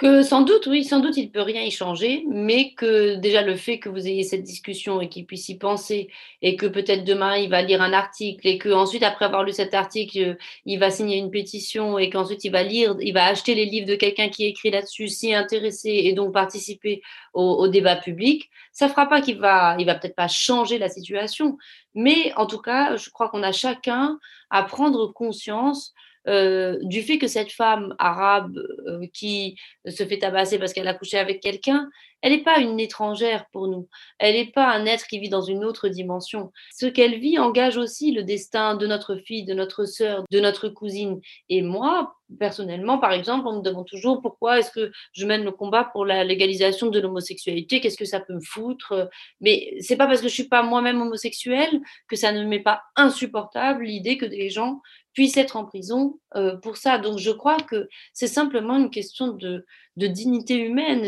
Que 0.00 0.22
sans 0.22 0.40
doute, 0.40 0.66
oui, 0.66 0.82
sans 0.82 1.00
doute, 1.00 1.18
il 1.18 1.26
ne 1.26 1.30
peut 1.30 1.42
rien 1.42 1.60
y 1.60 1.70
changer, 1.70 2.24
mais 2.26 2.72
que 2.72 3.16
déjà 3.16 3.42
le 3.42 3.54
fait 3.54 3.78
que 3.78 3.90
vous 3.90 4.08
ayez 4.08 4.22
cette 4.22 4.42
discussion 4.42 5.02
et 5.02 5.10
qu'il 5.10 5.26
puisse 5.26 5.50
y 5.50 5.58
penser, 5.58 6.08
et 6.40 6.56
que 6.56 6.64
peut-être 6.64 7.04
demain 7.04 7.36
il 7.36 7.50
va 7.50 7.60
lire 7.60 7.82
un 7.82 7.92
article, 7.92 8.48
et 8.48 8.56
qu'ensuite, 8.56 9.02
après 9.02 9.26
avoir 9.26 9.44
lu 9.44 9.52
cet 9.52 9.74
article, 9.74 10.38
il 10.64 10.78
va 10.78 10.90
signer 10.90 11.18
une 11.18 11.30
pétition, 11.30 11.98
et 11.98 12.08
qu'ensuite 12.08 12.42
il 12.44 12.50
va 12.50 12.62
lire, 12.62 12.96
il 12.98 13.12
va 13.12 13.26
acheter 13.26 13.54
les 13.54 13.66
livres 13.66 13.86
de 13.86 13.94
quelqu'un 13.94 14.30
qui 14.30 14.46
écrit 14.46 14.70
là-dessus, 14.70 15.08
s'y 15.08 15.34
intéresser 15.34 15.90
et 15.90 16.14
donc 16.14 16.32
participer 16.32 17.02
au, 17.34 17.68
débat 17.68 17.96
public, 17.96 18.48
ça 18.72 18.86
ne 18.86 18.90
fera 18.92 19.06
pas 19.06 19.20
qu'il 19.20 19.36
va, 19.36 19.76
il 19.78 19.84
va 19.84 19.96
peut-être 19.96 20.16
pas 20.16 20.28
changer 20.28 20.78
la 20.78 20.88
situation, 20.88 21.58
mais 21.94 22.32
en 22.36 22.46
tout 22.46 22.62
cas, 22.62 22.96
je 22.96 23.10
crois 23.10 23.28
qu'on 23.28 23.42
a 23.42 23.52
chacun 23.52 24.18
à 24.48 24.62
prendre 24.62 25.12
conscience 25.12 25.92
euh, 26.28 26.78
du 26.82 27.02
fait 27.02 27.18
que 27.18 27.26
cette 27.26 27.52
femme 27.52 27.94
arabe 27.98 28.58
euh, 28.86 29.06
qui 29.12 29.56
se 29.88 30.04
fait 30.04 30.18
tabasser 30.18 30.58
parce 30.58 30.72
qu'elle 30.72 30.88
a 30.88 30.94
couché 30.94 31.18
avec 31.18 31.40
quelqu'un, 31.40 31.88
elle 32.22 32.32
n'est 32.32 32.42
pas 32.42 32.58
une 32.58 32.78
étrangère 32.78 33.46
pour 33.52 33.68
nous. 33.68 33.88
Elle 34.18 34.34
n'est 34.34 34.50
pas 34.50 34.68
un 34.68 34.84
être 34.84 35.06
qui 35.06 35.18
vit 35.18 35.30
dans 35.30 35.40
une 35.40 35.64
autre 35.64 35.88
dimension. 35.88 36.52
Ce 36.74 36.86
qu'elle 36.86 37.18
vit 37.18 37.38
engage 37.38 37.76
aussi 37.76 38.12
le 38.12 38.22
destin 38.22 38.74
de 38.74 38.86
notre 38.86 39.16
fille, 39.16 39.44
de 39.44 39.54
notre 39.54 39.86
sœur, 39.86 40.24
de 40.30 40.40
notre 40.40 40.68
cousine. 40.68 41.20
Et 41.48 41.62
moi, 41.62 42.16
personnellement, 42.38 42.98
par 42.98 43.12
exemple, 43.12 43.46
on 43.48 43.58
me 43.58 43.62
demande 43.62 43.86
toujours 43.86 44.20
pourquoi 44.20 44.58
est-ce 44.58 44.70
que 44.70 44.92
je 45.12 45.26
mène 45.26 45.44
le 45.44 45.50
combat 45.50 45.84
pour 45.84 46.04
la 46.04 46.24
légalisation 46.24 46.88
de 46.88 47.00
l'homosexualité, 47.00 47.80
qu'est-ce 47.80 47.96
que 47.96 48.04
ça 48.04 48.20
peut 48.20 48.34
me 48.34 48.40
foutre? 48.40 49.08
Mais 49.40 49.74
c'est 49.80 49.96
pas 49.96 50.06
parce 50.06 50.20
que 50.20 50.28
je 50.28 50.34
suis 50.34 50.48
pas 50.48 50.62
moi-même 50.62 51.00
homosexuelle 51.00 51.80
que 52.06 52.16
ça 52.16 52.32
ne 52.32 52.44
m'est 52.44 52.60
pas 52.60 52.82
insupportable 52.96 53.84
l'idée 53.84 54.18
que 54.18 54.26
des 54.26 54.50
gens 54.50 54.80
puissent 55.12 55.36
être 55.36 55.56
en 55.56 55.64
prison 55.64 56.18
euh, 56.36 56.56
pour 56.56 56.76
ça. 56.76 56.98
Donc 56.98 57.18
je 57.18 57.30
crois 57.30 57.58
que 57.58 57.88
c'est 58.12 58.26
simplement 58.26 58.76
une 58.76 58.90
question 58.90 59.28
de, 59.28 59.64
dignité 59.96 60.56
humaine. 60.56 61.06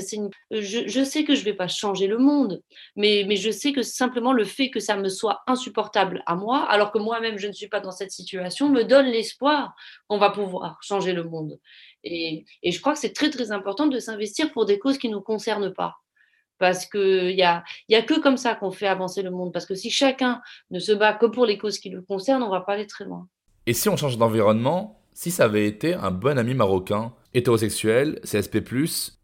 je, 0.51 0.87
je, 0.87 1.05
sais 1.05 1.25
que 1.25 1.35
je 1.35 1.41
ne 1.41 1.45
vais 1.47 1.55
pas 1.55 1.69
changer 1.69 2.07
le 2.07 2.19
monde, 2.19 2.63
mais, 2.95 3.25
mais 3.27 3.37
je 3.37 3.51
sais 3.51 3.73
que 3.73 3.81
simplement 3.83 4.35
le 4.35 4.45
fait 4.45 4.71
que 4.71 4.81
ça 4.81 4.97
me 4.97 5.09
soit 5.09 5.43
insupportable 5.47 6.23
à 6.27 6.35
moi, 6.35 6.69
alors 6.69 6.93
que 6.93 6.99
moi-même 6.99 7.39
je 7.39 7.47
ne 7.47 7.53
suis 7.53 7.69
pas 7.69 7.81
dans 7.81 7.91
cette 7.91 8.11
situation, 8.11 8.69
me 8.69 8.85
donne 8.85 9.07
l'espoir 9.07 9.75
qu'on 10.09 10.19
va 10.19 10.29
pouvoir 10.29 10.79
changer 10.83 11.15
le 11.15 11.25
monde. 11.25 11.59
Et, 12.05 12.45
et 12.63 12.71
je 12.71 12.81
crois 12.81 12.93
que 12.93 12.99
c'est 12.99 13.15
très 13.15 13.31
très 13.31 13.51
important 13.51 13.87
de 13.87 13.99
s'investir 13.99 14.53
pour 14.53 14.67
des 14.67 14.79
causes 14.79 14.99
qui 14.99 15.09
ne 15.09 15.15
nous 15.15 15.23
concernent 15.23 15.73
pas 15.73 15.97
parce 16.63 16.87
qu'il 16.87 17.35
n'y 17.35 17.43
a, 17.43 17.65
y 17.89 17.97
a 17.97 18.03
que 18.03 18.21
comme 18.21 18.37
ça 18.37 18.55
qu'on 18.55 18.71
fait 18.71 18.87
avancer 18.87 19.23
le 19.23 19.33
monde. 19.33 19.53
Parce 19.53 19.67
que 19.67 19.75
si 19.75 19.91
chacun 19.91 20.41
ne 20.71 20.79
se 20.79 20.93
bat 20.93 21.13
que 21.13 21.27
pour 21.27 21.45
les 21.45 21.59
causes 21.59 21.79
qui 21.79 21.91
le 21.91 22.03
concernent, 22.03 22.45
on 22.45 22.47
ne 22.47 22.53
va 22.53 22.61
pas 22.61 22.75
aller 22.75 22.87
très 22.87 23.05
loin. 23.05 23.27
Et 23.67 23.75
si 23.75 23.89
on 23.89 23.97
change 23.97 24.19
d'environnement, 24.19 25.01
si 25.13 25.31
ça 25.31 25.45
avait 25.45 25.67
été 25.67 25.95
un 25.95 26.11
bon 26.11 26.37
ami 26.37 26.55
marocain, 26.55 27.13
hétérosexuel, 27.33 28.21
CSP+, 28.25 28.61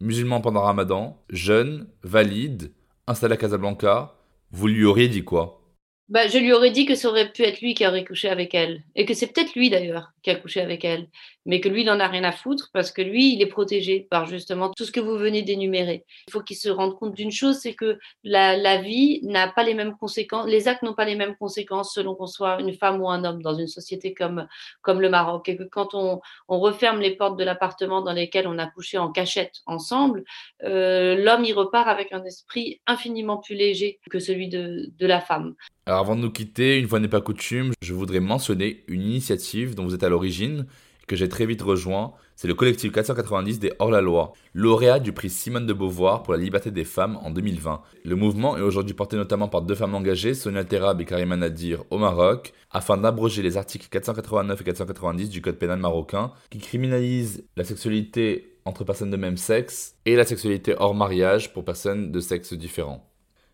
musulman 0.01 0.41
pendant 0.41 0.63
Ramadan, 0.63 1.21
jeune, 1.29 1.89
valide, 2.05 2.73
installé 3.09 3.35
à 3.35 3.37
Casablanca, 3.37 4.15
vous 4.53 4.69
lui 4.69 4.85
auriez 4.85 5.09
dit 5.09 5.25
quoi? 5.25 5.61
Bah, 6.09 6.27
je 6.27 6.39
lui 6.39 6.53
aurais 6.53 6.71
dit 6.71 6.87
que 6.87 6.95
ça 6.95 7.09
aurait 7.09 7.33
pu 7.33 7.43
être 7.43 7.61
lui 7.61 7.75
qui 7.75 7.87
aurait 7.87 8.05
couché 8.05 8.31
avec 8.31 8.55
elle. 8.55 8.83
Et 8.95 9.05
que 9.05 9.13
c'est 9.13 9.27
peut-être 9.27 9.55
lui 9.55 9.69
d'ailleurs 9.71 10.13
qui 10.23 10.31
a 10.31 10.37
couché 10.37 10.61
avec 10.61 10.85
elle. 10.85 11.09
Mais 11.49 11.61
que 11.61 11.69
lui, 11.69 11.81
il 11.81 11.87
n'en 11.87 11.99
a 11.99 12.07
rien 12.07 12.23
à 12.23 12.31
foutre 12.31 12.69
parce 12.73 12.93
que 12.93 13.03
lui, 13.03 13.35
il 13.35 13.43
est 13.43 13.47
protégé 13.47 14.07
par 14.09 14.27
justement 14.27 14.71
tout 14.77 14.85
ce 14.85 14.93
que 14.93 15.01
vous 15.01 15.19
venez 15.19 15.43
d'énumérer. 15.43 16.05
Il 16.29 16.33
faut 16.33 16.43
qu'il 16.43 16.57
se 16.57 16.69
rende 16.69 16.95
compte 16.97 17.15
d'une 17.15 17.33
chose, 17.33 17.57
c'est 17.57 17.75
que 17.75 17.99
la, 18.23 18.57
la 18.57 18.81
vie 18.81 19.21
n'a 19.23 19.49
pas 19.49 19.65
les 19.65 19.75
mêmes 19.75 19.97
conséquences, 19.99 20.47
les 20.47 20.69
actes 20.69 20.83
n'ont 20.83 20.95
pas 20.95 21.07
les 21.07 21.17
mêmes 21.17 21.35
conséquences 21.35 21.95
selon 21.95 22.15
qu'on 22.15 22.27
soit 22.27 22.61
une 22.61 22.75
femme 22.75 23.01
ou 23.01 23.09
un 23.09 23.25
homme 23.25 23.43
dans 23.43 23.55
une 23.55 23.67
société 23.67 24.15
comme, 24.15 24.47
comme 24.83 25.01
le 25.01 25.09
Maroc. 25.09 25.49
Et 25.49 25.57
que 25.57 25.63
quand 25.65 25.95
on, 25.95 26.21
on 26.49 26.61
referme 26.61 27.01
les 27.01 27.17
portes 27.17 27.39
de 27.39 27.45
l'appartement 27.45 28.03
dans 28.03 28.13
lesquelles 28.13 28.47
on 28.47 28.59
a 28.59 28.67
couché 28.67 28.99
en 28.99 29.11
cachette 29.11 29.63
ensemble, 29.65 30.25
euh, 30.65 31.17
l'homme 31.17 31.45
y 31.47 31.55
repart 31.55 31.89
avec 31.89 32.13
un 32.13 32.23
esprit 32.25 32.81
infiniment 32.87 33.39
plus 33.39 33.55
léger 33.55 34.01
que 34.11 34.19
celui 34.19 34.49
de, 34.49 34.91
de 34.99 35.07
la 35.07 35.21
femme. 35.21 35.55
Alors 35.87 36.01
avant 36.01 36.17
de 36.17 36.21
nous 36.21 36.31
quitter, 36.31 36.79
une 36.79 36.87
fois 36.87 37.01
n'est 37.01 37.09
pas 37.09 37.23
coutume, 37.23 37.73
je 37.81 37.95
voudrais 37.95 38.21
mentionner 38.21 38.85
une 38.89 39.01
initiative 39.01 39.75
dont 39.75 39.85
vous 39.85 39.95
êtes 39.95 40.03
à 40.03 40.11
l'origine, 40.11 40.67
que 41.09 41.17
j'ai 41.17 41.29
très 41.29 41.47
vite 41.47 41.63
rejoint, 41.63 42.13
c'est 42.37 42.47
le 42.47 42.55
collectif 42.55 42.93
490 42.93 43.59
des 43.59 43.73
Hors-la-Loi, 43.81 44.33
lauréat 44.55 45.01
du 45.01 45.13
prix 45.13 45.31
Simone 45.31 45.67
de 45.67 45.73
Beauvoir 45.73 46.23
pour 46.23 46.35
la 46.35 46.39
liberté 46.39 46.71
des 46.71 46.85
femmes 46.85 47.19
en 47.23 47.31
2020. 47.31 47.83
Le 48.05 48.15
mouvement 48.15 48.57
est 48.57 48.61
aujourd'hui 48.61 48.95
porté 48.95 49.17
notamment 49.17 49.49
par 49.49 49.63
deux 49.63 49.75
femmes 49.75 49.97
engagées, 49.97 50.35
Sonia 50.35 50.63
Terab 50.63 51.01
et 51.01 51.05
Karima 51.05 51.37
Nadir, 51.37 51.83
au 51.91 51.99
Maroc, 51.99 52.53
afin 52.71 52.97
d'abroger 52.97 53.43
les 53.43 53.57
articles 53.57 53.89
489 53.91 54.61
et 54.61 54.65
490 54.65 55.31
du 55.31 55.43
code 55.43 55.57
pénal 55.57 55.81
marocain, 55.81 56.31
qui 56.51 56.59
criminalisent 56.59 57.45
la 57.57 57.65
sexualité 57.65 58.59
entre 58.65 58.85
personnes 58.85 59.11
de 59.11 59.17
même 59.17 59.37
sexe 59.37 59.97
et 60.05 60.15
la 60.15 60.25
sexualité 60.25 60.77
hors 60.79 60.95
mariage 60.95 61.53
pour 61.53 61.65
personnes 61.65 62.13
de 62.13 62.21
sexe 62.21 62.53
différent. 62.53 63.05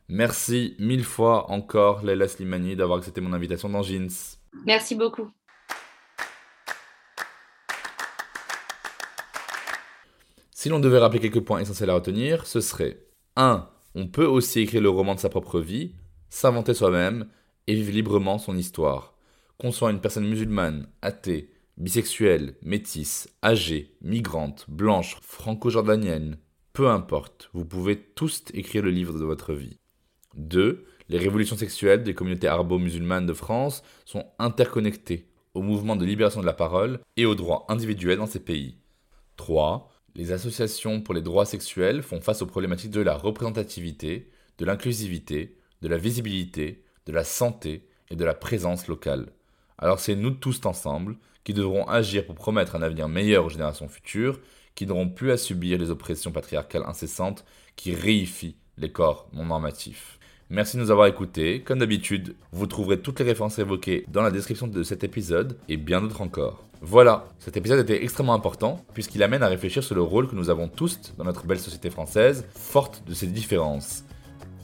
Merci 0.08 0.74
mille 0.78 1.04
fois 1.04 1.50
encore, 1.50 2.04
Leila 2.04 2.28
Slimani, 2.28 2.76
d'avoir 2.76 2.98
accepté 2.98 3.22
mon 3.22 3.32
invitation 3.32 3.70
dans 3.70 3.82
Jeans. 3.82 4.10
Merci 4.66 4.94
beaucoup. 4.94 5.30
Si 10.64 10.70
l'on 10.70 10.80
devait 10.80 10.98
rappeler 10.98 11.20
quelques 11.20 11.44
points 11.44 11.60
essentiels 11.60 11.90
à 11.90 11.94
retenir, 11.94 12.46
ce 12.46 12.62
serait 12.62 12.96
1. 13.36 13.68
On 13.94 14.06
peut 14.06 14.24
aussi 14.24 14.60
écrire 14.60 14.80
le 14.80 14.88
roman 14.88 15.14
de 15.14 15.20
sa 15.20 15.28
propre 15.28 15.60
vie, 15.60 15.92
s'inventer 16.30 16.72
soi-même 16.72 17.26
et 17.66 17.74
vivre 17.74 17.92
librement 17.92 18.38
son 18.38 18.56
histoire. 18.56 19.12
Qu'on 19.58 19.72
soit 19.72 19.90
une 19.90 20.00
personne 20.00 20.26
musulmane, 20.26 20.88
athée, 21.02 21.50
bisexuelle, 21.76 22.54
métisse, 22.62 23.28
âgée, 23.44 23.94
migrante, 24.00 24.64
blanche, 24.68 25.18
franco-jordanienne, 25.20 26.38
peu 26.72 26.88
importe, 26.88 27.50
vous 27.52 27.66
pouvez 27.66 27.98
tous 27.98 28.44
écrire 28.54 28.84
le 28.84 28.90
livre 28.90 29.18
de 29.18 29.24
votre 29.26 29.52
vie. 29.52 29.76
2. 30.38 30.86
Les 31.10 31.18
révolutions 31.18 31.58
sexuelles 31.58 32.04
des 32.04 32.14
communautés 32.14 32.48
arabo-musulmanes 32.48 33.26
de 33.26 33.34
France 33.34 33.82
sont 34.06 34.24
interconnectées 34.38 35.28
au 35.52 35.60
mouvement 35.60 35.94
de 35.94 36.06
libération 36.06 36.40
de 36.40 36.46
la 36.46 36.54
parole 36.54 37.00
et 37.18 37.26
aux 37.26 37.34
droits 37.34 37.66
individuels 37.68 38.16
dans 38.16 38.24
ces 38.24 38.40
pays. 38.40 38.78
3. 39.36 39.90
Les 40.16 40.30
associations 40.30 41.00
pour 41.00 41.12
les 41.12 41.22
droits 41.22 41.44
sexuels 41.44 42.02
font 42.02 42.20
face 42.20 42.40
aux 42.40 42.46
problématiques 42.46 42.92
de 42.92 43.00
la 43.00 43.16
représentativité, 43.16 44.30
de 44.58 44.64
l'inclusivité, 44.64 45.56
de 45.82 45.88
la 45.88 45.96
visibilité, 45.96 46.84
de 47.06 47.12
la 47.12 47.24
santé 47.24 47.88
et 48.10 48.16
de 48.16 48.24
la 48.24 48.34
présence 48.34 48.86
locale. 48.86 49.32
Alors 49.76 49.98
c'est 49.98 50.14
nous 50.14 50.30
tous 50.30 50.64
ensemble 50.66 51.16
qui 51.42 51.52
devrons 51.52 51.86
agir 51.88 52.26
pour 52.26 52.36
promettre 52.36 52.76
un 52.76 52.82
avenir 52.82 53.08
meilleur 53.08 53.44
aux 53.44 53.50
générations 53.50 53.88
futures, 53.88 54.40
qui 54.76 54.86
n'auront 54.86 55.08
plus 55.08 55.32
à 55.32 55.36
subir 55.36 55.78
les 55.78 55.90
oppressions 55.90 56.32
patriarcales 56.32 56.84
incessantes 56.86 57.44
qui 57.76 57.94
réifient 57.94 58.56
les 58.78 58.92
corps 58.92 59.28
non 59.32 59.46
normatifs. 59.46 60.18
Merci 60.50 60.76
de 60.76 60.82
nous 60.82 60.90
avoir 60.90 61.06
écoutés. 61.06 61.62
Comme 61.62 61.78
d'habitude, 61.78 62.36
vous 62.52 62.66
trouverez 62.66 63.00
toutes 63.00 63.18
les 63.18 63.24
références 63.24 63.58
évoquées 63.58 64.04
dans 64.08 64.20
la 64.20 64.30
description 64.30 64.66
de 64.66 64.82
cet 64.82 65.02
épisode 65.02 65.56
et 65.70 65.78
bien 65.78 66.02
d'autres 66.02 66.20
encore. 66.20 66.64
Voilà, 66.82 67.28
cet 67.38 67.56
épisode 67.56 67.80
était 67.80 68.04
extrêmement 68.04 68.34
important 68.34 68.84
puisqu'il 68.92 69.22
amène 69.22 69.42
à 69.42 69.48
réfléchir 69.48 69.82
sur 69.82 69.94
le 69.94 70.02
rôle 70.02 70.28
que 70.28 70.34
nous 70.34 70.50
avons 70.50 70.68
tous 70.68 71.14
dans 71.16 71.24
notre 71.24 71.46
belle 71.46 71.58
société 71.58 71.88
française, 71.88 72.44
forte 72.54 73.02
de 73.06 73.14
ses 73.14 73.26
différences. 73.26 74.04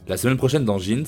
La 0.06 0.18
semaine 0.18 0.36
prochaine 0.36 0.66
dans 0.66 0.78
Jeans, 0.78 1.06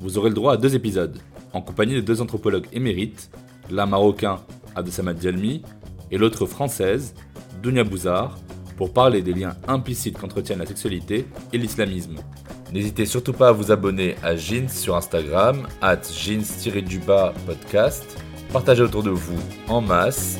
vous 0.00 0.18
aurez 0.18 0.28
le 0.28 0.34
droit 0.34 0.52
à 0.52 0.56
deux 0.58 0.74
épisodes, 0.74 1.18
en 1.54 1.62
compagnie 1.62 1.94
de 1.94 2.02
deux 2.02 2.20
anthropologues 2.20 2.68
émérites, 2.74 3.30
l'un 3.70 3.86
marocain, 3.86 4.40
Abdesamad 4.76 5.20
Djalmi, 5.20 5.62
et 6.10 6.18
l'autre 6.18 6.44
française, 6.44 7.14
Dounia 7.62 7.84
Bouzard, 7.84 8.38
pour 8.76 8.92
parler 8.92 9.22
des 9.22 9.32
liens 9.32 9.56
implicites 9.66 10.18
qu'entretiennent 10.18 10.58
la 10.58 10.66
sexualité 10.66 11.24
et 11.54 11.58
l'islamisme. 11.58 12.16
N'hésitez 12.72 13.04
surtout 13.04 13.32
pas 13.32 13.48
à 13.48 13.52
vous 13.52 13.72
abonner 13.72 14.14
à 14.22 14.36
Jeans 14.36 14.68
sur 14.68 14.94
Instagram, 14.94 15.66
at 15.82 16.02
jeans-du-bas 16.12 17.34
podcast. 17.44 18.16
Partagez 18.52 18.82
autour 18.82 19.02
de 19.02 19.10
vous 19.10 19.40
en 19.68 19.80
masse. 19.80 20.38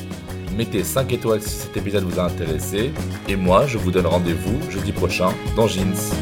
Mettez 0.55 0.83
5 0.83 1.11
étoiles 1.11 1.41
si 1.41 1.49
cet 1.49 1.75
épisode 1.75 2.03
vous 2.05 2.19
a 2.19 2.23
intéressé. 2.23 2.91
Et 3.27 3.35
moi, 3.35 3.67
je 3.67 3.77
vous 3.77 3.91
donne 3.91 4.05
rendez-vous 4.05 4.71
jeudi 4.71 4.93
prochain 4.93 5.33
dans 5.57 5.67
Jeans. 5.67 6.13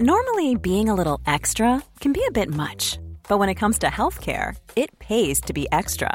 Normally, 0.00 0.54
being 0.54 0.88
a 0.88 0.94
little 0.94 1.18
extra 1.26 1.82
can 2.00 2.12
be 2.12 2.22
a 2.28 2.30
bit 2.30 2.48
much. 2.48 2.98
But 3.28 3.40
when 3.40 3.48
it 3.48 3.56
comes 3.56 3.78
to 3.80 3.88
healthcare, 3.88 4.54
it 4.76 4.96
pays 5.00 5.40
to 5.42 5.52
be 5.52 5.66
extra. 5.72 6.14